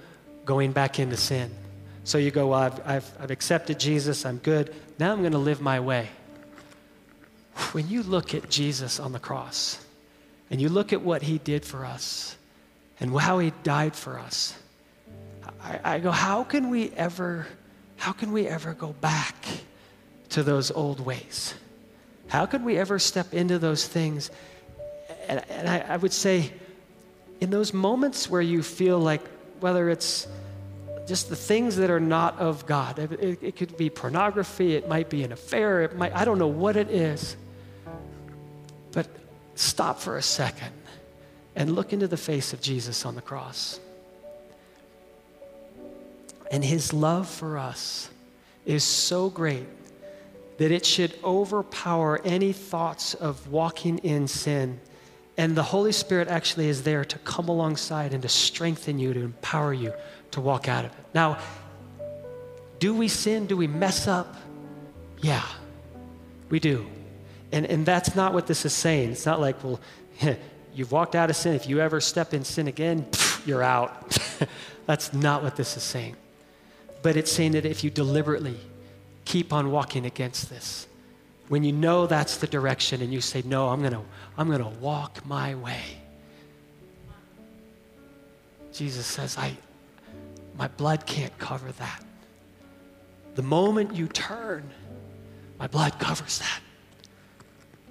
going 0.45 0.71
back 0.71 0.99
into 0.99 1.17
sin 1.17 1.51
so 2.03 2.17
you 2.17 2.31
go 2.31 2.47
well 2.47 2.59
i've, 2.59 2.87
I've, 2.87 3.17
I've 3.19 3.31
accepted 3.31 3.79
jesus 3.79 4.25
i'm 4.25 4.37
good 4.37 4.73
now 4.99 5.11
i'm 5.11 5.19
going 5.19 5.31
to 5.33 5.37
live 5.37 5.61
my 5.61 5.79
way 5.79 6.09
when 7.71 7.87
you 7.87 8.03
look 8.03 8.33
at 8.33 8.49
Jesus 8.49 8.99
on 8.99 9.11
the 9.11 9.19
cross 9.19 9.83
and 10.49 10.61
you 10.61 10.69
look 10.69 10.93
at 10.93 11.01
what 11.01 11.21
he 11.21 11.37
did 11.37 11.65
for 11.65 11.85
us 11.85 12.35
and 12.99 13.17
how 13.17 13.39
he 13.39 13.51
died 13.63 13.95
for 13.95 14.19
us, 14.19 14.57
I, 15.61 15.79
I 15.83 15.99
go, 15.99 16.11
how 16.11 16.43
can 16.43 16.69
we 16.69 16.91
ever, 16.91 17.47
how 17.97 18.11
can 18.11 18.31
we 18.31 18.47
ever 18.47 18.73
go 18.73 18.93
back 18.93 19.35
to 20.29 20.43
those 20.43 20.69
old 20.71 20.99
ways? 20.99 21.53
How 22.27 22.45
could 22.45 22.63
we 22.63 22.77
ever 22.77 22.99
step 22.99 23.33
into 23.33 23.57
those 23.57 23.87
things? 23.87 24.31
And, 25.27 25.43
and 25.49 25.69
I, 25.69 25.79
I 25.79 25.97
would 25.97 26.13
say, 26.13 26.51
in 27.41 27.49
those 27.49 27.73
moments 27.73 28.29
where 28.29 28.41
you 28.41 28.63
feel 28.63 28.99
like, 28.99 29.21
whether 29.59 29.89
it's 29.89 30.27
just 31.07 31.29
the 31.29 31.35
things 31.35 31.75
that 31.75 31.89
are 31.89 31.99
not 31.99 32.37
of 32.39 32.65
God. 32.65 32.99
It, 32.99 33.43
it, 33.43 33.55
could 33.55 33.77
be 33.77 33.89
pornography, 33.89 34.75
it 34.75 34.87
might 34.87 35.09
be 35.09 35.23
an 35.23 35.31
affair, 35.31 35.83
it 35.83 35.95
might, 35.95 36.15
I 36.15 36.25
don't 36.25 36.39
know 36.39 36.47
what 36.47 36.75
it 36.75 36.89
is. 36.89 37.35
But 38.91 39.07
stop 39.55 39.99
for 39.99 40.17
a 40.17 40.21
second 40.21 40.71
and 41.55 41.75
look 41.75 41.93
into 41.93 42.07
the 42.07 42.17
face 42.17 42.53
of 42.53 42.61
Jesus 42.61 43.05
on 43.05 43.15
the 43.15 43.21
cross. 43.21 43.79
And 46.51 46.63
his 46.63 46.93
love 46.93 47.29
for 47.29 47.57
us 47.57 48.09
is 48.65 48.83
so 48.83 49.29
great 49.29 49.65
that 50.57 50.71
it 50.71 50.85
should 50.85 51.13
overpower 51.23 52.21
any 52.23 52.53
thoughts 52.53 53.13
of 53.13 53.49
walking 53.49 53.99
in 53.99 54.27
sin. 54.27 54.79
And 55.37 55.55
the 55.55 55.63
Holy 55.63 55.91
Spirit 55.91 56.27
actually 56.27 56.69
is 56.69 56.83
there 56.83 57.03
to 57.03 57.17
come 57.19 57.49
alongside 57.49 58.13
and 58.13 58.21
to 58.21 58.29
strengthen 58.29 58.99
you, 58.99 59.13
to 59.13 59.21
empower 59.21 59.73
you 59.73 59.93
to 60.31 60.41
walk 60.41 60.69
out 60.69 60.85
of 60.85 60.91
it. 60.91 61.05
Now, 61.13 61.39
do 62.79 62.93
we 62.93 63.07
sin? 63.07 63.45
Do 63.45 63.57
we 63.57 63.67
mess 63.67 64.07
up? 64.07 64.35
Yeah, 65.19 65.45
we 66.49 66.59
do. 66.59 66.85
And, 67.51 67.65
and 67.65 67.85
that's 67.85 68.15
not 68.15 68.33
what 68.33 68.47
this 68.47 68.65
is 68.65 68.73
saying. 68.73 69.11
It's 69.11 69.25
not 69.25 69.39
like, 69.39 69.61
well, 69.63 69.79
you've 70.73 70.91
walked 70.91 71.15
out 71.15 71.29
of 71.29 71.35
sin. 71.35 71.53
If 71.53 71.67
you 71.67 71.79
ever 71.79 71.99
step 72.01 72.33
in 72.33 72.43
sin 72.43 72.67
again, 72.67 73.05
you're 73.45 73.63
out. 73.63 74.17
that's 74.85 75.13
not 75.13 75.43
what 75.43 75.55
this 75.55 75.77
is 75.77 75.83
saying. 75.83 76.15
But 77.01 77.17
it's 77.17 77.31
saying 77.31 77.51
that 77.53 77.65
if 77.65 77.83
you 77.83 77.89
deliberately 77.89 78.59
keep 79.25 79.53
on 79.53 79.71
walking 79.71 80.05
against 80.05 80.49
this, 80.49 80.87
when 81.47 81.63
you 81.63 81.71
know 81.71 82.07
that's 82.07 82.37
the 82.37 82.47
direction 82.47 83.01
and 83.01 83.13
you 83.13 83.21
say, 83.21 83.43
no, 83.45 83.69
I'm 83.69 83.81
going 83.81 83.93
to 83.93 84.01
I'm 84.37 84.47
going 84.47 84.63
to 84.63 84.79
walk 84.79 85.25
my 85.25 85.55
way. 85.55 85.81
Jesus 88.73 89.05
says, 89.05 89.37
I, 89.37 89.55
my 90.57 90.67
blood 90.67 91.05
can't 91.05 91.37
cover 91.37 91.71
that. 91.73 92.03
The 93.35 93.41
moment 93.41 93.95
you 93.95 94.07
turn, 94.07 94.69
my 95.59 95.67
blood 95.67 95.97
covers 95.99 96.39
that. 96.39 96.59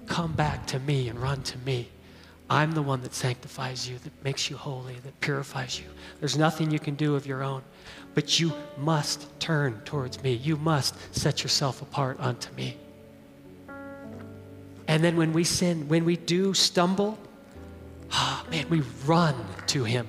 Come 0.05 0.33
back 0.33 0.67
to 0.67 0.79
me 0.79 1.09
and 1.09 1.19
run 1.19 1.41
to 1.43 1.57
me. 1.59 1.89
I'm 2.47 2.73
the 2.73 2.81
one 2.81 3.01
that 3.01 3.15
sanctifies 3.15 3.89
you, 3.89 3.97
that 3.99 4.23
makes 4.23 4.49
you 4.51 4.57
holy, 4.57 4.95
that 5.03 5.19
purifies 5.19 5.79
you. 5.79 5.87
There's 6.19 6.37
nothing 6.37 6.69
you 6.69 6.77
can 6.77 6.93
do 6.93 7.15
of 7.15 7.25
your 7.25 7.41
own, 7.41 7.63
but 8.13 8.39
you 8.39 8.53
must 8.77 9.39
turn 9.39 9.81
towards 9.83 10.21
me. 10.21 10.33
You 10.33 10.55
must 10.57 10.95
set 11.15 11.41
yourself 11.41 11.81
apart 11.81 12.19
unto 12.19 12.53
me. 12.53 12.77
And 14.95 15.03
then 15.03 15.17
when 15.17 15.33
we 15.33 15.43
sin, 15.43 15.89
when 15.89 16.05
we 16.05 16.15
do 16.15 16.53
stumble, 16.53 17.19
oh, 18.13 18.45
man, 18.49 18.69
we 18.69 18.79
run 19.05 19.35
to 19.67 19.83
Him. 19.83 20.07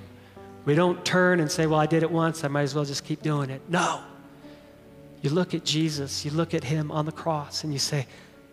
We 0.65 0.77
don't 0.77 1.05
turn 1.05 1.41
and 1.41 1.51
say, 1.51 1.67
Well, 1.67 1.81
I 1.81 1.87
did 1.87 2.05
it 2.05 2.11
once, 2.13 2.45
I 2.45 2.49
might 2.49 2.63
as 2.63 2.73
well 2.77 2.85
just 2.85 3.05
keep 3.05 3.21
doing 3.21 3.51
it. 3.51 3.61
No. 3.69 4.01
You 5.23 5.31
look 5.31 5.55
at 5.55 5.65
Jesus, 5.65 6.25
you 6.25 6.31
look 6.31 6.55
at 6.55 6.63
Him 6.63 6.93
on 6.93 7.05
the 7.05 7.11
cross, 7.11 7.65
and 7.65 7.73
you 7.73 7.81
say, 7.81 8.07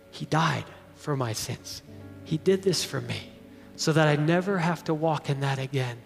He 0.09 0.25
died 0.25 0.63
for 0.95 1.15
my 1.15 1.33
sins. 1.33 1.83
He 2.23 2.39
did 2.39 2.63
this 2.63 2.83
for 2.83 2.99
me 2.99 3.29
so 3.75 3.93
that 3.93 4.07
I 4.07 4.15
never 4.15 4.57
have 4.57 4.83
to 4.85 4.93
walk 4.95 5.29
in 5.29 5.39
that 5.41 5.59
again. 5.59 5.97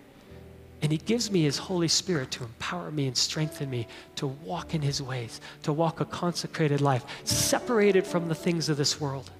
And 0.81 0.91
He 0.91 0.97
gives 0.97 1.31
me 1.31 1.43
His 1.43 1.57
Holy 1.57 1.87
Spirit 1.87 2.31
to 2.31 2.43
empower 2.43 2.91
me 2.91 3.07
and 3.07 3.15
strengthen 3.15 3.69
me 3.69 3.87
to 4.15 4.27
walk 4.27 4.73
in 4.73 4.81
His 4.81 5.01
ways, 5.01 5.39
to 5.63 5.71
walk 5.71 6.01
a 6.01 6.05
consecrated 6.05 6.81
life, 6.81 7.05
separated 7.23 8.05
from 8.05 8.27
the 8.27 8.35
things 8.35 8.67
of 8.67 8.75
this 8.75 8.99
world, 8.99 9.31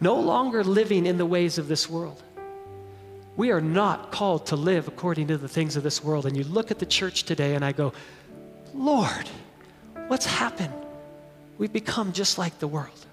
no 0.00 0.14
longer 0.14 0.62
living 0.62 1.06
in 1.06 1.18
the 1.18 1.26
ways 1.26 1.58
of 1.58 1.68
this 1.68 1.88
world. 1.88 2.22
We 3.36 3.50
are 3.50 3.60
not 3.60 4.10
called 4.10 4.46
to 4.46 4.56
live 4.56 4.88
according 4.88 5.28
to 5.28 5.38
the 5.38 5.48
things 5.48 5.76
of 5.76 5.82
this 5.82 6.02
world. 6.02 6.26
And 6.26 6.36
you 6.36 6.44
look 6.44 6.70
at 6.70 6.78
the 6.78 6.86
church 6.86 7.24
today, 7.24 7.54
and 7.54 7.64
I 7.64 7.72
go, 7.72 7.92
Lord, 8.74 9.28
what's 10.08 10.26
happened? 10.26 10.74
We've 11.56 11.72
become 11.72 12.12
just 12.12 12.38
like 12.38 12.58
the 12.58 12.68
world. 12.68 13.06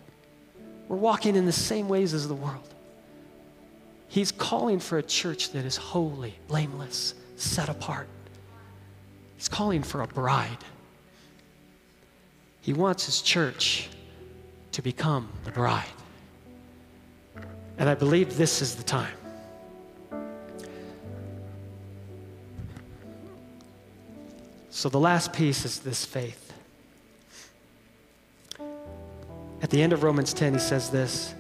We're 0.88 0.98
walking 0.98 1.36
in 1.36 1.46
the 1.46 1.52
same 1.52 1.88
ways 1.88 2.14
as 2.14 2.28
the 2.28 2.36
world. 2.36 2.74
He's 4.08 4.32
calling 4.32 4.80
for 4.80 4.98
a 4.98 5.04
church 5.04 5.52
that 5.52 5.66
is 5.66 5.78
holy, 5.78 6.36
blameless, 6.48 7.16
set 7.36 7.70
apart. 7.70 8.08
He's 9.36 9.50
calling 9.50 9.84
for 9.84 10.02
a 10.02 10.08
bride. 10.08 10.64
He 12.62 12.74
wants 12.74 13.06
his 13.06 13.22
church 13.22 13.90
to 14.72 14.82
become 14.82 15.30
the 15.44 15.52
bride. 15.52 15.86
And 17.78 17.90
I 17.90 17.96
believe 17.96 18.38
this 18.38 18.62
is 18.62 18.76
the 18.76 18.84
time. 18.84 19.18
So 24.70 24.90
the 24.90 25.00
last 25.00 25.34
piece 25.34 25.66
is 25.66 25.80
this 25.80 26.06
faith. 26.06 26.54
At 29.62 29.70
the 29.70 29.82
end 29.82 29.94
of 29.94 30.04
Romans 30.04 30.34
10, 30.34 30.54
he 30.54 30.60
says 30.60 30.90
this. 30.90 31.34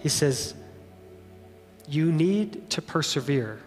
He 0.00 0.08
says, 0.08 0.54
You 1.88 2.12
need 2.12 2.68
to 2.70 2.82
persevere. 2.82 3.60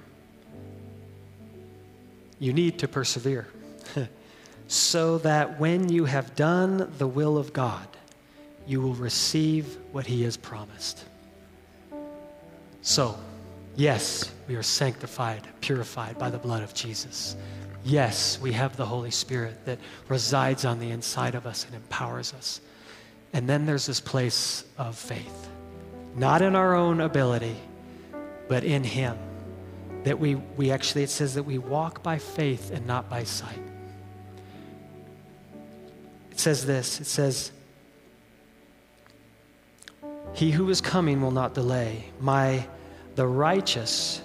You 2.39 2.53
need 2.53 2.77
to 2.79 2.87
persevere. 2.87 3.47
so 4.67 5.17
that 5.19 5.59
when 5.59 5.89
you 5.89 6.05
have 6.05 6.35
done 6.35 6.91
the 6.97 7.07
will 7.07 7.37
of 7.37 7.53
God, 7.53 7.87
you 8.67 8.81
will 8.81 8.95
receive 8.95 9.77
what 9.91 10.05
he 10.05 10.23
has 10.23 10.37
promised. 10.37 11.05
So, 12.87 13.19
yes, 13.75 14.31
we 14.47 14.55
are 14.55 14.63
sanctified, 14.63 15.45
purified 15.59 16.17
by 16.17 16.29
the 16.29 16.37
blood 16.37 16.63
of 16.63 16.73
Jesus. 16.73 17.35
Yes, 17.83 18.39
we 18.39 18.53
have 18.53 18.77
the 18.77 18.85
Holy 18.85 19.11
Spirit 19.11 19.65
that 19.65 19.77
resides 20.07 20.63
on 20.63 20.79
the 20.79 20.91
inside 20.91 21.35
of 21.35 21.45
us 21.45 21.65
and 21.65 21.75
empowers 21.75 22.33
us. 22.33 22.61
And 23.33 23.47
then 23.47 23.65
there's 23.65 23.87
this 23.87 23.99
place 23.99 24.63
of 24.77 24.95
faith, 24.95 25.49
not 26.15 26.41
in 26.41 26.55
our 26.55 26.75
own 26.75 27.01
ability, 27.01 27.57
but 28.47 28.63
in 28.63 28.85
Him. 28.85 29.17
That 30.05 30.17
we, 30.17 30.35
we 30.35 30.71
actually, 30.71 31.03
it 31.03 31.09
says 31.09 31.35
that 31.35 31.43
we 31.43 31.57
walk 31.57 32.01
by 32.03 32.17
faith 32.17 32.71
and 32.71 32.87
not 32.87 33.09
by 33.09 33.25
sight. 33.25 33.59
It 36.31 36.39
says 36.39 36.65
this 36.65 37.01
it 37.01 37.07
says, 37.07 37.51
He 40.33 40.51
who 40.51 40.69
is 40.69 40.79
coming 40.79 41.21
will 41.21 41.31
not 41.31 41.53
delay. 41.53 42.05
My, 42.21 42.65
the 43.17 43.27
righteous 43.27 44.21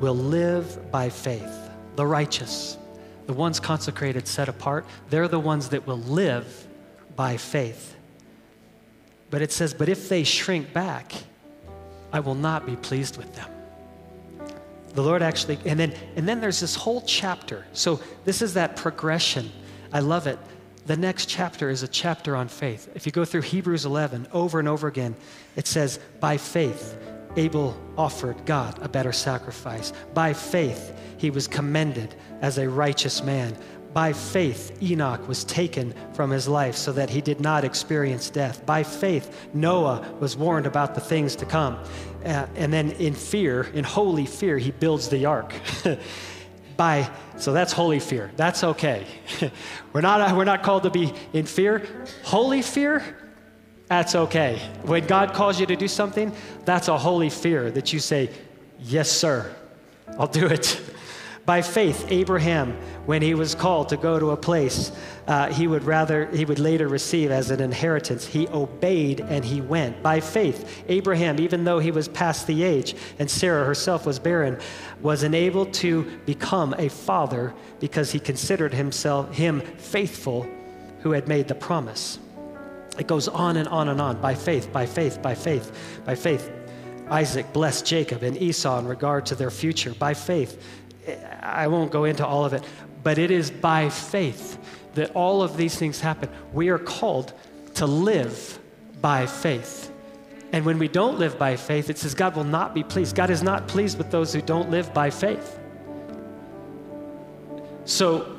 will 0.00 0.16
live 0.16 0.90
by 0.90 1.10
faith. 1.10 1.70
The 1.96 2.06
righteous, 2.06 2.78
the 3.26 3.34
ones 3.34 3.60
consecrated, 3.60 4.26
set 4.26 4.48
apart, 4.48 4.86
they're 5.10 5.28
the 5.28 5.38
ones 5.38 5.68
that 5.68 5.86
will 5.86 5.98
live 5.98 6.66
by 7.14 7.36
faith. 7.36 7.94
But 9.28 9.42
it 9.42 9.52
says, 9.52 9.74
But 9.74 9.90
if 9.90 10.08
they 10.08 10.24
shrink 10.24 10.72
back, 10.72 11.12
I 12.10 12.20
will 12.20 12.34
not 12.34 12.64
be 12.64 12.74
pleased 12.74 13.18
with 13.18 13.34
them. 13.34 13.50
The 14.94 15.02
Lord 15.02 15.20
actually, 15.20 15.58
and 15.66 15.78
then, 15.78 15.92
and 16.16 16.26
then 16.26 16.40
there's 16.40 16.60
this 16.60 16.74
whole 16.74 17.02
chapter. 17.02 17.66
So 17.74 18.00
this 18.24 18.40
is 18.40 18.54
that 18.54 18.76
progression. 18.76 19.52
I 19.92 20.00
love 20.00 20.26
it. 20.26 20.38
The 20.86 20.96
next 20.96 21.26
chapter 21.26 21.68
is 21.68 21.82
a 21.82 21.88
chapter 21.88 22.34
on 22.34 22.48
faith. 22.48 22.88
If 22.94 23.04
you 23.04 23.12
go 23.12 23.26
through 23.26 23.42
Hebrews 23.42 23.84
11 23.84 24.28
over 24.32 24.58
and 24.58 24.68
over 24.68 24.88
again, 24.88 25.16
it 25.54 25.66
says, 25.66 26.00
By 26.18 26.38
faith, 26.38 26.96
Abel 27.36 27.76
offered 27.96 28.44
God 28.46 28.78
a 28.82 28.88
better 28.88 29.12
sacrifice. 29.12 29.92
By 30.14 30.32
faith, 30.32 30.98
he 31.16 31.30
was 31.30 31.46
commended 31.46 32.14
as 32.40 32.58
a 32.58 32.68
righteous 32.68 33.22
man. 33.22 33.56
By 33.92 34.14
faith, 34.14 34.82
Enoch 34.82 35.26
was 35.28 35.44
taken 35.44 35.94
from 36.14 36.30
his 36.30 36.48
life 36.48 36.76
so 36.76 36.92
that 36.92 37.10
he 37.10 37.20
did 37.20 37.40
not 37.40 37.64
experience 37.64 38.30
death. 38.30 38.64
By 38.64 38.82
faith, 38.82 39.48
Noah 39.52 40.16
was 40.18 40.36
warned 40.36 40.66
about 40.66 40.94
the 40.94 41.00
things 41.00 41.36
to 41.36 41.46
come. 41.46 41.78
Uh, 42.24 42.46
and 42.54 42.72
then 42.72 42.92
in 42.92 43.14
fear, 43.14 43.64
in 43.74 43.84
holy 43.84 44.24
fear, 44.24 44.56
he 44.56 44.70
builds 44.70 45.08
the 45.08 45.26
ark. 45.26 45.52
By, 46.76 47.10
so 47.36 47.52
that's 47.52 47.72
holy 47.72 48.00
fear. 48.00 48.30
That's 48.36 48.64
okay. 48.64 49.06
we're, 49.92 50.00
not, 50.00 50.34
we're 50.36 50.44
not 50.44 50.62
called 50.62 50.84
to 50.84 50.90
be 50.90 51.12
in 51.34 51.44
fear. 51.44 51.86
Holy 52.24 52.62
fear, 52.62 53.21
that's 53.92 54.14
okay. 54.14 54.58
When 54.84 55.06
God 55.06 55.34
calls 55.34 55.60
you 55.60 55.66
to 55.66 55.76
do 55.76 55.86
something, 55.86 56.32
that's 56.64 56.88
a 56.88 56.96
holy 56.96 57.28
fear 57.28 57.70
that 57.72 57.92
you 57.92 57.98
say, 57.98 58.30
Yes, 58.80 59.10
sir, 59.10 59.54
I'll 60.18 60.26
do 60.26 60.46
it. 60.46 60.80
By 61.44 61.60
faith, 61.60 62.06
Abraham, 62.08 62.72
when 63.04 63.20
he 63.20 63.34
was 63.34 63.54
called 63.54 63.88
to 63.90 63.96
go 63.96 64.18
to 64.18 64.30
a 64.30 64.36
place 64.36 64.92
uh, 65.26 65.52
he 65.52 65.66
would 65.66 65.84
rather 65.84 66.26
he 66.26 66.44
would 66.44 66.58
later 66.58 66.88
receive 66.88 67.30
as 67.30 67.50
an 67.50 67.60
inheritance, 67.60 68.26
he 68.26 68.48
obeyed 68.48 69.20
and 69.20 69.44
he 69.44 69.60
went. 69.60 70.02
By 70.02 70.20
faith, 70.20 70.84
Abraham, 70.88 71.38
even 71.38 71.64
though 71.64 71.78
he 71.78 71.90
was 71.90 72.08
past 72.08 72.46
the 72.46 72.62
age 72.62 72.96
and 73.18 73.30
Sarah 73.30 73.64
herself 73.64 74.06
was 74.06 74.18
barren, 74.18 74.58
was 75.00 75.22
enabled 75.22 75.72
to 75.74 76.04
become 76.26 76.74
a 76.78 76.88
father 76.88 77.54
because 77.78 78.10
he 78.10 78.18
considered 78.18 78.74
himself 78.74 79.34
him 79.34 79.60
faithful 79.60 80.46
who 81.00 81.12
had 81.12 81.28
made 81.28 81.48
the 81.48 81.54
promise. 81.54 82.18
It 82.98 83.06
goes 83.06 83.28
on 83.28 83.56
and 83.56 83.68
on 83.68 83.88
and 83.88 84.00
on 84.00 84.20
by 84.20 84.34
faith, 84.34 84.72
by 84.72 84.86
faith, 84.86 85.22
by 85.22 85.34
faith, 85.34 86.00
by 86.04 86.14
faith. 86.14 86.50
Isaac 87.10 87.52
blessed 87.52 87.86
Jacob 87.86 88.22
and 88.22 88.36
Esau 88.36 88.78
in 88.78 88.86
regard 88.86 89.26
to 89.26 89.34
their 89.34 89.50
future. 89.50 89.94
By 89.94 90.14
faith, 90.14 90.62
I 91.40 91.66
won't 91.68 91.90
go 91.90 92.04
into 92.04 92.26
all 92.26 92.44
of 92.44 92.52
it, 92.52 92.64
but 93.02 93.18
it 93.18 93.30
is 93.30 93.50
by 93.50 93.88
faith 93.88 94.58
that 94.94 95.10
all 95.14 95.42
of 95.42 95.56
these 95.56 95.76
things 95.76 96.00
happen. 96.00 96.28
We 96.52 96.68
are 96.68 96.78
called 96.78 97.32
to 97.74 97.86
live 97.86 98.58
by 99.00 99.26
faith. 99.26 99.90
And 100.52 100.66
when 100.66 100.78
we 100.78 100.86
don't 100.86 101.18
live 101.18 101.38
by 101.38 101.56
faith, 101.56 101.88
it 101.88 101.96
says 101.96 102.14
God 102.14 102.36
will 102.36 102.44
not 102.44 102.74
be 102.74 102.84
pleased. 102.84 103.16
God 103.16 103.30
is 103.30 103.42
not 103.42 103.68
pleased 103.68 103.96
with 103.96 104.10
those 104.10 104.32
who 104.34 104.42
don't 104.42 104.70
live 104.70 104.92
by 104.92 105.08
faith. 105.08 105.58
So, 107.84 108.36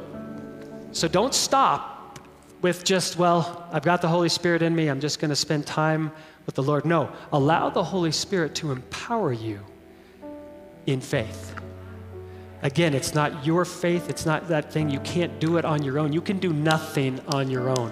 so 0.92 1.08
don't 1.08 1.34
stop 1.34 1.93
with 2.64 2.86
just, 2.86 3.18
well, 3.18 3.68
I've 3.72 3.84
got 3.84 4.02
the 4.02 4.08
Holy 4.08 4.30
Spirit 4.30 4.62
in 4.62 4.74
me, 4.74 4.88
I'm 4.88 5.02
just 5.02 5.20
going 5.20 5.30
to 5.30 5.36
spend 5.36 5.68
time 5.68 6.12
with 6.46 6.56
the 6.56 6.64
Lord. 6.64 6.86
No, 6.86 7.12
allow 7.32 7.70
the 7.70 7.84
Holy 7.84 8.14
Spirit 8.14 8.56
to 8.56 8.72
empower 8.72 9.34
you 9.34 9.60
in 10.88 11.02
faith. 11.02 11.54
Again, 12.62 12.94
it's 12.94 13.14
not 13.14 13.46
your 13.46 13.66
faith, 13.66 14.10
it's 14.10 14.26
not 14.26 14.48
that 14.48 14.72
thing. 14.72 14.90
You 14.90 15.02
can't 15.02 15.42
do 15.42 15.58
it 15.58 15.66
on 15.66 15.84
your 15.84 16.00
own. 16.00 16.14
You 16.14 16.22
can 16.22 16.40
do 16.40 16.54
nothing 16.54 17.20
on 17.28 17.52
your 17.52 17.70
own. 17.70 17.92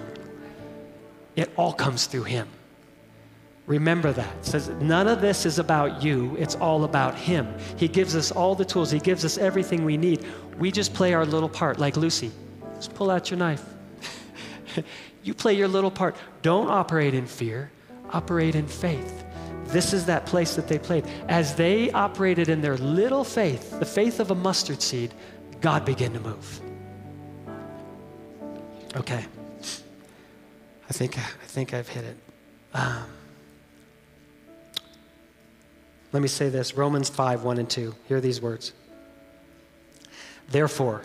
It 1.36 1.50
all 1.56 1.74
comes 1.74 2.06
through 2.06 2.24
Him. 2.24 2.48
Remember 3.66 4.10
that. 4.12 4.36
It 4.38 4.44
says 4.46 4.70
none 4.80 5.06
of 5.06 5.20
this 5.20 5.44
is 5.44 5.58
about 5.58 6.02
you, 6.02 6.34
it's 6.38 6.54
all 6.54 6.84
about 6.84 7.14
Him. 7.14 7.46
He 7.76 7.88
gives 7.88 8.16
us 8.16 8.30
all 8.30 8.54
the 8.54 8.64
tools, 8.64 8.90
He 8.90 8.98
gives 9.00 9.22
us 9.22 9.36
everything 9.36 9.84
we 9.84 9.98
need. 9.98 10.24
We 10.58 10.70
just 10.70 10.94
play 10.94 11.12
our 11.12 11.26
little 11.26 11.50
part, 11.50 11.78
like 11.78 11.98
Lucy. 11.98 12.32
Just 12.76 12.94
pull 12.94 13.10
out 13.10 13.30
your 13.30 13.38
knife. 13.38 13.71
you 15.22 15.34
play 15.34 15.54
your 15.54 15.68
little 15.68 15.90
part. 15.90 16.16
Don't 16.42 16.68
operate 16.68 17.14
in 17.14 17.26
fear, 17.26 17.70
operate 18.10 18.54
in 18.54 18.66
faith. 18.66 19.24
This 19.66 19.92
is 19.92 20.06
that 20.06 20.26
place 20.26 20.54
that 20.56 20.68
they 20.68 20.78
played. 20.78 21.06
As 21.28 21.54
they 21.54 21.90
operated 21.92 22.48
in 22.48 22.60
their 22.60 22.76
little 22.76 23.24
faith, 23.24 23.78
the 23.78 23.86
faith 23.86 24.20
of 24.20 24.30
a 24.30 24.34
mustard 24.34 24.82
seed, 24.82 25.14
God 25.60 25.84
began 25.84 26.12
to 26.12 26.20
move. 26.20 26.60
Okay. 28.96 29.24
I 30.88 30.92
think, 30.92 31.18
I 31.18 31.46
think 31.46 31.72
I've 31.72 31.88
hit 31.88 32.04
it. 32.04 32.16
Um, 32.74 33.04
let 36.12 36.20
me 36.20 36.28
say 36.28 36.50
this 36.50 36.76
Romans 36.76 37.08
5 37.08 37.44
1 37.44 37.58
and 37.58 37.70
2. 37.70 37.94
Hear 38.08 38.20
these 38.20 38.42
words. 38.42 38.72
Therefore, 40.50 41.02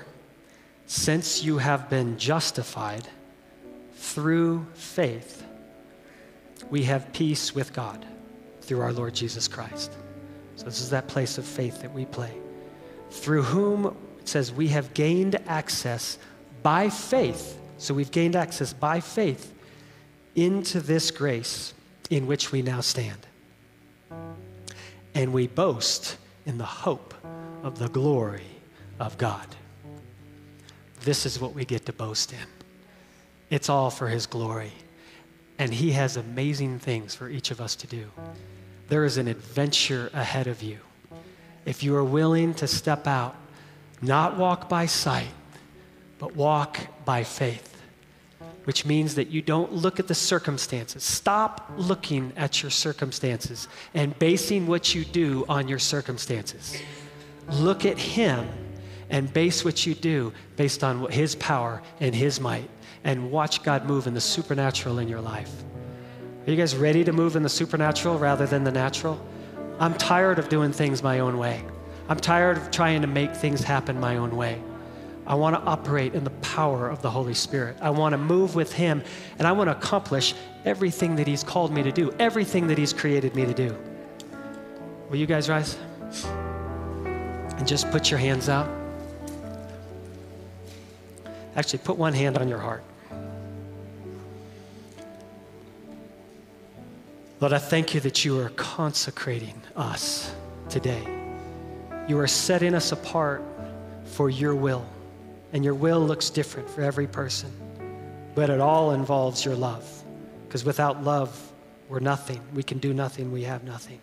since 0.88 1.44
you 1.44 1.60
have 1.60 1.90
been 1.90 2.18
justified 2.18 3.08
through 4.14 4.66
faith, 4.74 5.44
we 6.70 6.84
have 6.84 7.12
peace 7.14 7.54
with 7.54 7.74
God 7.74 8.06
through 8.62 8.82
our 8.82 8.94
Lord 8.94 9.14
Jesus 9.14 9.48
Christ. 9.48 9.92
So, 10.56 10.66
this 10.66 10.82
is 10.82 10.90
that 10.90 11.08
place 11.08 11.38
of 11.38 11.46
faith 11.46 11.82
that 11.82 11.94
we 11.94 12.06
play. 12.06 12.34
Through 13.12 13.44
whom, 13.44 13.96
it 14.20 14.28
says, 14.28 14.52
we 14.52 14.70
have 14.70 14.94
gained 14.94 15.36
access 15.48 16.18
by 16.64 16.90
faith. 16.90 17.60
So, 17.78 17.94
we've 17.94 18.12
gained 18.12 18.36
access 18.36 18.74
by 18.74 19.00
faith 19.00 19.54
into 20.36 20.80
this 20.80 21.12
grace 21.12 21.74
in 22.10 22.28
which 22.28 22.52
we 22.52 22.62
now 22.62 22.82
stand. 22.82 23.28
And 25.14 25.34
we 25.34 25.48
boast 25.48 26.18
in 26.46 26.58
the 26.58 26.66
hope 26.66 27.14
of 27.64 27.78
the 27.78 27.90
glory 27.90 28.48
of 29.00 29.18
God. 29.18 29.48
This 31.02 31.26
is 31.26 31.40
what 31.40 31.54
we 31.54 31.66
get 31.66 31.86
to 31.86 31.94
boast 31.94 32.34
in. 32.34 32.57
It's 33.50 33.70
all 33.70 33.90
for 33.90 34.08
His 34.08 34.26
glory. 34.26 34.74
And 35.60 35.74
He 35.74 35.92
has 35.92 36.18
amazing 36.18 36.80
things 36.80 37.16
for 37.16 37.30
each 37.30 37.52
of 37.52 37.62
us 37.62 37.76
to 37.78 37.88
do. 37.88 38.12
There 38.90 39.06
is 39.06 39.18
an 39.18 39.28
adventure 39.28 40.10
ahead 40.14 40.48
of 40.48 40.62
you. 40.62 40.80
If 41.66 41.84
you 41.84 41.96
are 41.96 42.04
willing 42.04 42.54
to 42.56 42.68
step 42.68 43.08
out, 43.08 43.36
not 44.02 44.38
walk 44.38 44.70
by 44.70 44.86
sight, 44.86 45.28
but 46.20 46.36
walk 46.36 46.80
by 47.06 47.24
faith 47.24 47.78
which 48.68 48.86
means 48.86 49.16
that 49.16 49.30
you 49.30 49.42
don't 49.42 49.72
look 49.72 49.98
at 49.98 50.10
the 50.10 50.14
circumstances. 50.14 51.02
Stop 51.02 51.72
looking 51.78 52.34
at 52.36 52.62
your 52.62 52.70
circumstances 52.70 53.70
and 53.94 54.20
basing 54.20 54.68
what 54.68 54.94
you 54.94 55.06
do 55.06 55.46
on 55.48 55.70
your 55.70 55.80
circumstances. 55.80 56.78
Look 57.50 57.86
at 57.86 57.98
Him 57.98 58.46
and 59.10 59.32
base 59.32 59.64
what 59.64 59.86
you 59.86 59.96
do 59.96 60.34
based 60.58 60.84
on 60.84 61.10
His 61.10 61.34
power 61.36 61.82
and 62.02 62.14
His 62.14 62.42
might 62.42 62.70
and 63.08 63.32
watch 63.32 63.64
God 63.64 63.86
move 63.86 64.06
in 64.06 64.14
the 64.14 64.22
supernatural 64.22 65.00
in 65.00 65.08
your 65.08 65.22
life. 65.22 65.64
Are 66.46 66.52
you 66.52 66.58
guys 66.58 66.76
ready 66.76 67.06
to 67.06 67.14
move 67.14 67.38
in 67.38 67.42
the 67.42 67.50
supernatural 67.50 68.20
rather 68.20 68.46
than 68.46 68.66
the 68.66 68.72
natural? 68.72 69.20
I'm 69.80 69.94
tired 69.94 70.40
of 70.40 70.50
doing 70.50 70.74
things 70.74 71.02
my 71.02 71.20
own 71.20 71.38
way. 71.38 71.64
I'm 72.10 72.20
tired 72.20 72.58
of 72.58 72.70
trying 72.70 73.02
to 73.02 73.08
make 73.08 73.34
things 73.34 73.64
happen 73.64 73.98
my 73.98 74.18
own 74.18 74.36
way. 74.36 74.62
I 75.26 75.36
want 75.36 75.56
to 75.56 75.62
operate 75.62 76.16
in 76.16 76.26
the 76.26 76.32
power 76.42 76.90
of 76.90 77.02
the 77.02 77.10
Holy 77.10 77.34
Spirit. 77.34 77.78
I 77.82 77.92
want 77.92 78.12
to 78.12 78.18
move 78.18 78.56
with 78.56 78.74
Him, 78.74 79.02
and 79.40 79.48
I 79.48 79.54
want 79.54 79.70
to 79.70 79.76
accomplish 79.76 80.34
everything 80.66 81.16
that 81.16 81.28
He's 81.28 81.44
called 81.44 81.72
me 81.72 81.84
to 81.84 81.92
do, 81.94 82.14
everything 82.20 82.68
that 82.68 82.78
He's 82.78 82.94
created 82.94 83.36
me 83.36 83.46
to 83.46 83.54
do. 83.54 83.78
Will 85.10 85.18
you 85.18 85.26
guys 85.26 85.48
rise? 85.48 85.78
And 87.56 87.66
just 87.66 87.90
put 87.90 88.12
your 88.12 88.20
hands 88.20 88.50
out. 88.50 88.70
Actually, 91.56 91.80
put 91.80 91.98
one 91.98 92.14
hand 92.14 92.38
on 92.38 92.50
your 92.50 92.60
heart. 92.60 92.84
Lord, 97.40 97.54
I 97.54 97.60
thank 97.60 97.94
you 97.94 98.00
that 98.02 98.26
you 98.26 98.40
are 98.40 98.50
consecrating 98.50 99.62
us 99.76 100.34
today. 100.70 101.04
You 102.08 102.18
are 102.20 102.28
setting 102.28 102.74
us 102.74 102.92
apart 102.92 103.44
for 104.06 104.30
your 104.30 104.56
will. 104.56 104.86
And 105.54 105.64
your 105.64 105.76
will 105.76 106.00
looks 106.00 106.30
different 106.30 106.70
for 106.70 106.82
every 106.82 107.06
person. 107.06 107.52
But 108.34 108.50
it 108.50 108.60
all 108.60 108.92
involves 108.92 109.46
your 109.46 109.56
love. 109.56 109.88
Because 110.48 110.66
without 110.66 111.04
love, 111.04 111.52
we're 111.90 112.00
nothing. 112.00 112.42
We 112.54 112.64
can 112.64 112.80
do 112.80 112.94
nothing. 112.94 113.32
We 113.32 113.44
have 113.44 113.64
nothing. 113.64 114.02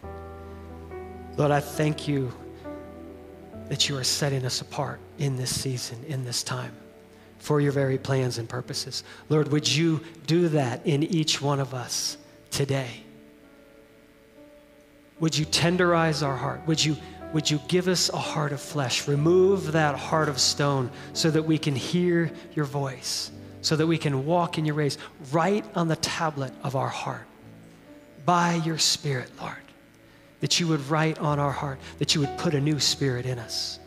Lord, 1.36 1.50
I 1.50 1.60
thank 1.60 2.06
you 2.06 2.32
that 3.68 3.88
you 3.88 3.96
are 3.96 4.04
setting 4.04 4.44
us 4.44 4.60
apart 4.60 5.00
in 5.18 5.36
this 5.36 5.60
season, 5.60 5.98
in 6.06 6.24
this 6.24 6.44
time, 6.44 6.72
for 7.38 7.60
your 7.60 7.72
very 7.72 7.98
plans 7.98 8.38
and 8.38 8.48
purposes. 8.48 9.02
Lord, 9.28 9.48
would 9.50 9.68
you 9.68 10.00
do 10.26 10.48
that 10.50 10.86
in 10.86 11.02
each 11.02 11.42
one 11.42 11.58
of 11.58 11.74
us 11.74 12.16
today? 12.50 13.03
Would 15.20 15.36
you 15.36 15.46
tenderize 15.46 16.26
our 16.26 16.36
heart? 16.36 16.66
Would 16.66 16.84
you 16.84 16.96
would 17.32 17.50
you 17.50 17.60
give 17.66 17.88
us 17.88 18.10
a 18.10 18.16
heart 18.16 18.52
of 18.52 18.60
flesh? 18.60 19.08
Remove 19.08 19.72
that 19.72 19.96
heart 19.96 20.28
of 20.28 20.38
stone 20.38 20.88
so 21.14 21.32
that 21.32 21.42
we 21.42 21.58
can 21.58 21.74
hear 21.74 22.30
your 22.54 22.64
voice, 22.64 23.32
so 23.60 23.74
that 23.74 23.88
we 23.88 23.98
can 23.98 24.24
walk 24.24 24.56
in 24.56 24.64
your 24.64 24.76
ways. 24.76 24.98
Write 25.32 25.64
on 25.74 25.88
the 25.88 25.96
tablet 25.96 26.52
of 26.62 26.76
our 26.76 26.88
heart 26.88 27.26
by 28.24 28.54
your 28.64 28.78
Spirit, 28.78 29.32
Lord, 29.40 29.56
that 30.38 30.60
you 30.60 30.68
would 30.68 30.88
write 30.88 31.18
on 31.18 31.40
our 31.40 31.50
heart, 31.50 31.80
that 31.98 32.14
you 32.14 32.20
would 32.20 32.38
put 32.38 32.54
a 32.54 32.60
new 32.60 32.78
spirit 32.78 33.26
in 33.26 33.40
us. 33.40 33.80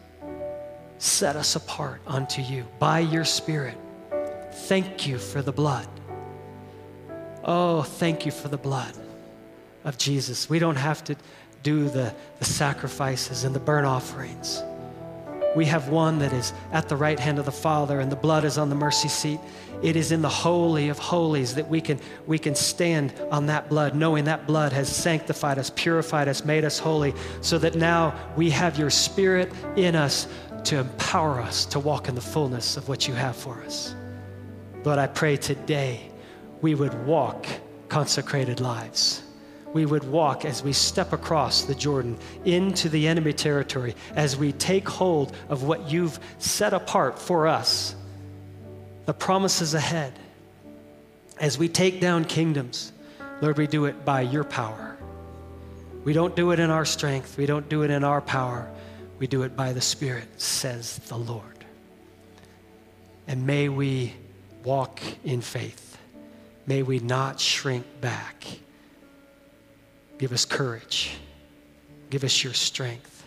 Set 0.98 1.38
us 1.38 1.56
apart 1.56 2.02
unto 2.06 2.42
you 2.42 2.66
by 2.80 3.00
your 3.00 3.24
Spirit. 3.24 3.78
Thank 4.52 5.08
you 5.08 5.18
for 5.18 5.42
the 5.42 5.54
blood. 5.54 5.88
Oh, 7.46 7.84
thank 7.84 8.26
you 8.26 8.32
for 8.34 8.50
the 8.50 8.58
blood 8.58 8.94
of 9.84 9.98
Jesus. 9.98 10.50
We 10.50 10.60
don't 10.60 10.76
have 10.76 11.04
to 11.06 11.16
do 11.64 11.90
the, 11.90 12.14
the 12.40 12.46
sacrifices 12.46 13.44
and 13.44 13.56
the 13.56 13.60
burnt 13.60 13.86
offerings. 13.86 14.64
We 15.56 15.66
have 15.66 15.90
one 15.90 16.20
that 16.20 16.34
is 16.34 16.54
at 16.72 16.88
the 16.88 16.96
right 16.96 17.20
hand 17.20 17.40
of 17.40 17.46
the 17.46 17.52
Father, 17.52 18.00
and 18.00 18.12
the 18.12 18.16
blood 18.16 18.46
is 18.46 18.58
on 18.58 18.70
the 18.70 18.76
mercy 18.76 19.08
seat. 19.08 19.40
It 19.82 19.96
is 19.96 20.12
in 20.12 20.22
the 20.22 20.30
holy 20.30 20.90
of 20.90 21.00
holies 21.00 21.56
that 21.56 21.68
we 21.68 21.82
can, 21.82 22.00
we 22.26 22.38
can 22.38 22.54
stand 22.54 23.14
on 23.32 23.48
that 23.48 23.70
blood, 23.70 23.96
knowing 23.96 24.26
that 24.26 24.46
blood 24.46 24.72
has 24.72 24.94
sanctified 24.94 25.58
us, 25.58 25.72
purified 25.76 26.28
us, 26.28 26.46
made 26.46 26.64
us 26.64 26.78
holy, 26.78 27.14
so 27.42 27.58
that 27.58 27.76
now 27.76 28.14
we 28.36 28.50
have 28.52 28.78
your 28.78 28.90
Spirit 28.90 29.52
in 29.76 29.96
us 29.96 30.28
to 30.66 30.78
empower 30.80 31.40
us 31.40 31.66
to 31.66 31.80
walk 31.80 32.08
in 32.08 32.16
the 32.16 32.22
fullness 32.22 32.78
of 32.78 32.88
what 32.88 33.08
you 33.08 33.14
have 33.14 33.36
for 33.36 33.62
us. 33.64 33.96
Lord, 34.84 35.00
I 35.00 35.08
pray 35.08 35.38
today 35.38 36.12
we 36.62 36.76
would 36.76 37.06
walk 37.06 37.46
consecrated 37.90 38.60
lives 38.60 39.24
we 39.74 39.86
would 39.86 40.04
walk 40.04 40.46
as 40.46 40.64
we 40.64 40.74
step 40.74 41.14
across 41.14 41.64
the 41.64 41.76
Jordan 41.76 42.18
into 42.46 42.90
the 42.90 43.08
enemy 43.08 43.34
territory, 43.34 43.96
as 44.16 44.38
we 44.38 44.52
take 44.54 44.88
hold 44.88 45.36
of 45.50 45.64
what 45.64 45.90
you've 45.90 46.20
set 46.40 46.74
apart 46.74 47.20
for 47.20 47.48
us, 47.48 47.96
the 49.06 49.14
promises 49.14 49.74
ahead. 49.74 50.14
As 51.40 51.58
we 51.58 51.68
take 51.70 52.02
down 52.02 52.26
kingdoms, 52.26 52.92
Lord, 53.42 53.58
we 53.58 53.68
do 53.68 53.86
it 53.86 54.04
by 54.04 54.22
your 54.22 54.44
power. 54.44 54.98
We 56.04 56.14
don't 56.14 56.36
do 56.36 56.52
it 56.52 56.60
in 56.60 56.70
our 56.70 56.86
strength, 56.86 57.38
we 57.38 57.46
don't 57.46 57.68
do 57.70 57.84
it 57.84 57.92
in 57.92 58.04
our 58.04 58.22
power. 58.22 58.70
We 59.20 59.28
do 59.28 59.44
it 59.44 59.56
by 59.56 59.74
the 59.74 59.82
Spirit, 59.82 60.28
says 60.40 61.00
the 61.08 61.18
Lord. 61.18 61.66
And 63.28 63.48
may 63.48 63.68
we 63.68 64.14
walk 64.64 65.02
in 65.24 65.42
faith. 65.42 65.98
May 66.68 66.84
we 66.84 67.00
not 67.00 67.40
shrink 67.40 67.86
back 68.00 68.46
Give 70.18 70.32
us 70.32 70.46
courage. 70.46 71.16
Give 72.10 72.24
us 72.24 72.44
your 72.44 72.54
strength 72.54 73.24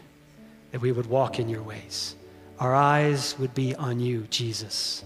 that 0.73 0.81
we 0.81 0.93
would 0.93 1.07
walk 1.07 1.39
in 1.39 1.49
your 1.49 1.63
ways. 1.63 2.17
Our 2.59 2.75
eyes 2.75 3.37
would 3.39 3.55
be 3.55 3.75
on 3.75 4.01
you, 4.01 4.27
Jesus, 4.31 5.03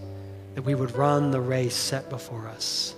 that 0.55 0.61
we 0.61 0.75
would 0.75 0.91
run 0.95 1.31
the 1.31 1.41
race 1.41 1.75
set 1.75 2.09
before 2.09 2.47
us. 2.47 2.95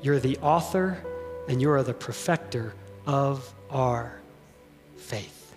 You're 0.00 0.18
the 0.18 0.38
author 0.38 1.02
and 1.48 1.60
you 1.60 1.70
are 1.70 1.82
the 1.82 1.94
perfecter 1.94 2.74
of 3.06 3.52
our 3.70 4.20
faith. 4.96 5.54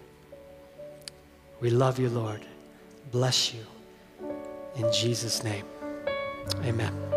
We 1.59 1.70
love 1.70 1.99
you, 1.99 2.09
Lord. 2.09 2.45
Bless 3.11 3.53
you. 3.53 3.66
In 4.76 4.91
Jesus' 4.91 5.43
name, 5.43 5.66
amen. 6.63 7.14